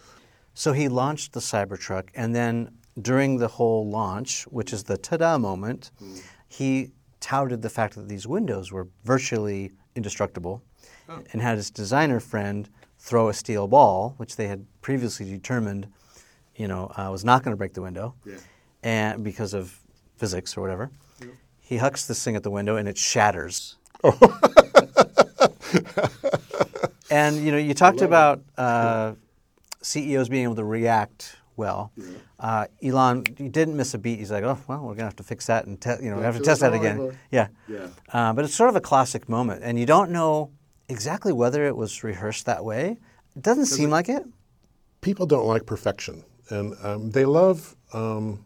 So 0.55 0.73
he 0.73 0.89
launched 0.89 1.33
the 1.33 1.41
Cybertruck, 1.41 2.09
and 2.15 2.35
then 2.35 2.71
during 3.01 3.39
the 3.39 3.49
whole 3.49 3.89
launch, 3.89 4.45
which 4.45 4.73
is 4.73 4.85
the 4.85 4.99
ta-da 4.99 5.39
moment, 5.39 5.91
mm. 6.03 6.21
he 6.49 6.91
touted 7.21 7.63
the 7.63 7.71
fact 7.71 7.95
that 7.95 8.09
these 8.09 8.27
windows 8.27 8.73
were 8.73 8.89
virtually 9.05 9.73
indestructible, 9.95 10.63
oh. 11.09 11.23
and 11.33 11.41
had 11.41 11.57
his 11.57 11.71
designer 11.71 12.21
friend 12.21 12.69
throw 13.01 13.29
a 13.29 13.35
steel 13.35 13.67
ball, 13.67 14.15
which 14.19 14.37
they 14.37 14.47
had 14.47 14.65
previously 14.83 15.29
determined, 15.29 15.89
you 16.55 16.69
know, 16.69 16.93
uh, 16.97 17.09
was 17.11 17.25
not 17.25 17.43
going 17.43 17.53
to 17.53 17.57
break 17.57 17.73
the 17.73 17.83
window, 17.83 18.15
yeah. 18.25 18.37
and 18.83 19.25
because 19.25 19.55
of 19.55 19.77
physics 20.17 20.57
or 20.57 20.61
whatever. 20.61 20.91
He 21.59 21.77
hucks 21.77 22.07
this 22.07 22.23
thing 22.25 22.35
at 22.35 22.43
the 22.43 22.51
window 22.51 22.77
and 22.77 22.89
it 22.89 22.99
shatters. 22.99 23.77
Oh. 24.03 24.19
and 27.11 27.37
you 27.37 27.53
know, 27.53 27.59
you 27.59 27.75
talked 27.75 28.03
about 28.03 28.43
uh, 28.59 29.13
CEOs 29.81 30.29
being 30.29 30.43
able 30.43 30.57
to 30.57 30.65
react 30.65 31.37
well. 31.57 31.93
Yeah. 31.97 32.07
Uh, 32.41 32.67
Elon, 32.83 33.25
he 33.39 33.49
didn't 33.49 33.77
miss 33.77 33.95
a 33.95 33.99
beat. 33.99 34.19
He's 34.19 34.33
like, 34.33 34.43
oh 34.43 34.59
well, 34.67 34.81
we're 34.81 34.95
gonna 34.95 35.05
have 35.05 35.17
to 35.17 35.23
fix 35.23 35.47
that 35.47 35.67
and 35.67 35.81
te- 35.81 35.91
you 36.03 36.11
know, 36.11 36.17
yeah, 36.17 36.17
we 36.17 36.23
have 36.25 36.37
to 36.39 36.43
test 36.43 36.61
that 36.63 36.75
again. 36.75 37.17
Yeah. 37.31 37.49
yeah. 37.69 37.87
Uh, 38.13 38.33
but 38.33 38.45
it's 38.45 38.55
sort 38.55 38.69
of 38.69 38.75
a 38.75 38.81
classic 38.81 39.29
moment, 39.29 39.63
and 39.63 39.79
you 39.79 39.87
don't 39.87 40.11
know 40.11 40.51
exactly 40.91 41.33
whether 41.33 41.65
it 41.65 41.77
was 41.77 42.05
rehearsed 42.05 42.47
that 42.47 42.65
way. 42.65 42.99
It 43.37 43.43
doesn't 43.43 43.67
seem 43.67 43.89
it, 43.89 43.93
like 43.93 44.09
it. 44.09 44.25
People 45.01 45.27
don't 45.27 45.47
like 45.47 45.65
perfection, 45.65 46.25
and 46.51 46.75
um, 46.83 47.11
they 47.11 47.25
love 47.25 47.77
um, 47.93 48.45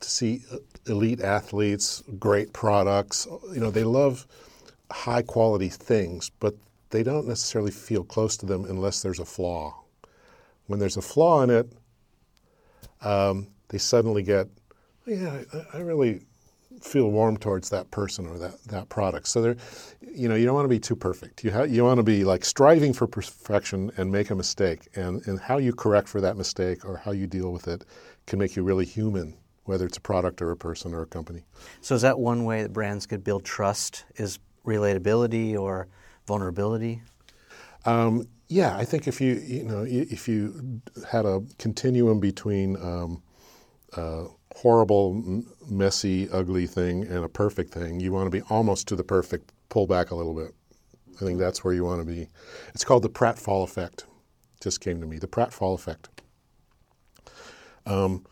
to 0.00 0.10
see 0.10 0.42
uh, 0.52 0.58
elite 0.86 1.20
athletes, 1.20 2.02
great 2.18 2.52
products. 2.52 3.26
You 3.52 3.60
know, 3.60 3.70
they 3.70 3.84
love 3.84 4.26
high 4.90 5.22
quality 5.22 5.68
things, 5.68 6.30
but 6.40 6.54
they 6.90 7.02
don't 7.02 7.26
necessarily 7.26 7.70
feel 7.70 8.04
close 8.04 8.36
to 8.38 8.46
them 8.46 8.64
unless 8.64 9.02
there's 9.02 9.20
a 9.20 9.24
flaw. 9.24 9.82
When 10.66 10.78
there's 10.78 10.96
a 10.96 11.02
flaw 11.02 11.42
in 11.42 11.50
it, 11.50 11.72
um, 13.02 13.48
they 13.68 13.78
suddenly 13.78 14.22
get, 14.22 14.48
yeah, 15.06 15.40
I, 15.72 15.78
I, 15.78 15.80
really 15.80 16.22
feel 16.80 17.10
warm 17.10 17.36
towards 17.36 17.70
that 17.70 17.90
person 17.90 18.26
or 18.26 18.38
that, 18.38 18.62
that 18.64 18.88
product. 18.88 19.28
So 19.28 19.42
there, 19.42 19.56
you 20.00 20.28
know, 20.28 20.34
you 20.34 20.46
don't 20.46 20.54
want 20.54 20.64
to 20.64 20.70
be 20.70 20.80
too 20.80 20.96
perfect. 20.96 21.44
You 21.44 21.50
ha- 21.50 21.62
you 21.62 21.84
want 21.84 21.98
to 21.98 22.02
be 22.02 22.24
like 22.24 22.44
striving 22.44 22.92
for 22.92 23.06
perfection 23.06 23.90
and 23.96 24.10
make 24.10 24.30
a 24.30 24.34
mistake, 24.34 24.88
and 24.94 25.26
and 25.26 25.38
how 25.38 25.58
you 25.58 25.72
correct 25.72 26.08
for 26.08 26.20
that 26.20 26.36
mistake 26.36 26.84
or 26.84 26.96
how 26.96 27.12
you 27.12 27.26
deal 27.26 27.52
with 27.52 27.68
it 27.68 27.84
can 28.26 28.38
make 28.38 28.56
you 28.56 28.62
really 28.62 28.84
human 28.84 29.36
whether 29.64 29.86
it's 29.86 29.98
a 29.98 30.00
product 30.00 30.42
or 30.42 30.50
a 30.50 30.56
person 30.56 30.92
or 30.92 31.02
a 31.02 31.06
company. 31.06 31.44
So 31.80 31.94
is 31.94 32.02
that 32.02 32.18
one 32.18 32.44
way 32.44 32.62
that 32.62 32.72
brands 32.72 33.06
could 33.06 33.22
build 33.22 33.44
trust? 33.44 34.04
Is 34.16 34.40
relatability 34.66 35.56
or 35.56 35.86
vulnerability? 36.26 37.02
Um, 37.84 38.26
yeah, 38.48 38.76
I 38.76 38.84
think 38.84 39.06
if 39.06 39.20
you 39.20 39.34
you 39.34 39.64
know 39.64 39.84
if 39.86 40.28
you 40.28 40.80
had 41.08 41.24
a 41.24 41.42
continuum 41.58 42.18
between 42.20 42.76
um, 42.76 43.22
a 43.96 44.26
horrible, 44.56 45.42
messy, 45.68 46.28
ugly 46.30 46.66
thing 46.66 47.04
and 47.04 47.24
a 47.24 47.28
perfect 47.28 47.72
thing, 47.72 48.00
you 48.00 48.12
want 48.12 48.26
to 48.26 48.30
be 48.30 48.42
almost 48.50 48.88
to 48.88 48.96
the 48.96 49.04
perfect. 49.04 49.52
Pull 49.68 49.86
back 49.86 50.10
a 50.10 50.14
little 50.14 50.34
bit. 50.34 50.52
I 51.20 51.24
think 51.24 51.38
that's 51.38 51.62
where 51.62 51.74
you 51.74 51.84
want 51.84 52.00
to 52.00 52.06
be. 52.06 52.28
It's 52.74 52.84
called 52.84 53.02
the 53.02 53.10
Pratfall 53.10 53.62
effect. 53.62 54.06
Just 54.60 54.80
came 54.80 55.00
to 55.00 55.06
me. 55.06 55.18
The 55.18 55.28
Pratfall 55.28 55.74
effect. 55.74 56.08
Um, 57.86 58.24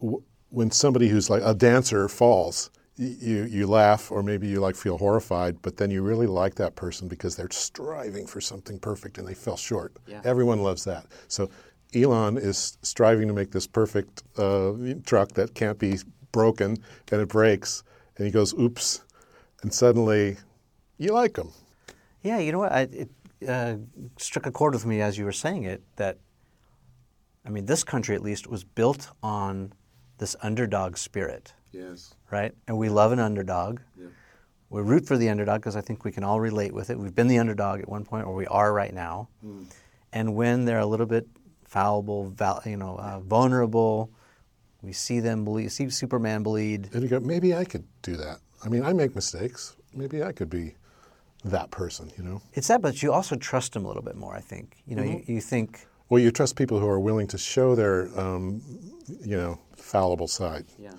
w- 0.00 0.22
when 0.50 0.70
somebody 0.70 1.08
who's 1.08 1.30
like 1.30 1.42
a 1.44 1.54
dancer 1.54 2.08
falls, 2.08 2.70
you 2.96 3.44
you 3.44 3.66
laugh 3.66 4.12
or 4.12 4.22
maybe 4.22 4.46
you 4.46 4.60
like 4.60 4.76
feel 4.76 4.98
horrified, 4.98 5.62
but 5.62 5.76
then 5.76 5.90
you 5.90 6.02
really 6.02 6.26
like 6.26 6.56
that 6.56 6.76
person 6.76 7.08
because 7.08 7.36
they're 7.36 7.50
striving 7.50 8.26
for 8.26 8.40
something 8.40 8.78
perfect 8.78 9.18
and 9.18 9.26
they 9.26 9.34
fell 9.34 9.56
short. 9.56 9.96
Yeah. 10.06 10.20
Everyone 10.24 10.62
loves 10.62 10.84
that. 10.84 11.06
So 11.28 11.48
Elon 11.94 12.38
is 12.38 12.78
striving 12.82 13.28
to 13.28 13.34
make 13.34 13.50
this 13.50 13.66
perfect 13.66 14.22
uh, 14.38 14.72
truck 15.04 15.32
that 15.32 15.54
can't 15.54 15.78
be 15.78 15.98
broken, 16.32 16.78
and 17.10 17.20
it 17.20 17.28
breaks, 17.28 17.82
and 18.16 18.26
he 18.26 18.32
goes, 18.32 18.54
"Oops," 18.54 19.02
and 19.62 19.72
suddenly 19.72 20.36
you 20.98 21.12
like 21.12 21.36
him. 21.36 21.50
Yeah, 22.22 22.38
you 22.38 22.52
know 22.52 22.58
what? 22.58 22.72
I, 22.72 22.80
it 22.82 23.10
uh, 23.48 23.76
struck 24.16 24.46
a 24.46 24.52
chord 24.52 24.74
with 24.74 24.86
me 24.86 25.00
as 25.00 25.18
you 25.18 25.24
were 25.24 25.32
saying 25.32 25.64
it 25.64 25.82
that, 25.96 26.18
I 27.44 27.50
mean, 27.50 27.66
this 27.66 27.84
country 27.84 28.14
at 28.14 28.22
least 28.22 28.46
was 28.46 28.64
built 28.64 29.10
on 29.22 29.72
this 30.18 30.36
underdog 30.42 30.96
spirit. 30.96 31.52
Yes. 31.72 32.14
Right? 32.30 32.52
And 32.68 32.78
we 32.78 32.88
love 32.88 33.12
an 33.12 33.18
underdog. 33.18 33.80
Yeah. 33.98 34.06
We 34.70 34.82
root 34.82 35.06
for 35.06 35.18
the 35.18 35.28
underdog 35.28 35.60
because 35.60 35.76
I 35.76 35.80
think 35.80 36.04
we 36.04 36.12
can 36.12 36.24
all 36.24 36.40
relate 36.40 36.72
with 36.72 36.90
it. 36.90 36.98
We've 36.98 37.14
been 37.14 37.28
the 37.28 37.38
underdog 37.38 37.80
at 37.80 37.88
one 37.88 38.04
point, 38.04 38.26
or 38.26 38.34
we 38.34 38.46
are 38.46 38.72
right 38.72 38.94
now. 38.94 39.28
Mm. 39.44 39.66
And 40.12 40.34
when 40.34 40.64
they're 40.64 40.78
a 40.78 40.86
little 40.86 41.06
bit 41.06 41.26
fallible, 41.72 42.34
you 42.66 42.76
know, 42.76 42.96
uh, 42.96 43.18
vulnerable, 43.20 44.10
we 44.82 44.92
see 44.92 45.20
them 45.20 45.42
bleed, 45.44 45.72
see 45.72 45.88
Superman 45.88 46.42
bleed. 46.42 46.90
And 46.92 47.02
you 47.02 47.08
go, 47.08 47.18
maybe 47.18 47.54
I 47.54 47.64
could 47.64 47.84
do 48.02 48.14
that. 48.16 48.40
I 48.62 48.68
mean, 48.68 48.84
I 48.84 48.92
make 48.92 49.14
mistakes. 49.14 49.74
Maybe 49.94 50.22
I 50.22 50.32
could 50.32 50.50
be 50.50 50.74
that 51.44 51.70
person, 51.70 52.12
you 52.18 52.24
know? 52.24 52.42
It's 52.52 52.68
that, 52.68 52.82
but 52.82 53.02
you 53.02 53.10
also 53.10 53.36
trust 53.36 53.72
them 53.72 53.86
a 53.86 53.88
little 53.88 54.02
bit 54.02 54.16
more, 54.16 54.34
I 54.34 54.40
think. 54.40 54.76
You 54.86 54.96
know, 54.96 55.02
mm-hmm. 55.02 55.30
you, 55.30 55.36
you 55.36 55.40
think. 55.40 55.86
Well, 56.10 56.20
you 56.20 56.30
trust 56.30 56.56
people 56.56 56.78
who 56.78 56.86
are 56.86 57.00
willing 57.00 57.26
to 57.28 57.38
show 57.38 57.74
their, 57.74 58.08
um, 58.20 58.60
you 59.24 59.36
know, 59.36 59.58
fallible 59.74 60.28
side. 60.28 60.66
Yeah, 60.78 60.92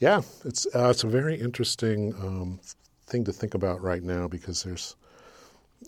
yeah, 0.00 0.20
it's 0.44 0.66
uh, 0.74 0.90
it's 0.90 1.04
a 1.04 1.08
very 1.08 1.40
interesting 1.40 2.12
um, 2.20 2.60
thing 3.06 3.24
to 3.24 3.32
think 3.32 3.54
about 3.54 3.80
right 3.80 4.02
now 4.02 4.28
because 4.28 4.62
there's 4.64 4.96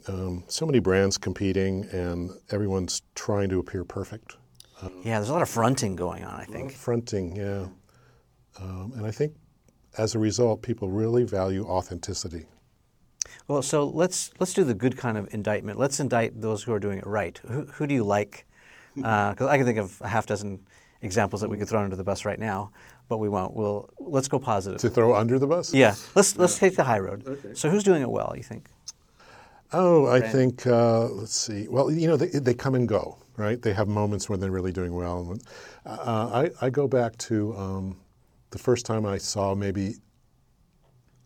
um, 0.08 0.44
so 0.48 0.66
many 0.66 0.78
brands 0.78 1.18
competing 1.18 1.84
and 1.92 2.30
everyone's 2.50 3.02
trying 3.14 3.48
to 3.50 3.58
appear 3.58 3.84
perfect. 3.84 4.36
Um, 4.82 4.92
yeah, 5.04 5.18
there's 5.18 5.30
a 5.30 5.32
lot 5.32 5.42
of 5.42 5.48
fronting 5.48 5.96
going 5.96 6.24
on. 6.24 6.38
I 6.38 6.44
think 6.44 6.72
fronting, 6.72 7.34
yeah, 7.36 7.66
um, 8.60 8.92
and 8.96 9.06
I 9.06 9.10
think 9.10 9.34
as 9.96 10.14
a 10.14 10.18
result, 10.18 10.62
people 10.62 10.90
really 10.90 11.24
value 11.24 11.64
authenticity. 11.66 12.46
Well, 13.48 13.62
so 13.62 13.86
let's 13.86 14.30
let's 14.38 14.52
do 14.52 14.64
the 14.64 14.74
good 14.74 14.96
kind 14.96 15.16
of 15.16 15.32
indictment. 15.32 15.78
Let's 15.78 16.00
indict 16.00 16.40
those 16.40 16.62
who 16.62 16.72
are 16.72 16.80
doing 16.80 16.98
it 16.98 17.06
right. 17.06 17.38
Who, 17.48 17.62
who 17.66 17.86
do 17.86 17.94
you 17.94 18.04
like? 18.04 18.46
Because 18.96 19.42
I 19.42 19.58
can 19.58 19.66
think 19.66 19.78
of 19.78 20.00
a 20.00 20.08
half 20.08 20.24
dozen 20.24 20.60
examples 21.02 21.42
that 21.42 21.50
we 21.50 21.58
could 21.58 21.68
throw 21.68 21.82
under 21.82 21.96
the 21.96 22.02
bus 22.02 22.24
right 22.24 22.38
now, 22.38 22.70
but 23.10 23.18
we 23.18 23.28
won't. 23.28 23.54
We'll 23.54 23.90
let's 23.98 24.26
go 24.26 24.38
positive. 24.38 24.80
To 24.80 24.88
throw 24.88 25.14
under 25.14 25.38
the 25.38 25.46
bus? 25.46 25.74
Yeah. 25.74 25.94
Let's 26.14 26.38
let's 26.38 26.58
take 26.58 26.76
the 26.76 26.84
high 26.84 26.98
road. 26.98 27.22
Okay. 27.26 27.54
So 27.54 27.68
who's 27.68 27.84
doing 27.84 28.00
it 28.00 28.10
well? 28.10 28.32
You 28.34 28.42
think? 28.42 28.70
Oh, 29.72 30.06
I 30.06 30.20
think 30.20 30.66
uh, 30.66 31.06
let's 31.08 31.34
see. 31.34 31.66
Well, 31.68 31.90
you 31.90 32.06
know, 32.06 32.16
they, 32.16 32.28
they 32.28 32.54
come 32.54 32.74
and 32.74 32.88
go, 32.88 33.18
right? 33.36 33.60
They 33.60 33.72
have 33.72 33.88
moments 33.88 34.28
when 34.28 34.40
they're 34.40 34.50
really 34.50 34.72
doing 34.72 34.94
well. 34.94 35.36
Uh, 35.84 36.50
I 36.60 36.66
I 36.66 36.70
go 36.70 36.86
back 36.86 37.16
to 37.18 37.56
um, 37.56 37.96
the 38.50 38.58
first 38.58 38.86
time 38.86 39.04
I 39.04 39.18
saw 39.18 39.54
maybe 39.54 39.96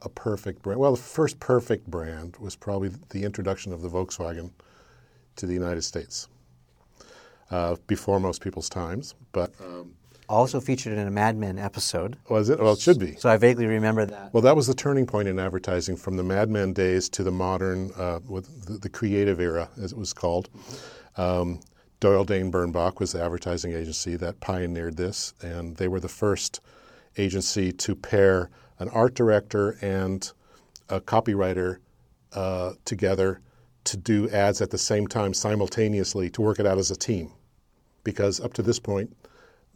a 0.02 0.08
perfect 0.08 0.62
brand. 0.62 0.80
Well, 0.80 0.92
the 0.92 1.02
first 1.02 1.38
perfect 1.38 1.86
brand 1.90 2.36
was 2.38 2.56
probably 2.56 2.90
the 3.10 3.24
introduction 3.24 3.72
of 3.72 3.82
the 3.82 3.88
Volkswagen 3.88 4.50
to 5.36 5.46
the 5.46 5.52
United 5.54 5.82
States 5.82 6.28
uh, 7.50 7.76
before 7.86 8.20
most 8.20 8.40
people's 8.40 8.68
times, 8.68 9.14
but. 9.32 9.52
Um, 9.60 9.94
Also 10.30 10.60
featured 10.60 10.92
in 10.92 11.08
a 11.08 11.10
Mad 11.10 11.36
Men 11.36 11.58
episode. 11.58 12.16
was 12.28 12.50
it? 12.50 12.60
Well, 12.60 12.74
it 12.74 12.78
should 12.78 13.00
be. 13.00 13.16
So 13.16 13.28
I 13.28 13.36
vaguely 13.36 13.66
remember 13.66 14.06
that. 14.06 14.32
Well, 14.32 14.42
that 14.42 14.54
was 14.54 14.68
the 14.68 14.74
turning 14.74 15.04
point 15.04 15.26
in 15.26 15.40
advertising 15.40 15.96
from 15.96 16.16
the 16.16 16.22
Mad 16.22 16.48
Men 16.48 16.72
days 16.72 17.08
to 17.10 17.24
the 17.24 17.32
modern, 17.32 17.90
uh, 17.96 18.20
with 18.28 18.66
the, 18.66 18.74
the 18.74 18.88
creative 18.88 19.40
era, 19.40 19.68
as 19.82 19.90
it 19.90 19.98
was 19.98 20.12
called. 20.12 20.48
Um, 21.16 21.58
Doyle 21.98 22.24
Dane 22.24 22.52
Bernbach 22.52 23.00
was 23.00 23.10
the 23.10 23.20
advertising 23.22 23.72
agency 23.72 24.14
that 24.16 24.38
pioneered 24.38 24.96
this, 24.96 25.34
and 25.42 25.76
they 25.76 25.88
were 25.88 26.00
the 26.00 26.08
first 26.08 26.60
agency 27.18 27.72
to 27.72 27.96
pair 27.96 28.50
an 28.78 28.88
art 28.90 29.14
director 29.14 29.76
and 29.82 30.30
a 30.88 31.00
copywriter 31.00 31.78
uh, 32.34 32.72
together 32.84 33.40
to 33.82 33.96
do 33.96 34.30
ads 34.30 34.62
at 34.62 34.70
the 34.70 34.78
same 34.78 35.08
time 35.08 35.34
simultaneously 35.34 36.30
to 36.30 36.40
work 36.40 36.60
it 36.60 36.66
out 36.66 36.78
as 36.78 36.92
a 36.92 36.96
team. 36.96 37.32
Because 38.04 38.38
up 38.40 38.52
to 38.54 38.62
this 38.62 38.78
point, 38.78 39.14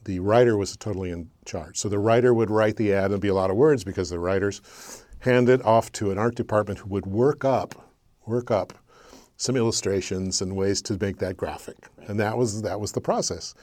the 0.04 0.20
writer 0.20 0.56
was 0.56 0.76
totally 0.76 1.10
in 1.10 1.30
charge. 1.44 1.78
So 1.78 1.88
the 1.88 1.98
writer 1.98 2.32
would 2.32 2.50
write 2.50 2.76
the 2.76 2.92
ad 2.92 3.10
and 3.10 3.20
be 3.20 3.28
a 3.28 3.34
lot 3.34 3.50
of 3.50 3.56
words 3.56 3.84
because 3.84 4.10
the 4.10 4.18
writers 4.18 5.04
hand 5.20 5.48
it 5.48 5.64
off 5.64 5.90
to 5.92 6.10
an 6.10 6.18
art 6.18 6.34
department 6.34 6.80
who 6.80 6.88
would 6.90 7.06
work 7.06 7.44
up, 7.44 7.90
work 8.26 8.50
up 8.50 8.72
some 9.36 9.56
illustrations 9.56 10.40
and 10.40 10.54
ways 10.54 10.80
to 10.82 10.96
make 11.00 11.18
that 11.18 11.36
graphic. 11.36 11.76
And 12.06 12.20
that 12.20 12.36
was 12.36 12.62
that 12.62 12.80
was 12.80 12.92
the 12.92 13.00
process. 13.00 13.54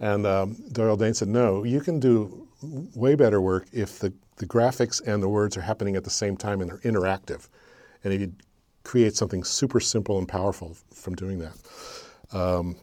And 0.00 0.26
um, 0.26 0.56
Doyle 0.72 0.96
Dane 0.96 1.14
said, 1.14 1.28
no, 1.28 1.62
you 1.62 1.80
can 1.80 2.00
do 2.00 2.48
way 2.94 3.14
better 3.14 3.40
work 3.40 3.66
if 3.72 3.98
the, 3.98 4.12
the 4.36 4.46
graphics 4.46 5.06
and 5.06 5.22
the 5.22 5.28
words 5.28 5.56
are 5.56 5.60
happening 5.60 5.94
at 5.94 6.04
the 6.04 6.10
same 6.10 6.36
time 6.36 6.62
and 6.62 6.70
they're 6.70 6.78
interactive. 6.78 7.48
And 8.02 8.14
if 8.14 8.20
you 8.20 8.32
create 8.82 9.14
something 9.14 9.44
super 9.44 9.78
simple 9.78 10.18
and 10.18 10.26
powerful 10.26 10.76
from 10.92 11.14
doing 11.14 11.38
that. 11.38 11.54
Um, 12.32 12.76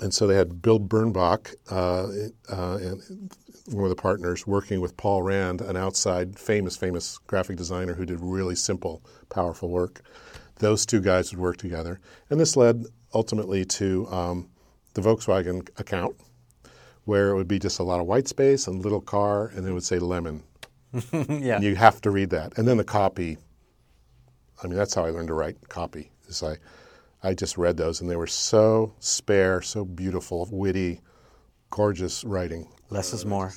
and 0.00 0.12
so 0.12 0.26
they 0.26 0.36
had 0.36 0.60
Bill 0.62 0.78
Bernbach, 0.78 1.54
uh, 1.70 2.54
uh, 2.54 2.76
and 2.76 3.32
one 3.66 3.84
of 3.84 3.90
the 3.90 4.00
partners, 4.00 4.46
working 4.46 4.80
with 4.80 4.96
Paul 4.96 5.22
Rand, 5.22 5.60
an 5.60 5.76
outside 5.76 6.38
famous, 6.38 6.76
famous 6.76 7.18
graphic 7.18 7.56
designer 7.56 7.94
who 7.94 8.06
did 8.06 8.20
really 8.20 8.54
simple, 8.54 9.02
powerful 9.28 9.70
work. 9.70 10.02
Those 10.56 10.86
two 10.86 11.00
guys 11.00 11.32
would 11.32 11.40
work 11.40 11.56
together, 11.56 12.00
and 12.30 12.38
this 12.38 12.56
led 12.56 12.84
ultimately 13.14 13.64
to 13.64 14.06
um, 14.08 14.48
the 14.94 15.00
Volkswagen 15.00 15.68
account, 15.78 16.16
where 17.04 17.30
it 17.30 17.34
would 17.36 17.48
be 17.48 17.58
just 17.58 17.78
a 17.78 17.82
lot 17.82 18.00
of 18.00 18.06
white 18.06 18.28
space 18.28 18.66
and 18.66 18.82
little 18.82 19.00
car, 19.00 19.48
and 19.48 19.66
it 19.66 19.72
would 19.72 19.84
say 19.84 19.98
lemon. 19.98 20.42
yeah. 21.12 21.56
And 21.56 21.64
you 21.64 21.74
have 21.76 22.00
to 22.02 22.10
read 22.10 22.30
that, 22.30 22.56
and 22.58 22.66
then 22.66 22.76
the 22.76 22.84
copy. 22.84 23.38
I 24.62 24.66
mean, 24.66 24.76
that's 24.76 24.94
how 24.94 25.04
I 25.04 25.10
learned 25.10 25.28
to 25.28 25.34
write 25.34 25.68
copy. 25.68 26.10
Is 26.28 26.42
I, 26.42 26.56
I 27.26 27.34
just 27.34 27.58
read 27.58 27.76
those, 27.76 28.00
and 28.00 28.08
they 28.08 28.14
were 28.14 28.28
so 28.28 28.94
spare, 29.00 29.60
so 29.60 29.84
beautiful, 29.84 30.48
witty, 30.48 31.00
gorgeous 31.70 32.22
writing. 32.22 32.68
Less 32.88 33.12
is 33.12 33.26
more. 33.26 33.52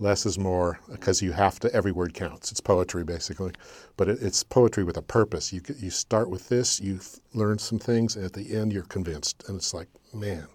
Less 0.00 0.26
is 0.26 0.40
more 0.40 0.80
because 0.90 1.22
you 1.22 1.30
have 1.30 1.60
to. 1.60 1.72
Every 1.72 1.92
word 1.92 2.14
counts. 2.14 2.50
It's 2.50 2.60
poetry 2.60 3.04
basically, 3.04 3.52
but 3.96 4.08
it, 4.08 4.18
it's 4.20 4.42
poetry 4.42 4.82
with 4.82 4.96
a 4.96 5.02
purpose. 5.02 5.52
You 5.52 5.60
you 5.78 5.90
start 5.90 6.28
with 6.30 6.48
this, 6.48 6.80
you 6.80 6.98
learn 7.32 7.58
some 7.58 7.78
things, 7.78 8.16
and 8.16 8.24
at 8.24 8.32
the 8.32 8.56
end 8.56 8.72
you're 8.72 8.82
convinced, 8.82 9.44
and 9.46 9.56
it's 9.56 9.72
like, 9.72 9.86
man. 10.12 10.48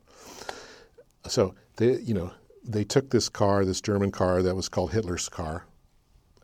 So 1.27 1.55
they, 1.77 1.99
you 1.99 2.13
know, 2.13 2.31
they 2.65 2.83
took 2.83 3.11
this 3.11 3.29
car, 3.29 3.63
this 3.63 3.79
German 3.79 4.11
car 4.11 4.43
that 4.43 4.55
was 4.55 4.67
called 4.67 4.91
Hitler's 4.91 5.29
car, 5.29 5.67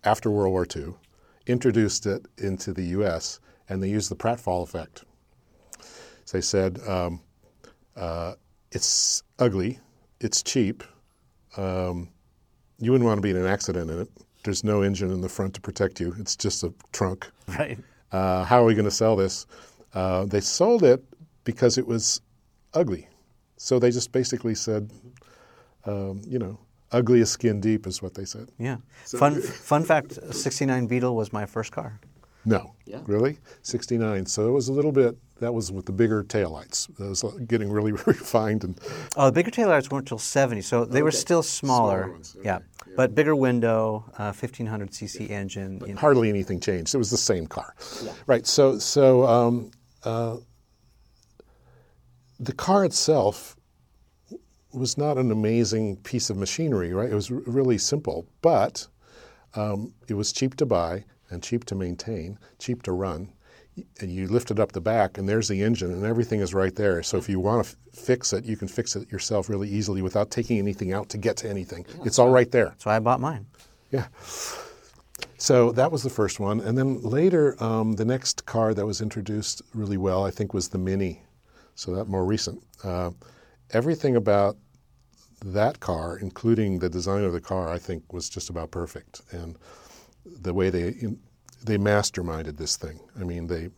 after 0.05 0.31
World 0.31 0.53
War 0.53 0.65
II, 0.73 0.93
introduced 1.47 2.05
it 2.05 2.27
into 2.37 2.71
the 2.71 2.85
U.S., 2.95 3.41
and 3.67 3.83
they 3.83 3.89
used 3.89 4.09
the 4.09 4.15
pratfall 4.15 4.63
effect. 4.63 5.03
So 6.27 6.37
they 6.37 6.41
said, 6.41 6.79
um, 6.85 7.21
uh, 7.95 8.33
it's 8.73 9.23
ugly, 9.39 9.79
it's 10.19 10.43
cheap, 10.43 10.83
um, 11.55 12.09
you 12.79 12.91
wouldn't 12.91 13.07
want 13.07 13.17
to 13.17 13.21
be 13.21 13.29
in 13.29 13.37
an 13.37 13.45
accident 13.45 13.89
in 13.89 14.01
it. 14.01 14.09
There's 14.43 14.61
no 14.61 14.81
engine 14.81 15.09
in 15.09 15.21
the 15.21 15.29
front 15.29 15.53
to 15.53 15.61
protect 15.61 16.01
you. 16.01 16.13
It's 16.19 16.35
just 16.35 16.63
a 16.63 16.73
trunk. 16.91 17.29
Right. 17.47 17.79
Uh, 18.11 18.43
how 18.43 18.61
are 18.61 18.65
we 18.65 18.73
going 18.75 18.83
to 18.83 18.91
sell 18.91 19.15
this? 19.15 19.45
Uh, 19.93 20.25
they 20.25 20.41
sold 20.41 20.83
it 20.83 21.01
because 21.45 21.77
it 21.77 21.87
was 21.87 22.19
ugly. 22.73 23.07
So 23.55 23.79
they 23.79 23.89
just 23.89 24.11
basically 24.11 24.53
said, 24.53 24.91
um, 25.85 26.21
you 26.27 26.39
know, 26.39 26.59
ugly 26.91 27.21
as 27.21 27.31
skin 27.31 27.61
deep 27.61 27.87
is 27.87 28.01
what 28.01 28.15
they 28.15 28.25
said. 28.25 28.49
Yeah. 28.59 28.77
So- 29.05 29.17
fun 29.17 29.41
fun 29.71 29.83
fact: 29.85 30.19
'69 30.31 30.87
Beetle 30.87 31.15
was 31.15 31.31
my 31.31 31.45
first 31.45 31.71
car. 31.71 32.01
No. 32.45 32.75
Yeah. 32.85 33.01
Really? 33.05 33.39
69. 33.63 34.25
So 34.25 34.47
it 34.47 34.51
was 34.51 34.69
a 34.69 34.73
little 34.73 34.91
bit, 34.93 35.17
that 35.39 35.53
was 35.53 35.71
with 35.71 35.85
the 35.85 35.91
bigger 35.91 36.23
taillights. 36.23 36.87
That 36.97 37.09
was 37.09 37.23
getting 37.47 37.69
really 37.69 37.91
refined. 38.05 38.63
and 38.63 38.79
Oh, 39.15 39.25
the 39.27 39.31
bigger 39.33 39.51
taillights 39.51 39.91
weren't 39.91 40.05
until 40.05 40.17
'70, 40.17 40.61
so 40.61 40.85
they 40.85 41.03
were 41.03 41.11
still 41.11 41.43
smaller. 41.43 42.03
Smaller 42.03 42.11
ones, 42.13 42.37
yeah. 42.43 42.59
but 42.95 43.13
bigger 43.13 43.35
window, 43.35 44.05
uh, 44.17 44.33
1500 44.33 44.89
cc 44.91 45.29
engine. 45.29 45.81
you 45.85 45.93
know. 45.93 45.99
hardly 45.99 46.29
anything 46.29 46.59
changed. 46.59 46.95
It 46.95 46.97
was 46.97 47.11
the 47.11 47.17
same 47.17 47.45
car, 47.45 47.75
right? 48.25 48.47
So, 48.47 48.79
so 48.79 49.25
um, 49.27 49.71
uh, 50.03 50.37
the 52.39 52.53
car 52.53 52.85
itself 52.85 53.55
was 54.73 54.97
not 54.97 55.17
an 55.17 55.31
amazing 55.31 55.97
piece 55.97 56.29
of 56.29 56.37
machinery, 56.37 56.93
right? 56.93 57.09
It 57.11 57.15
was 57.15 57.31
r- 57.31 57.41
really 57.45 57.77
simple, 57.77 58.27
but 58.41 58.87
um, 59.55 59.93
it 60.07 60.13
was 60.13 60.31
cheap 60.31 60.55
to 60.55 60.65
buy 60.65 61.03
and 61.29 61.43
cheap 61.43 61.65
to 61.65 61.75
maintain, 61.75 62.37
cheap 62.59 62.83
to 62.83 62.91
run. 62.91 63.29
And 63.99 64.11
you 64.11 64.27
lift 64.27 64.49
it 64.49 64.59
up 64.59 64.71
the 64.71 64.81
back, 64.81 65.19
and 65.19 65.29
there's 65.29 65.47
the 65.47 65.61
engine, 65.61 65.91
and 65.91 66.03
everything 66.03 66.39
is 66.39 66.53
right 66.53 66.75
there. 66.75 67.03
So 67.03 67.17
if 67.17 67.29
you 67.29 67.39
want 67.39 67.63
to 67.63 67.69
f- 67.69 68.03
fix 68.03 68.33
it, 68.33 68.43
you 68.43 68.57
can 68.57 68.67
fix 68.67 68.95
it 68.95 69.11
yourself 69.11 69.49
really 69.49 69.69
easily 69.69 70.01
without 70.01 70.31
taking 70.31 70.57
anything 70.57 70.93
out 70.93 71.09
to 71.09 71.17
get 71.19 71.37
to 71.37 71.49
anything. 71.49 71.85
it's 72.03 72.17
all 72.17 72.29
right 72.29 72.49
there. 72.49 72.73
So 72.79 72.89
I 72.89 72.97
bought 72.99 73.19
mine. 73.19 73.45
Yeah. 73.91 74.07
So 75.37 75.71
that 75.73 75.91
was 75.91 76.01
the 76.01 76.09
first 76.09 76.39
one. 76.39 76.59
And 76.59 76.75
then 76.75 77.01
later, 77.01 77.61
um, 77.63 77.93
the 77.93 78.05
next 78.05 78.45
car 78.47 78.73
that 78.73 78.85
was 78.85 79.01
introduced 79.01 79.61
really 79.73 79.97
well, 79.97 80.25
I 80.25 80.31
think, 80.31 80.53
was 80.53 80.69
the 80.69 80.79
Mini. 80.79 81.21
So 81.75 81.93
that 81.95 82.07
more 82.07 82.25
recent. 82.25 82.63
Uh, 82.83 83.11
everything 83.71 84.15
about 84.15 84.57
that 85.45 85.79
car, 85.79 86.17
including 86.17 86.79
the 86.79 86.89
design 86.89 87.23
of 87.23 87.33
the 87.33 87.41
car, 87.41 87.69
I 87.69 87.77
think 87.77 88.11
was 88.11 88.29
just 88.29 88.49
about 88.49 88.71
perfect. 88.71 89.21
And 89.31 89.57
the 90.41 90.53
way 90.53 90.69
they 90.69 90.95
they 91.63 91.77
masterminded 91.77 92.57
this 92.57 92.77
thing. 92.77 92.99
I 93.19 93.23
mean, 93.23 93.47
they 93.47 93.69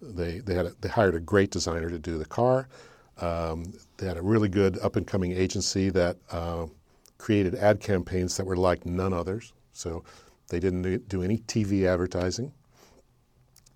they 0.00 0.38
they 0.38 0.54
had 0.54 0.66
a, 0.66 0.72
they 0.80 0.88
hired 0.88 1.14
a 1.14 1.20
great 1.20 1.50
designer 1.50 1.90
to 1.90 1.98
do 1.98 2.18
the 2.18 2.24
car. 2.26 2.68
Um, 3.20 3.72
they 3.98 4.06
had 4.06 4.16
a 4.16 4.22
really 4.22 4.48
good 4.48 4.78
up 4.78 4.96
and 4.96 5.06
coming 5.06 5.32
agency 5.32 5.90
that 5.90 6.16
uh, 6.30 6.66
created 7.18 7.54
ad 7.54 7.80
campaigns 7.80 8.36
that 8.36 8.46
were 8.46 8.56
like 8.56 8.84
none 8.84 9.12
others. 9.12 9.52
So 9.72 10.02
they 10.48 10.60
didn't 10.60 11.08
do- 11.08 11.22
any 11.22 11.38
TV 11.38 11.86
advertising 11.86 12.52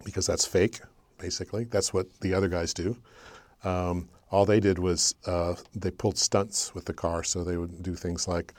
because 0.05 0.27
that's 0.27 0.47
fake. 0.47 0.81
Basically, 1.19 1.65
that's 1.65 1.95
what 1.95 2.07
the 2.21 2.35
other 2.35 2.49
guys 2.49 2.75
do. 2.75 2.97
Um, 3.65 4.09
all 4.31 4.45
they 4.45 4.61
did 4.61 4.79
was 4.79 5.15
uh, 5.27 5.55
they 5.75 5.91
pulled 5.91 6.19
stunts 6.19 6.75
with 6.75 6.85
the 6.85 6.93
car. 6.93 7.23
So 7.23 7.45
they 7.45 7.57
would 7.57 7.83
do 7.83 7.95
things 7.95 8.27
like 8.27 8.53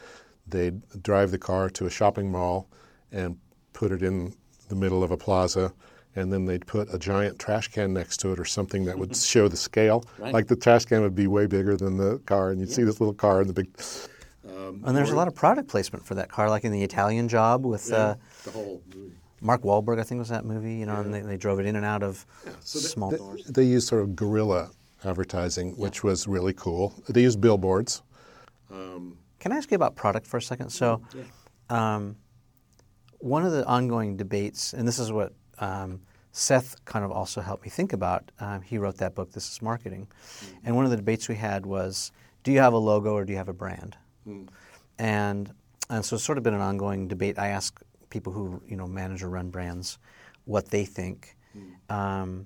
they'd 0.48 0.82
drive 1.04 1.32
the 1.32 1.38
car 1.38 1.70
to 1.72 1.86
a 1.86 1.90
shopping 1.90 2.32
mall 2.32 2.70
and 3.12 3.38
put 3.78 3.92
it 3.92 4.02
in 4.02 4.34
the 4.70 4.76
middle 4.76 5.04
of 5.04 5.12
a 5.12 5.18
plaza, 5.18 5.72
and 6.16 6.34
then 6.34 6.46
they'd 6.46 6.66
put 6.66 6.92
a 6.92 6.98
giant 6.98 7.38
trash 7.38 7.68
can 7.68 7.94
next 7.94 8.18
to 8.18 8.32
it 8.34 8.40
or 8.40 8.46
something 8.46 8.86
that 8.86 8.98
would 8.98 9.16
show 9.34 9.48
the 9.48 9.56
scale. 9.56 10.04
Right. 10.18 10.34
Like 10.34 10.48
the 10.48 10.56
trash 10.56 10.86
can 10.86 11.02
would 11.04 11.16
be 11.16 11.28
way 11.28 11.46
bigger 11.46 11.78
than 11.78 11.96
the 11.98 12.18
car, 12.26 12.50
and 12.50 12.60
you'd 12.60 12.72
see 12.72 12.82
this 12.82 13.00
little 13.00 13.14
car 13.14 13.42
in 13.42 13.48
the 13.48 13.54
big. 13.54 13.70
Um, 14.50 14.82
And 14.84 14.98
there's 14.98 15.12
a 15.12 15.16
lot 15.16 15.28
of 15.28 15.36
product 15.36 15.68
placement 15.70 16.04
for 16.04 16.16
that 16.16 16.30
car, 16.32 16.50
like 16.50 16.64
in 16.64 16.72
the 16.72 16.84
Italian 16.84 17.28
Job 17.28 17.66
with 17.66 17.94
uh, 17.94 18.16
the 18.44 18.52
whole 18.52 18.82
movie. 18.96 19.14
Mark 19.42 19.62
Wahlberg, 19.62 20.00
I 20.00 20.04
think 20.04 20.18
was 20.18 20.30
that 20.30 20.46
movie. 20.46 20.74
You 20.74 20.88
know, 20.88 20.96
and 20.96 21.14
they, 21.14 21.22
they 21.22 21.38
drove 21.38 21.60
it 21.60 21.68
in 21.68 21.76
and 21.76 21.86
out 21.86 22.02
of 22.02 22.26
small 22.62 23.12
they, 23.12 23.18
doors. 23.18 23.44
They 23.46 23.64
used 23.64 23.88
sort 23.88 24.02
of 24.02 24.16
guerrilla 24.16 24.72
advertising, 25.06 25.78
which 25.78 26.04
was 26.04 26.28
really 26.28 26.54
cool. 26.54 26.96
They 27.08 27.22
used 27.22 27.40
billboards. 27.40 28.02
Can 29.40 29.52
I 29.52 29.58
ask 29.58 29.70
you 29.70 29.76
about 29.76 29.96
product 29.96 30.26
for 30.26 30.38
a 30.38 30.42
second? 30.42 30.72
So, 30.72 31.00
um, 31.70 32.16
one 33.20 33.46
of 33.46 33.52
the 33.52 33.66
ongoing 33.66 34.18
debates, 34.18 34.74
and 34.74 34.88
this 34.88 35.00
is 35.00 35.12
what 35.12 35.34
um, 35.60 36.02
Seth 36.32 36.84
kind 36.86 37.04
of 37.04 37.12
also 37.12 37.42
helped 37.42 37.64
me 37.64 37.70
think 37.70 37.94
about. 37.94 38.32
Um, 38.40 38.62
he 38.62 38.78
wrote 38.78 38.98
that 38.98 39.16
book, 39.16 39.32
This 39.32 39.50
is 39.52 39.62
Marketing. 39.62 40.08
And 40.64 40.76
one 40.76 40.86
of 40.86 40.92
the 40.92 40.98
debates 40.98 41.28
we 41.28 41.36
had 41.36 41.66
was 41.66 42.12
do 42.44 42.52
you 42.52 42.60
have 42.60 42.74
a 42.74 42.78
logo 42.78 43.14
or 43.14 43.26
do 43.26 43.32
you 43.34 43.38
have 43.38 43.50
a 43.50 43.54
brand? 43.54 43.98
And, 45.00 45.52
and 45.90 46.06
so 46.06 46.16
it's 46.16 46.24
sort 46.24 46.38
of 46.38 46.44
been 46.44 46.54
an 46.54 46.62
ongoing 46.62 47.08
debate. 47.08 47.38
I 47.40 47.48
ask 47.50 47.82
people 48.10 48.32
who 48.32 48.62
you 48.68 48.78
know 48.78 48.88
manage 48.88 49.24
or 49.24 49.30
run 49.30 49.50
brands 49.50 49.98
what 50.46 50.70
they 50.70 50.86
think. 50.86 51.36
Um, 51.90 52.46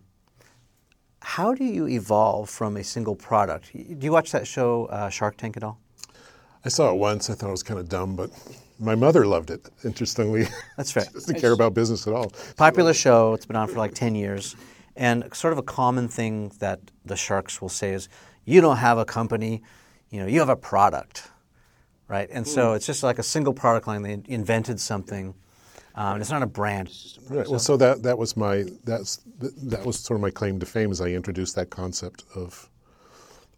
how 1.21 1.53
do 1.53 1.63
you 1.63 1.87
evolve 1.87 2.49
from 2.49 2.77
a 2.77 2.83
single 2.83 3.15
product? 3.15 3.71
Do 3.73 3.97
you 3.99 4.11
watch 4.11 4.31
that 4.31 4.47
show 4.47 4.85
uh, 4.85 5.09
Shark 5.09 5.37
Tank 5.37 5.55
at 5.55 5.63
all? 5.63 5.79
I 6.65 6.69
saw 6.69 6.91
it 6.91 6.97
once. 6.97 7.29
I 7.29 7.33
thought 7.33 7.49
it 7.49 7.51
was 7.51 7.63
kind 7.63 7.79
of 7.79 7.89
dumb, 7.89 8.15
but 8.15 8.31
my 8.81 8.95
mother 8.95 9.25
loved 9.25 9.51
it. 9.51 9.69
Interestingly, 9.85 10.45
That's 10.77 10.95
right. 10.95 11.05
she 11.05 11.13
doesn't 11.13 11.39
care 11.39 11.53
about 11.53 11.73
business 11.73 12.07
at 12.07 12.13
all. 12.13 12.31
Popular 12.57 12.93
show. 12.93 13.33
It's 13.33 13.45
been 13.45 13.55
on 13.55 13.67
for 13.67 13.77
like 13.77 13.93
ten 13.93 14.15
years, 14.15 14.55
and 14.95 15.23
sort 15.33 15.53
of 15.53 15.59
a 15.59 15.63
common 15.63 16.07
thing 16.07 16.51
that 16.59 16.79
the 17.05 17.15
sharks 17.15 17.61
will 17.61 17.69
say 17.69 17.93
is, 17.93 18.09
"You 18.43 18.59
don't 18.59 18.77
have 18.77 18.97
a 18.97 19.05
company, 19.05 19.61
you 20.09 20.19
know, 20.19 20.25
you 20.27 20.39
have 20.39 20.49
a 20.49 20.55
product." 20.55 21.29
Right, 22.07 22.27
and 22.29 22.45
so 22.45 22.73
it's 22.73 22.85
just 22.85 23.03
like 23.03 23.19
a 23.19 23.23
single 23.23 23.53
product 23.53 23.87
line. 23.87 24.01
They 24.01 24.21
invented 24.27 24.81
something, 24.81 25.33
um, 25.95 26.13
and 26.13 26.21
it's 26.21 26.31
not 26.31 26.43
a 26.43 26.47
brand. 26.47 26.91
Right. 27.29 27.47
Well, 27.47 27.59
so 27.59 27.77
that 27.77 28.03
that 28.03 28.17
was 28.17 28.35
my 28.35 28.65
that's 28.83 29.21
that 29.39 29.85
was 29.85 29.97
sort 29.97 30.17
of 30.17 30.21
my 30.21 30.31
claim 30.31 30.59
to 30.59 30.65
fame 30.65 30.91
as 30.91 30.99
I 30.99 31.07
introduced 31.07 31.55
that 31.55 31.69
concept 31.69 32.25
of 32.35 32.69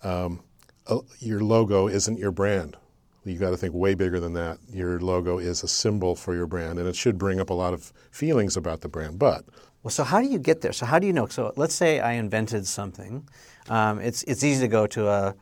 um, 0.03 0.43
uh, 0.88 0.99
your 1.19 1.41
logo 1.41 1.88
isn't 1.88 2.19
your 2.19 2.32
brand. 2.32 2.78
You 3.26 3.38
got 3.38 3.51
to 3.51 3.57
think 3.57 3.74
way 3.74 3.93
bigger 3.93 4.19
than 4.19 4.34
that. 4.34 4.57
Your 4.69 4.99
logo 4.99 5.38
is 5.38 5.63
a 5.63 5.67
symbol 5.67 6.15
for 6.15 6.36
your 6.36 6.45
brand, 6.45 6.80
and 6.80 6.88
it 6.88 6.95
should 6.95 7.17
bring 7.17 7.39
up 7.39 7.49
a 7.49 7.53
lot 7.53 7.74
of 7.74 7.93
feelings 8.11 8.57
about 8.57 8.82
the 8.82 8.89
brand. 8.89 9.17
But 9.17 9.45
Well, 9.82 9.91
so 9.91 10.03
how 10.03 10.19
do 10.21 10.28
you 10.28 10.39
get 10.39 10.61
there? 10.61 10.74
So 10.74 10.86
how 10.86 10.99
do 10.99 11.07
you 11.07 11.13
know? 11.13 11.28
So 11.28 11.53
let's 11.55 11.74
say 11.76 11.99
I 11.99 12.13
invented 12.13 12.67
something. 12.67 13.28
Um, 13.69 13.99
it's 13.99 14.24
it's 14.24 14.43
easy 14.43 14.61
to 14.61 14.67
go 14.67 14.88
to 14.88 15.07
a, 15.07 15.36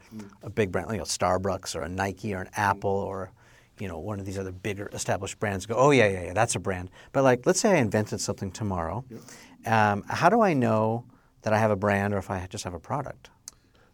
a 0.43 0.49
big 0.49 0.71
brand 0.71 0.89
like 0.89 0.99
a 0.99 1.03
Starbucks 1.03 1.75
or 1.75 1.81
a 1.81 1.89
Nike 1.89 2.35
or 2.35 2.41
an 2.41 2.49
Apple 2.55 2.91
or 2.91 3.31
you 3.79 3.87
know 3.87 3.97
one 3.97 4.19
of 4.19 4.25
these 4.27 4.37
other 4.37 4.51
bigger 4.51 4.89
established 4.93 5.39
brands. 5.39 5.65
Go, 5.65 5.75
oh 5.75 5.89
yeah, 5.89 6.07
yeah, 6.07 6.25
yeah, 6.25 6.33
that's 6.33 6.55
a 6.55 6.59
brand. 6.59 6.91
But 7.13 7.23
like, 7.23 7.45
let's 7.47 7.59
say 7.59 7.71
I 7.71 7.77
invented 7.77 8.21
something 8.21 8.51
tomorrow. 8.51 9.03
Um, 9.65 10.03
how 10.07 10.29
do 10.29 10.41
I 10.41 10.53
know 10.53 11.05
that 11.41 11.53
I 11.53 11.57
have 11.57 11.71
a 11.71 11.75
brand 11.75 12.13
or 12.13 12.17
if 12.17 12.29
I 12.29 12.45
just 12.49 12.63
have 12.63 12.75
a 12.75 12.79
product? 12.79 13.29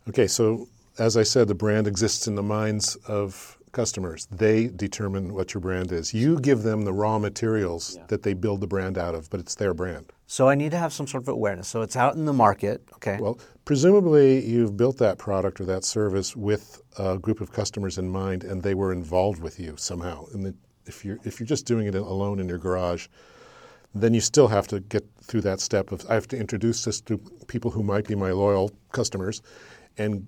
Okay, 0.09 0.27
so 0.27 0.67
as 0.99 1.15
I 1.15 1.23
said, 1.23 1.47
the 1.47 1.55
brand 1.55 1.88
exists 1.88 2.27
in 2.27 2.35
the 2.35 2.43
minds 2.43 2.95
of 3.07 3.56
customers. 3.72 4.28
They 4.32 4.68
determine 4.68 5.34
what 5.34 5.53
your 5.53 5.61
brand 5.61 5.91
is. 5.91 6.13
You 6.13 6.39
give 6.39 6.63
them 6.63 6.84
the 6.84 6.93
raw 6.93 7.20
materials 7.20 7.97
that 8.07 8.24
they 8.24 8.34
build 8.34 8.61
the 8.61 8.68
brand 8.68 8.97
out 8.97 9.15
of, 9.15 9.30
but 9.30 9.39
it's 9.39 9.55
their 9.55 9.74
brand. 9.74 10.11
So 10.26 10.49
I 10.49 10.55
need 10.55 10.72
to 10.72 10.78
have 10.78 10.91
some 10.91 11.07
sort 11.07 11.24
of 11.24 11.30
awareness. 11.30 11.68
So 11.68 11.82
it's 11.82 11.95
out 11.95 12.15
in 12.15 12.26
the 12.26 12.34
market. 12.34 12.84
Okay. 12.95 13.18
Well, 13.20 13.39
presumably 13.65 14.45
you've 14.45 14.76
built 14.76 14.97
that 14.97 15.18
product 15.18 15.61
or 15.61 15.65
that 15.65 15.84
service 15.84 16.36
with 16.36 16.82
a 16.97 17.18
group 17.18 17.41
of 17.41 17.51
customers 17.51 17.97
in 17.97 18.09
mind, 18.09 18.43
and 18.43 18.61
they 18.61 18.74
were 18.74 18.91
involved 18.91 19.41
with 19.41 19.59
you 19.59 19.76
somehow. 19.78 20.26
And 20.34 20.53
if 20.86 21.05
you're 21.05 21.20
if 21.24 21.39
you're 21.39 21.47
just 21.47 21.65
doing 21.65 21.88
it 21.88 21.95
alone 21.95 22.39
in 22.39 22.49
your 22.49 22.57
garage, 22.57 23.07
then 23.95 24.13
you 24.13 24.22
still 24.22 24.47
have 24.47 24.68
to 24.68 24.80
get 24.80 25.05
through 25.24 25.41
that 25.41 25.59
step 25.59 25.91
of 25.91 26.05
I 26.09 26.13
have 26.13 26.28
to 26.30 26.38
introduce 26.38 26.84
this 26.84 27.01
to 27.01 27.18
people 27.47 27.72
who 27.72 27.84
might 27.84 28.07
be 28.07 28.15
my 28.15 28.32
loyal 28.32 28.72
customers, 28.91 29.41
and 29.97 30.28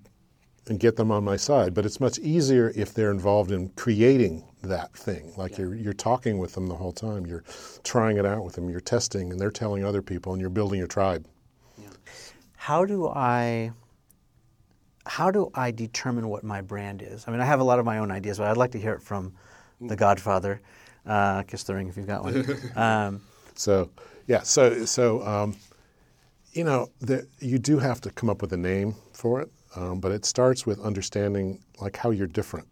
and 0.70 0.80
get 0.80 0.96
them 0.96 1.12
on 1.12 1.24
my 1.24 1.36
side. 1.36 1.74
But 1.74 1.86
it's 1.86 2.00
much 2.00 2.20
easier 2.20 2.72
if 2.76 2.94
they're 2.94 3.12
involved 3.12 3.52
in 3.52 3.70
creating 3.70 4.46
that 4.62 4.94
thing. 4.94 5.34
Like 5.36 5.58
you're 5.58 5.76
you're 5.76 5.94
talking 5.94 6.38
with 6.38 6.54
them 6.54 6.68
the 6.68 6.76
whole 6.76 6.94
time. 6.94 7.26
You're 7.26 7.44
trying 7.84 8.18
it 8.18 8.26
out 8.26 8.46
with 8.46 8.54
them. 8.54 8.70
You're 8.70 8.80
testing, 8.80 9.32
and 9.32 9.40
they're 9.42 9.52
telling 9.52 9.84
other 9.84 10.02
people, 10.02 10.32
and 10.32 10.40
you're 10.40 10.50
building 10.50 10.78
your 10.78 10.88
tribe. 10.88 11.26
How 12.56 12.86
do 12.86 13.08
I 13.08 13.72
how 15.06 15.32
do 15.32 15.50
I 15.56 15.72
determine 15.72 16.30
what 16.30 16.44
my 16.44 16.62
brand 16.62 17.02
is? 17.02 17.26
I 17.28 17.32
mean, 17.32 17.42
I 17.42 17.46
have 17.46 17.60
a 17.60 17.64
lot 17.64 17.80
of 17.80 17.86
my 17.86 17.98
own 17.98 18.12
ideas, 18.12 18.38
but 18.38 18.48
I'd 18.48 18.58
like 18.58 18.72
to 18.72 18.80
hear 18.80 18.94
it 18.94 19.02
from 19.02 19.34
the 19.82 19.96
Godfather. 19.96 20.62
Uh, 21.06 21.42
kiss 21.44 21.64
the 21.64 21.74
ring 21.74 21.88
if 21.88 21.98
you've 21.98 22.08
got 22.08 22.24
one. 22.24 22.46
Um, 22.76 23.22
So, 23.56 23.90
yeah, 24.28 24.44
so 24.44 24.86
so 24.86 25.26
um, 25.26 25.56
you 26.54 26.64
know, 26.64 26.90
the, 27.00 27.28
you 27.40 27.58
do 27.58 27.80
have 27.80 28.02
to 28.02 28.12
come 28.12 28.30
up 28.30 28.42
with 28.42 28.54
a 28.54 28.58
name 28.58 28.96
for 29.14 29.42
it, 29.42 29.52
um, 29.76 30.00
but 30.00 30.12
it 30.12 30.26
starts 30.26 30.66
with 30.66 30.80
understanding 30.80 31.64
like 31.80 31.96
how 31.98 32.12
you're 32.12 32.28
different. 32.28 32.68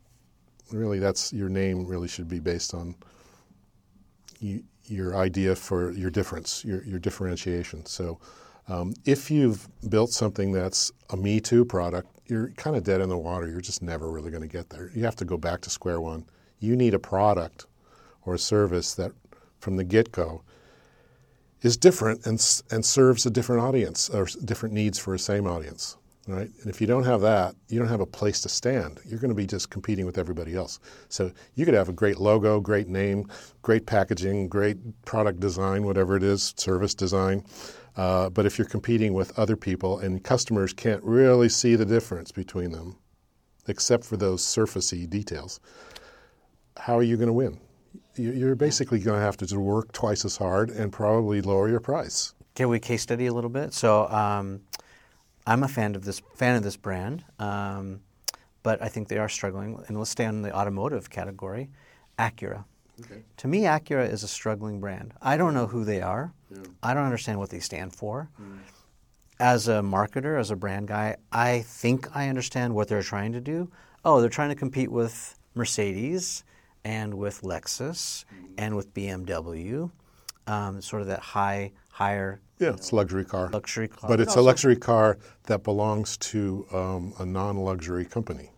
Really, 0.72 1.00
that's 1.00 1.32
your 1.32 1.50
name. 1.50 1.86
Really 1.86 2.08
should 2.08 2.28
be 2.28 2.40
based 2.40 2.74
on 2.74 2.96
you, 4.40 4.64
your 4.86 5.16
idea 5.16 5.56
for 5.56 5.92
your 5.92 6.10
difference, 6.10 6.64
your 6.66 6.84
your 6.84 7.00
differentiation. 7.00 7.86
So, 7.86 8.20
um, 8.68 8.94
if 9.06 9.32
you've 9.32 9.68
built 9.90 10.12
something 10.12 10.52
that's 10.52 10.92
a 11.12 11.18
Me 11.18 11.40
Too 11.40 11.64
product, 11.64 12.10
you're 12.26 12.50
kind 12.52 12.76
of 12.76 12.84
dead 12.84 13.02
in 13.02 13.10
the 13.10 13.18
water. 13.18 13.48
You're 13.48 13.62
just 13.62 13.82
never 13.82 14.10
really 14.12 14.32
going 14.32 14.42
to 14.42 14.48
get 14.48 14.70
there. 14.70 14.92
You 14.94 15.04
have 15.06 15.16
to 15.18 15.26
go 15.26 15.38
back 15.38 15.62
to 15.62 15.70
square 15.70 16.02
one. 16.02 16.26
You 16.60 16.76
need 16.76 16.94
a 16.94 17.00
product 17.00 17.66
or 18.26 18.34
a 18.34 18.40
service 18.40 18.94
that, 18.96 19.14
from 19.60 19.78
the 19.78 19.84
get 19.84 20.12
go, 20.12 20.44
is 21.62 21.78
different 21.78 22.26
and, 22.26 22.34
and 22.70 22.86
serves 22.86 23.26
a 23.26 23.30
different 23.30 23.64
audience 23.64 24.10
or 24.10 24.28
different 24.44 24.76
needs 24.76 25.00
for 25.00 25.14
a 25.14 25.20
same 25.20 25.48
audience, 25.48 25.98
right? 26.28 26.50
And 26.62 26.68
if 26.70 26.82
you 26.82 26.88
don't 26.88 27.04
have 27.04 27.22
that, 27.22 27.56
you 27.70 27.80
don't 27.80 27.88
have 27.88 28.02
a 28.02 28.06
place 28.06 28.42
to 28.42 28.50
stand. 28.50 29.00
You're 29.06 29.20
going 29.20 29.30
to 29.30 29.36
be 29.36 29.48
just 29.48 29.70
competing 29.70 30.06
with 30.06 30.18
everybody 30.18 30.56
else. 30.56 30.80
So 31.10 31.32
you 31.56 31.66
could 31.66 31.74
have 31.74 31.90
a 31.90 31.94
great 31.94 32.18
logo, 32.20 32.60
great 32.60 32.88
name, 32.88 33.28
great 33.62 33.86
packaging, 33.86 34.50
great 34.50 34.78
product 35.06 35.40
design, 35.40 35.86
whatever 35.86 36.16
it 36.18 36.24
is, 36.24 36.54
service 36.58 36.94
design. 36.94 37.44
Uh, 37.96 38.30
but 38.30 38.46
if 38.46 38.58
you're 38.60 38.68
competing 38.68 39.14
with 39.14 39.38
other 39.40 39.56
people 39.56 40.00
and 40.00 40.24
customers 40.24 40.74
can't 40.74 41.04
really 41.04 41.50
see 41.50 41.76
the 41.76 41.86
difference 41.86 42.32
between 42.32 42.72
them, 42.72 42.98
except 43.68 44.04
for 44.06 44.18
those 44.18 44.44
surfacey 44.44 45.10
details, 45.10 45.60
how 46.78 46.98
are 46.98 47.04
you 47.04 47.16
going 47.18 47.28
to 47.28 47.34
win? 47.34 47.60
You- 48.16 48.34
You're 48.34 48.56
basically 48.56 49.00
going 49.00 49.20
to 49.20 49.26
have 49.26 49.38
to 49.38 49.46
just 49.46 49.58
work 49.58 49.92
twice 49.94 50.26
as 50.26 50.38
hard 50.38 50.70
and 50.70 50.92
probably 50.92 51.42
lower 51.42 51.70
your 51.70 51.80
price. 51.80 52.34
Can 52.56 52.70
we 52.70 52.80
case 52.80 53.02
study 53.04 53.28
a 53.28 53.34
little 53.34 53.50
bit? 53.50 53.74
So 53.74 54.08
um, 54.10 54.62
I'm 55.48 55.64
a 55.64 55.68
fan 55.68 55.96
of 55.96 56.04
this 56.04 56.22
fan 56.36 56.56
of 56.58 56.64
this 56.64 56.76
brand, 56.76 57.24
um, 57.40 58.02
but 58.64 58.82
I 58.82 58.90
think 58.90 59.08
they 59.08 59.18
are 59.18 59.30
struggling. 59.30 59.82
And 59.88 59.98
let's 59.98 60.12
stay 60.12 60.26
on 60.26 60.42
the 60.42 60.54
automotive 60.54 61.10
category. 61.10 61.70
Acura. 62.20 62.66
Okay. 63.00 63.24
To 63.38 63.48
me, 63.48 63.62
Acura 63.62 64.12
is 64.12 64.24
a 64.24 64.28
struggling 64.28 64.80
brand. 64.82 65.14
I 65.22 65.38
don't 65.38 65.54
know 65.54 65.68
who 65.68 65.86
they 65.86 66.02
are. 66.02 66.34
I 66.84 66.94
don't 66.94 67.06
understand 67.06 67.40
what 67.40 67.50
they 67.50 67.60
stand 67.60 67.96
for. 67.96 68.30
As 69.40 69.68
a 69.68 69.82
marketer, 69.82 70.40
as 70.40 70.52
a 70.52 70.56
brand 70.56 70.88
guy, 70.88 71.16
I 71.32 71.62
think 71.62 72.14
I 72.16 72.28
understand 72.28 72.74
what 72.76 72.88
they're 72.88 73.04
trying 73.04 73.32
to 73.34 73.42
do. 73.42 73.72
Oh, 74.04 74.20
they're 74.20 74.30
trying 74.30 74.50
to 74.50 74.56
compete 74.56 74.92
with 74.92 75.36
Mercedes 75.54 76.44
and 76.84 77.14
with 77.14 77.42
Lexus 77.42 78.26
and 78.58 78.76
with 78.76 78.94
BMW, 78.94 79.92
um, 80.48 80.82
sort 80.82 81.02
of 81.04 81.08
that 81.10 81.20
high, 81.20 81.72
higher 82.02 82.40
Yeah, 82.60 82.74
it's 82.74 82.92
a 82.92 82.96
luxury 82.96 83.26
car. 83.26 83.50
luxury 83.52 83.88
car. 83.88 84.08
But 84.10 84.20
it's 84.20 84.36
a 84.36 84.42
luxury 84.42 84.76
car 84.76 85.18
that 85.44 85.64
belongs 85.64 86.16
to 86.32 86.66
um, 86.72 87.14
a 87.20 87.26
non-luxury 87.26 88.06
company. 88.06 88.52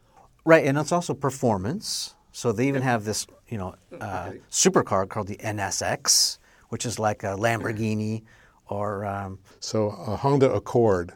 Right, 0.46 0.66
and 0.66 0.78
it's 0.78 0.92
also 0.92 1.14
performance. 1.14 2.16
So 2.32 2.52
they 2.52 2.68
even 2.68 2.82
have 2.82 3.06
this, 3.06 3.28
you 3.48 3.58
know, 3.58 3.76
uh, 4.00 4.32
supercar 4.52 5.08
called 5.08 5.28
the 5.28 5.38
NSX, 5.38 6.38
which 6.70 6.86
is 6.86 7.00
like 7.00 7.24
a 7.24 7.36
Lamborghini 7.38 8.24
or 8.68 9.06
um, 9.06 9.40
So 9.62 9.90
a 9.90 10.16
Honda 10.18 10.52
Accord 10.52 11.14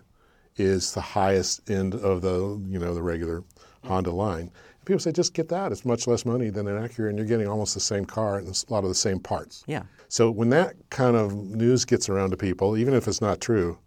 is 0.55 0.93
the 0.93 1.01
highest 1.01 1.69
end 1.69 1.93
of 1.95 2.21
the 2.21 2.38
you 2.69 2.80
know 2.80 2.93
the 2.93 3.01
regular 3.01 3.43
Honda 3.86 4.11
line. 4.11 4.49
People 4.86 4.99
say 4.99 5.11
just 5.11 5.34
get 5.34 5.47
that; 5.49 5.71
it's 5.71 5.86
much 5.86 6.07
less 6.07 6.26
money 6.26 6.49
than 6.49 6.67
an 6.67 6.78
Acura, 6.88 7.09
and 7.09 7.17
you're 7.17 7.28
getting 7.28 7.47
almost 7.47 7.74
the 7.74 7.80
same 7.80 8.05
car 8.05 8.38
and 8.38 8.47
a 8.47 8.74
lot 8.74 8.84
of 8.84 8.89
the 8.89 8.95
same 8.95 9.19
parts. 9.19 9.63
yeah. 9.67 9.84
So 10.14 10.30
when 10.30 10.49
that 10.49 10.76
kind 10.91 11.16
of 11.16 11.34
news 11.34 11.86
gets 11.86 12.07
around 12.07 12.30
to 12.30 12.38
people, 12.38 12.78
even 12.78 12.93
if 12.93 13.07
it's 13.07 13.20
not 13.20 13.41
true, 13.41 13.80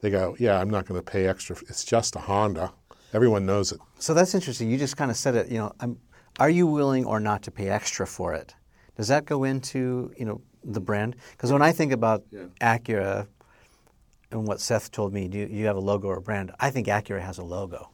they 0.00 0.10
go, 0.10 0.36
"Yeah, 0.38 0.60
I'm 0.60 0.68
not 0.68 0.84
going 0.84 1.00
to 1.00 1.02
pay 1.02 1.26
extra. 1.26 1.56
It's 1.70 1.86
just 1.86 2.16
a 2.16 2.18
Honda. 2.18 2.70
Everyone 3.14 3.46
knows 3.46 3.72
it." 3.72 3.80
So 3.98 4.12
that's 4.12 4.34
interesting. 4.34 4.70
You 4.70 4.76
just 4.76 4.98
kind 4.98 5.10
of 5.10 5.16
said 5.16 5.34
it. 5.36 5.48
You 5.48 5.56
know, 5.56 5.72
I'm, 5.80 5.98
are 6.38 6.50
you 6.50 6.66
willing 6.66 7.06
or 7.06 7.18
not 7.18 7.40
to 7.44 7.50
pay 7.50 7.70
extra 7.70 8.06
for 8.06 8.34
it? 8.34 8.54
Does 8.98 9.08
that 9.08 9.24
go 9.24 9.44
into 9.44 10.12
you 10.18 10.26
know 10.26 10.42
the 10.64 10.82
brand? 10.82 11.16
Because 11.30 11.50
when 11.50 11.62
I 11.62 11.72
think 11.72 11.92
about 11.92 12.24
Acura 12.60 13.26
and 14.30 14.46
what 14.46 14.60
Seth 14.60 14.90
told 14.92 15.14
me, 15.14 15.28
do 15.28 15.38
you, 15.38 15.46
you 15.46 15.64
have 15.64 15.76
a 15.76 15.80
logo 15.80 16.08
or 16.08 16.18
a 16.18 16.20
brand? 16.20 16.52
I 16.60 16.70
think 16.70 16.88
Acura 16.88 17.22
has 17.22 17.38
a 17.38 17.42
logo. 17.42 17.88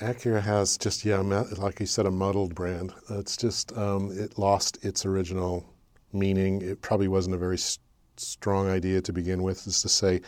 Acura 0.00 0.40
has 0.42 0.78
just 0.78 1.04
yeah, 1.04 1.18
like 1.58 1.80
you 1.80 1.86
said, 1.86 2.06
a 2.06 2.10
muddled 2.12 2.54
brand. 2.54 2.94
It's 3.08 3.36
just 3.36 3.76
um, 3.76 4.12
it 4.16 4.38
lost 4.38 4.78
its 4.84 5.04
original 5.04 5.66
meaning. 6.12 6.62
It 6.62 6.82
probably 6.82 7.08
wasn't 7.08 7.34
a 7.34 7.38
very 7.38 7.56
s- 7.56 7.78
strong 8.16 8.68
idea 8.68 9.00
to 9.02 9.12
begin 9.12 9.42
with. 9.42 9.66
Is 9.66 9.82
to 9.82 9.88
say, 9.88 10.20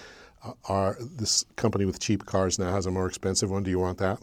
uh, 0.45 0.53
our 0.69 0.97
this 1.01 1.45
company 1.57 1.85
with 1.85 1.99
cheap 2.01 2.27
cars 2.27 2.59
now 2.59 2.73
has 2.73 2.87
a 2.87 2.91
more 2.91 3.07
expensive 3.07 3.51
one. 3.51 3.63
Do 3.63 3.71
you 3.71 3.79
want 3.79 3.99
that? 3.99 4.21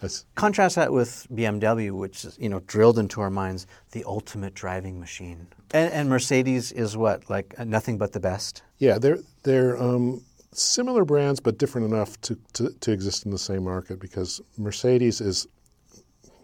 That's- 0.00 0.26
Contrast 0.34 0.76
that 0.76 0.92
with 0.92 1.26
BMW, 1.34 1.90
which 1.92 2.24
is 2.24 2.36
you 2.38 2.48
know 2.48 2.60
drilled 2.66 2.98
into 2.98 3.20
our 3.20 3.30
minds 3.30 3.66
the 3.92 4.04
ultimate 4.04 4.54
driving 4.54 5.00
machine, 5.00 5.46
and, 5.72 5.92
and 5.92 6.08
Mercedes 6.08 6.70
is 6.72 6.96
what 6.96 7.28
like 7.30 7.54
uh, 7.58 7.64
nothing 7.64 7.96
but 7.98 8.12
the 8.12 8.20
best. 8.20 8.62
Yeah, 8.78 8.98
they're 8.98 9.18
they're 9.42 9.80
um, 9.82 10.22
similar 10.52 11.04
brands, 11.04 11.40
but 11.40 11.56
different 11.58 11.90
enough 11.92 12.20
to, 12.22 12.38
to, 12.54 12.70
to 12.80 12.92
exist 12.92 13.24
in 13.24 13.30
the 13.30 13.38
same 13.38 13.64
market 13.64 13.98
because 14.00 14.40
Mercedes 14.58 15.20
is 15.20 15.46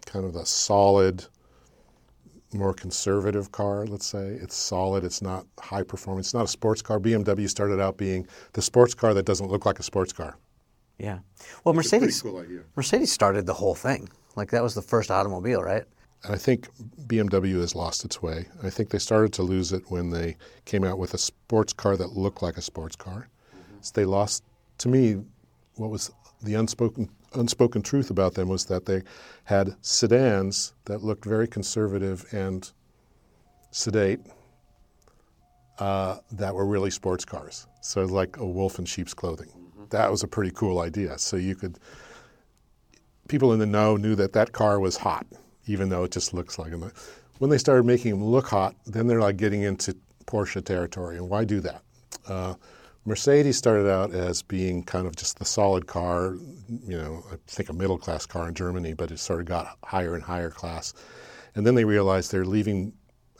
kind 0.06 0.24
of 0.24 0.34
a 0.36 0.44
solid, 0.46 1.24
more 2.54 2.72
conservative 2.74 3.52
car. 3.52 3.86
Let's 3.86 4.06
say 4.06 4.38
it's 4.40 4.54
solid. 4.54 5.04
It's 5.04 5.22
not 5.22 5.46
high 5.58 5.82
performance. 5.82 6.28
It's 6.28 6.34
not 6.34 6.44
a 6.44 6.48
sports 6.48 6.82
car. 6.82 6.98
BMW 7.00 7.48
started 7.48 7.80
out 7.80 7.96
being 7.96 8.26
the 8.52 8.62
sports 8.62 8.94
car 8.94 9.14
that 9.14 9.24
doesn't 9.24 9.50
look 9.50 9.64
like 9.66 9.78
a 9.78 9.82
sports 9.82 10.12
car. 10.12 10.36
Yeah. 10.98 11.18
Well, 11.64 11.76
It's 11.78 11.92
Mercedes. 11.92 12.22
cool 12.22 12.38
idea. 12.38 12.60
Mercedes 12.76 13.10
started 13.12 13.46
the 13.46 13.54
whole 13.54 13.74
thing. 13.74 14.08
Like 14.36 14.50
that 14.50 14.62
was 14.62 14.74
the 14.74 14.82
first 14.82 15.10
automobile, 15.10 15.62
right? 15.62 15.84
And 16.24 16.34
I 16.34 16.38
think 16.38 16.68
BMW 17.06 17.60
has 17.60 17.74
lost 17.74 18.04
its 18.04 18.22
way. 18.22 18.46
I 18.62 18.70
think 18.70 18.90
they 18.90 18.98
started 18.98 19.32
to 19.34 19.42
lose 19.42 19.72
it 19.72 19.82
when 19.88 20.10
they 20.10 20.36
came 20.64 20.84
out 20.84 20.98
with 20.98 21.14
a 21.14 21.18
sports 21.18 21.72
car 21.72 21.96
that 21.96 22.12
looked 22.12 22.42
like 22.42 22.56
a 22.56 22.62
sports 22.62 22.94
car. 22.94 23.28
Mm-hmm. 23.56 23.76
So 23.80 23.92
they 23.94 24.04
lost, 24.04 24.44
to 24.78 24.88
me, 24.88 25.22
what 25.74 25.90
was 25.90 26.12
the 26.42 26.54
unspoken 26.54 27.08
unspoken 27.34 27.82
truth 27.82 28.10
about 28.10 28.34
them 28.34 28.48
was 28.48 28.66
that 28.66 28.86
they 28.86 29.02
had 29.44 29.76
sedans 29.80 30.74
that 30.84 31.02
looked 31.02 31.24
very 31.24 31.48
conservative 31.48 32.24
and 32.32 32.70
sedate 33.70 34.20
uh, 35.78 36.18
that 36.30 36.54
were 36.54 36.66
really 36.66 36.90
sports 36.90 37.24
cars. 37.24 37.66
So 37.80 38.04
like 38.04 38.36
a 38.36 38.46
wolf 38.46 38.78
in 38.78 38.84
sheep's 38.84 39.14
clothing. 39.14 39.48
That 39.90 40.10
was 40.10 40.22
a 40.22 40.28
pretty 40.28 40.52
cool 40.52 40.80
idea. 40.80 41.18
So 41.18 41.36
you 41.36 41.54
could 41.54 41.78
people 43.28 43.52
in 43.52 43.58
the 43.58 43.66
know 43.66 43.96
knew 43.96 44.14
that 44.14 44.32
that 44.34 44.52
car 44.52 44.78
was 44.78 44.96
hot, 44.96 45.26
even 45.66 45.88
though 45.88 46.04
it 46.04 46.12
just 46.12 46.34
looks 46.34 46.58
like 46.58 46.72
it. 46.72 46.92
When 47.38 47.50
they 47.50 47.58
started 47.58 47.84
making 47.84 48.12
them 48.12 48.24
look 48.24 48.48
hot, 48.48 48.76
then 48.86 49.06
they're 49.06 49.20
like 49.20 49.36
getting 49.36 49.62
into 49.62 49.96
Porsche 50.26 50.64
territory. 50.64 51.16
And 51.16 51.28
why 51.28 51.44
do 51.44 51.60
that? 51.60 51.82
Uh, 52.26 52.54
Mercedes 53.04 53.56
started 53.56 53.90
out 53.90 54.14
as 54.14 54.42
being 54.42 54.84
kind 54.84 55.06
of 55.06 55.16
just 55.16 55.38
the 55.38 55.44
solid 55.44 55.86
car, 55.86 56.36
you 56.86 56.96
know, 56.96 57.24
I 57.32 57.36
think 57.48 57.68
a 57.68 57.72
middle 57.72 57.98
class 57.98 58.26
car 58.26 58.46
in 58.48 58.54
Germany, 58.54 58.94
but 58.94 59.10
it 59.10 59.18
sort 59.18 59.40
of 59.40 59.46
got 59.46 59.76
higher 59.84 60.14
and 60.14 60.22
higher 60.22 60.50
class. 60.50 60.94
And 61.54 61.66
then 61.66 61.74
they 61.74 61.84
realized 61.84 62.30
they're 62.30 62.44
leaving 62.44 62.92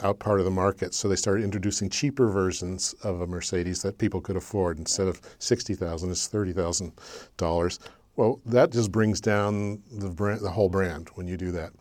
out 0.03 0.19
part 0.19 0.41
of 0.41 0.45
the 0.45 0.51
market, 0.51 0.95
so 0.95 1.09
they 1.09 1.17
started 1.17 1.45
introducing 1.45 1.89
cheaper 1.89 2.29
versions 2.29 2.93
of 3.05 3.21
a 3.21 3.27
Mercedes 3.27 3.83
that 3.83 3.99
people 3.99 4.21
could 4.21 4.37
afford. 4.37 4.79
Instead 4.79 5.07
of 5.07 5.21
sixty 5.39 5.75
thousand, 5.75 6.11
it's 6.11 6.27
thirty 6.27 6.53
thousand 6.53 6.93
dollars. 7.37 7.79
Well, 8.17 8.41
that 8.47 8.73
just 8.73 8.91
brings 8.91 9.21
down 9.21 9.81
the 9.93 10.11
brand, 10.11 10.41
the 10.41 10.51
whole 10.51 10.69
brand 10.69 11.09
when 11.15 11.29
you 11.29 11.37
do 11.37 11.53
that. 11.53 11.73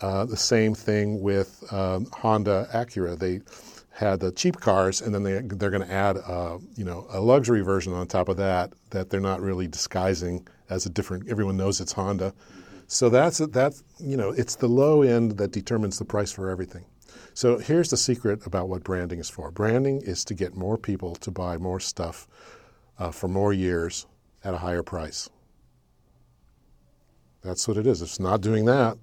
Uh, 0.00 0.24
the 0.24 0.36
same 0.36 0.74
thing 0.74 1.20
with 1.20 1.62
um, 1.72 2.06
Honda 2.06 2.68
Acura. 2.72 3.18
They 3.18 3.40
had 3.98 4.20
the 4.20 4.30
cheap 4.30 4.60
cars, 4.60 5.00
and 5.00 5.12
then 5.12 5.24
they 5.24 5.40
they're 5.40 5.70
going 5.70 5.82
to 5.82 5.92
add 5.92 6.18
uh, 6.18 6.58
you 6.76 6.84
know 6.84 7.04
a 7.10 7.20
luxury 7.20 7.62
version 7.62 7.92
on 7.92 8.06
top 8.06 8.28
of 8.28 8.36
that 8.36 8.72
that 8.90 9.10
they're 9.10 9.18
not 9.18 9.40
really 9.40 9.66
disguising 9.66 10.46
as 10.70 10.86
a 10.86 10.88
different. 10.88 11.28
Everyone 11.28 11.56
knows 11.56 11.80
it's 11.80 11.90
Honda, 11.90 12.32
so 12.86 13.08
that's 13.08 13.38
that's 13.38 13.82
you 13.98 14.16
know 14.16 14.30
it's 14.30 14.54
the 14.54 14.68
low 14.68 15.02
end 15.02 15.36
that 15.38 15.50
determines 15.50 15.98
the 15.98 16.04
price 16.04 16.30
for 16.30 16.48
everything. 16.48 16.84
So 17.34 17.58
here's 17.58 17.90
the 17.90 17.96
secret 17.96 18.46
about 18.46 18.68
what 18.68 18.84
branding 18.84 19.18
is 19.18 19.28
for. 19.28 19.50
Branding 19.50 20.00
is 20.02 20.24
to 20.26 20.34
get 20.34 20.54
more 20.54 20.78
people 20.78 21.16
to 21.16 21.32
buy 21.32 21.56
more 21.56 21.80
stuff 21.80 22.28
uh, 23.00 23.10
for 23.10 23.26
more 23.26 23.52
years 23.52 24.06
at 24.44 24.54
a 24.54 24.58
higher 24.58 24.84
price. 24.84 25.28
That's 27.42 27.66
what 27.66 27.76
it 27.76 27.86
is. 27.86 28.00
If 28.00 28.10
it's 28.10 28.20
not 28.20 28.42
doing 28.42 28.64
that, 28.66 28.96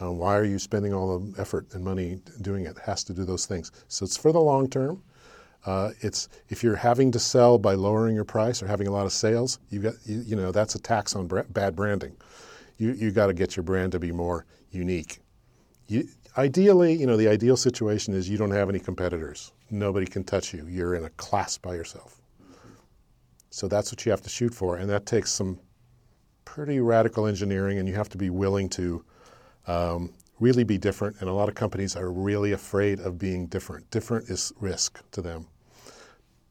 uh, 0.00 0.12
why 0.12 0.36
are 0.36 0.44
you 0.44 0.58
spending 0.58 0.92
all 0.92 1.18
the 1.18 1.40
effort 1.40 1.66
and 1.72 1.84
money 1.84 2.20
doing 2.42 2.66
it? 2.66 2.76
It 2.76 2.82
has 2.84 3.02
to 3.04 3.12
do 3.14 3.24
those 3.24 3.46
things. 3.46 3.72
So 3.88 4.04
it's 4.04 4.16
for 4.16 4.32
the 4.32 4.40
long 4.40 4.68
term. 4.68 5.02
Uh, 5.64 5.90
it's 6.00 6.28
if 6.48 6.62
you're 6.62 6.76
having 6.76 7.10
to 7.10 7.18
sell 7.18 7.58
by 7.58 7.74
lowering 7.74 8.14
your 8.14 8.24
price 8.24 8.62
or 8.62 8.66
having 8.68 8.86
a 8.86 8.90
lot 8.90 9.06
of 9.06 9.12
sales, 9.12 9.58
you 9.70 9.80
got 9.80 9.94
you, 10.04 10.20
you 10.20 10.36
know 10.36 10.52
that's 10.52 10.74
a 10.74 10.78
tax 10.78 11.16
on 11.16 11.26
bad 11.50 11.74
branding. 11.74 12.16
You 12.78 12.92
you 12.92 13.10
got 13.10 13.26
to 13.26 13.34
get 13.34 13.56
your 13.56 13.64
brand 13.64 13.92
to 13.92 13.98
be 13.98 14.12
more 14.12 14.44
unique. 14.70 15.18
You, 15.88 16.06
ideally, 16.36 16.94
you 16.94 17.06
know 17.06 17.16
the 17.16 17.28
ideal 17.28 17.56
situation 17.56 18.14
is 18.14 18.28
you 18.28 18.38
don't 18.38 18.52
have 18.52 18.68
any 18.68 18.78
competitors. 18.78 19.52
Nobody 19.70 20.06
can 20.06 20.22
touch 20.22 20.54
you. 20.54 20.66
You're 20.68 20.94
in 20.94 21.04
a 21.04 21.10
class 21.10 21.58
by 21.58 21.74
yourself. 21.74 22.20
So 23.50 23.66
that's 23.66 23.90
what 23.90 24.04
you 24.04 24.10
have 24.10 24.22
to 24.22 24.28
shoot 24.28 24.54
for, 24.54 24.76
and 24.76 24.88
that 24.90 25.06
takes 25.06 25.32
some 25.32 25.58
pretty 26.44 26.78
radical 26.78 27.26
engineering, 27.26 27.78
and 27.78 27.88
you 27.88 27.94
have 27.94 28.10
to 28.10 28.18
be 28.18 28.30
willing 28.30 28.68
to 28.70 29.04
um, 29.66 30.12
really 30.40 30.64
be 30.64 30.78
different. 30.78 31.16
And 31.20 31.28
a 31.28 31.32
lot 31.32 31.48
of 31.48 31.54
companies 31.54 31.96
are 31.96 32.10
really 32.10 32.52
afraid 32.52 33.00
of 33.00 33.18
being 33.18 33.46
different. 33.46 33.90
Different 33.90 34.28
is 34.28 34.52
risk 34.60 35.02
to 35.12 35.22
them. 35.22 35.46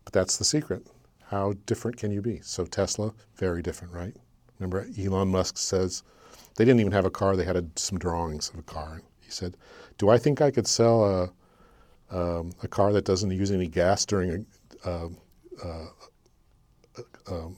But 0.04 0.14
that's 0.14 0.38
the 0.38 0.44
secret. 0.44 0.86
How 1.28 1.54
different 1.66 1.98
can 1.98 2.12
you 2.12 2.22
be? 2.22 2.40
So 2.42 2.66
Tesla, 2.66 3.14
very 3.36 3.62
different, 3.62 3.94
right? 3.94 4.16
Remember, 4.60 4.88
Elon 4.98 5.30
Musk 5.30 5.58
says 5.58 6.04
they 6.56 6.66
didn't 6.66 6.80
even 6.80 6.94
have 6.94 7.06
a 7.06 7.10
car; 7.10 7.36
they 7.36 7.44
had 7.44 7.58
a, 7.58 7.66
some 7.76 7.98
drawings 7.98 8.50
of 8.50 8.60
a 8.60 8.64
car. 8.64 9.02
He 9.20 9.32
said, 9.32 9.58
"Do 9.98 10.10
I 10.10 10.18
think 10.18 10.42
I 10.42 10.52
could 10.52 10.68
sell 10.68 11.04
a 11.04 11.32
um, 12.12 12.52
a 12.64 12.68
car 12.68 12.94
that 12.94 13.06
doesn't 13.06 13.32
use 13.32 13.52
any 13.52 13.68
gas 13.68 14.06
during 14.06 14.46
a, 14.86 14.90
uh, 14.90 15.10
uh, 15.64 15.88
um, 17.28 17.58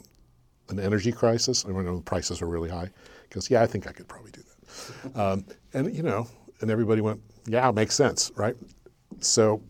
an 0.70 0.80
energy 0.80 1.12
crisis? 1.12 1.66
I 1.66 1.70
mean, 1.70 1.86
the 1.86 2.02
prices 2.02 2.42
are 2.42 2.48
really 2.48 2.70
high." 2.70 2.86
He 2.86 3.34
goes, 3.34 3.50
"Yeah, 3.50 3.62
I 3.62 3.68
think 3.68 3.86
I 3.86 3.92
could 3.92 4.08
probably 4.08 4.32
do 4.32 4.42
that." 4.42 4.57
Um, 5.16 5.46
and 5.74 5.94
you 5.96 6.04
know, 6.04 6.28
and 6.62 6.72
everybody 6.72 7.02
went, 7.02 7.22
"Yeah, 7.46 7.70
it 7.70 7.76
makes 7.76 7.96
sense, 7.96 8.32
right?" 8.36 8.56
So 9.20 9.62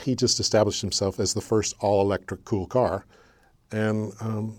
he 0.00 0.14
just 0.14 0.40
established 0.40 0.80
himself 0.80 1.20
as 1.20 1.34
the 1.34 1.40
first 1.40 1.74
all-electric 1.80 2.44
cool 2.44 2.66
car, 2.66 3.04
and 3.70 4.12
um, 4.20 4.58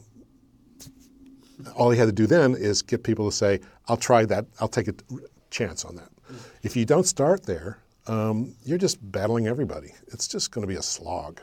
all 1.75 1.89
he 1.91 1.97
had 1.97 2.05
to 2.05 2.11
do 2.11 2.27
then 2.27 2.55
is 2.55 2.81
get 2.81 3.03
people 3.03 3.29
to 3.29 3.35
say, 3.35 3.59
"I'll 3.87 3.97
try 3.97 4.25
that. 4.25 4.45
I'll 4.59 4.67
take 4.67 4.87
a 4.87 4.95
chance 5.49 5.85
on 5.85 5.95
that." 5.95 6.09
If 6.61 6.75
you 6.75 6.85
don't 6.85 7.05
start 7.05 7.45
there, 7.45 7.79
um, 8.07 8.55
you're 8.63 8.77
just 8.77 9.11
battling 9.11 9.47
everybody. 9.47 9.93
It's 10.07 10.27
just 10.27 10.51
going 10.51 10.63
to 10.63 10.67
be 10.67 10.77
a 10.77 10.83
slog. 10.83 11.41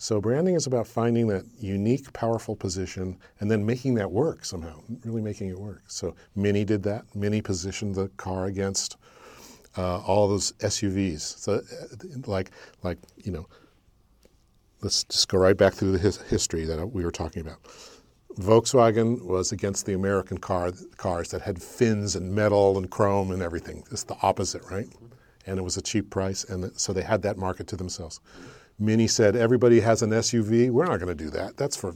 So 0.00 0.20
branding 0.20 0.54
is 0.54 0.68
about 0.68 0.86
finding 0.86 1.26
that 1.26 1.44
unique, 1.58 2.12
powerful 2.12 2.54
position 2.54 3.18
and 3.40 3.50
then 3.50 3.66
making 3.66 3.94
that 3.94 4.10
work 4.10 4.44
somehow, 4.44 4.80
really 5.04 5.20
making 5.20 5.48
it 5.48 5.58
work. 5.58 5.82
So 5.88 6.14
Mini 6.36 6.64
did 6.64 6.84
that. 6.84 7.04
Mini 7.16 7.42
positioned 7.42 7.96
the 7.96 8.08
car 8.10 8.46
against 8.46 8.96
uh, 9.76 9.98
all 10.00 10.28
those 10.28 10.52
SUVs. 10.52 11.38
So, 11.38 11.54
uh, 11.54 11.60
like, 12.26 12.52
like 12.84 12.98
you 13.16 13.32
know, 13.32 13.48
let's 14.82 15.02
just 15.02 15.28
go 15.28 15.38
right 15.38 15.56
back 15.56 15.74
through 15.74 15.92
the 15.92 15.98
his- 15.98 16.22
history 16.22 16.64
that 16.64 16.86
we 16.86 17.04
were 17.04 17.10
talking 17.10 17.42
about. 17.42 17.58
Volkswagen 18.38 19.20
was 19.24 19.50
against 19.50 19.84
the 19.84 19.94
American 19.94 20.38
car, 20.38 20.70
cars 20.96 21.30
that 21.30 21.42
had 21.42 21.60
fins 21.60 22.14
and 22.14 22.32
metal 22.32 22.78
and 22.78 22.88
chrome 22.88 23.32
and 23.32 23.42
everything. 23.42 23.82
It's 23.90 24.04
the 24.04 24.16
opposite, 24.22 24.62
right? 24.70 24.86
And 25.44 25.58
it 25.58 25.62
was 25.62 25.76
a 25.76 25.82
cheap 25.82 26.08
price, 26.08 26.44
and 26.44 26.70
so 26.78 26.92
they 26.92 27.02
had 27.02 27.22
that 27.22 27.36
market 27.36 27.66
to 27.68 27.76
themselves. 27.76 28.20
Mini 28.78 29.06
said, 29.06 29.34
everybody 29.34 29.80
has 29.80 30.02
an 30.02 30.10
SUV. 30.10 30.70
We're 30.70 30.86
not 30.86 31.00
going 31.00 31.16
to 31.16 31.24
do 31.24 31.30
that. 31.30 31.56
That's 31.56 31.76
for 31.76 31.94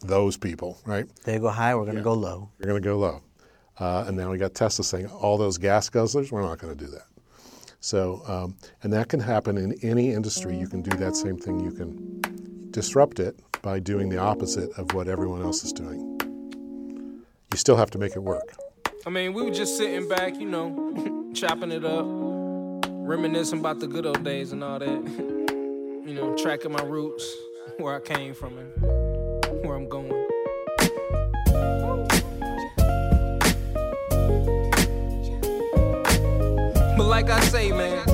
those 0.00 0.36
people, 0.36 0.78
right? 0.86 1.06
They 1.24 1.38
go 1.38 1.48
high, 1.48 1.74
we're 1.74 1.84
going 1.84 1.96
to 1.96 2.02
go 2.02 2.14
low. 2.14 2.50
We're 2.58 2.68
going 2.68 2.82
to 2.82 2.88
go 2.88 2.98
low. 2.98 3.22
Uh, 3.78 4.04
and 4.06 4.16
now 4.16 4.30
we 4.30 4.38
got 4.38 4.54
Tesla 4.54 4.84
saying, 4.84 5.08
all 5.08 5.36
those 5.36 5.58
gas 5.58 5.90
guzzlers, 5.90 6.30
we're 6.30 6.42
not 6.42 6.58
going 6.58 6.76
to 6.76 6.84
do 6.84 6.90
that. 6.92 7.06
So, 7.80 8.22
um, 8.26 8.56
and 8.82 8.92
that 8.92 9.08
can 9.08 9.20
happen 9.20 9.56
in 9.58 9.74
any 9.82 10.12
industry. 10.12 10.56
You 10.56 10.66
can 10.66 10.82
do 10.82 10.96
that 10.96 11.14
same 11.14 11.36
thing. 11.36 11.60
You 11.60 11.72
can 11.72 12.70
disrupt 12.70 13.20
it 13.20 13.38
by 13.62 13.80
doing 13.80 14.08
the 14.08 14.18
opposite 14.18 14.70
of 14.78 14.92
what 14.94 15.08
everyone 15.08 15.42
else 15.42 15.64
is 15.64 15.72
doing. 15.72 16.18
You 17.52 17.58
still 17.58 17.76
have 17.76 17.90
to 17.90 17.98
make 17.98 18.16
it 18.16 18.22
work. 18.22 18.54
I 19.06 19.10
mean, 19.10 19.34
we 19.34 19.42
were 19.42 19.50
just 19.50 19.76
sitting 19.76 20.08
back, 20.08 20.36
you 20.36 20.46
know, 20.46 21.30
chopping 21.34 21.70
it 21.70 21.84
up, 21.84 22.06
reminiscing 22.88 23.60
about 23.60 23.80
the 23.80 23.86
good 23.86 24.06
old 24.06 24.24
days 24.24 24.52
and 24.52 24.64
all 24.64 24.78
that. 24.78 25.52
you 26.06 26.14
know, 26.14 26.36
tracking 26.36 26.70
my 26.70 26.82
roots, 26.82 27.36
where 27.78 27.96
I 27.96 28.00
came 28.00 28.32
from 28.32 28.58
and 28.58 28.70
where 29.64 29.74
I'm 29.74 29.88
going. 29.88 30.12
But 36.96 37.06
like 37.06 37.28
I 37.28 37.40
say, 37.40 37.72
man, 37.72 38.08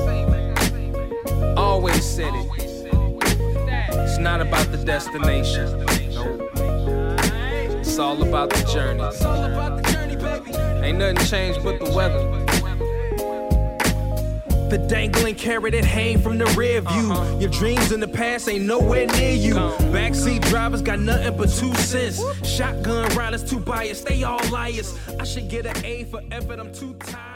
always 1.55 2.03
said 2.03 2.33
it. 2.33 2.47
It's 2.57 4.17
not 4.17 4.41
about 4.41 4.71
the 4.71 4.77
destination. 4.83 5.85
It's 7.79 7.99
all 7.99 8.23
about 8.23 8.49
the 8.49 8.63
journey. 8.73 9.03
Ain't 10.83 10.97
nothing 10.97 11.17
changed 11.27 11.63
but 11.63 11.79
the 11.79 11.93
weather. 11.93 12.42
The 14.73 14.79
dangling 14.79 15.35
carrot 15.35 15.73
that 15.73 15.85
hang 15.85 16.19
from 16.19 16.39
the 16.39 16.45
rear 16.57 16.81
view. 16.81 17.11
Uh-huh. 17.11 17.37
Your 17.37 17.51
dreams 17.51 17.91
in 17.91 17.99
the 17.99 18.07
past 18.07 18.49
ain't 18.49 18.65
nowhere 18.65 19.05
near 19.05 19.35
you. 19.35 19.53
Backseat 19.93 20.41
drivers 20.49 20.81
got 20.81 20.97
nothing 20.97 21.37
but 21.37 21.49
two 21.51 21.75
cents. 21.75 22.19
Shotgun 22.43 23.07
riders 23.15 23.43
too 23.43 23.59
biased, 23.59 24.07
they 24.07 24.23
all 24.23 24.43
liars. 24.49 24.97
I 25.19 25.25
should 25.25 25.47
get 25.47 25.67
an 25.67 25.85
A 25.85 26.05
for 26.05 26.23
effort, 26.31 26.59
I'm 26.59 26.73
too 26.73 26.95
tired. 26.95 27.32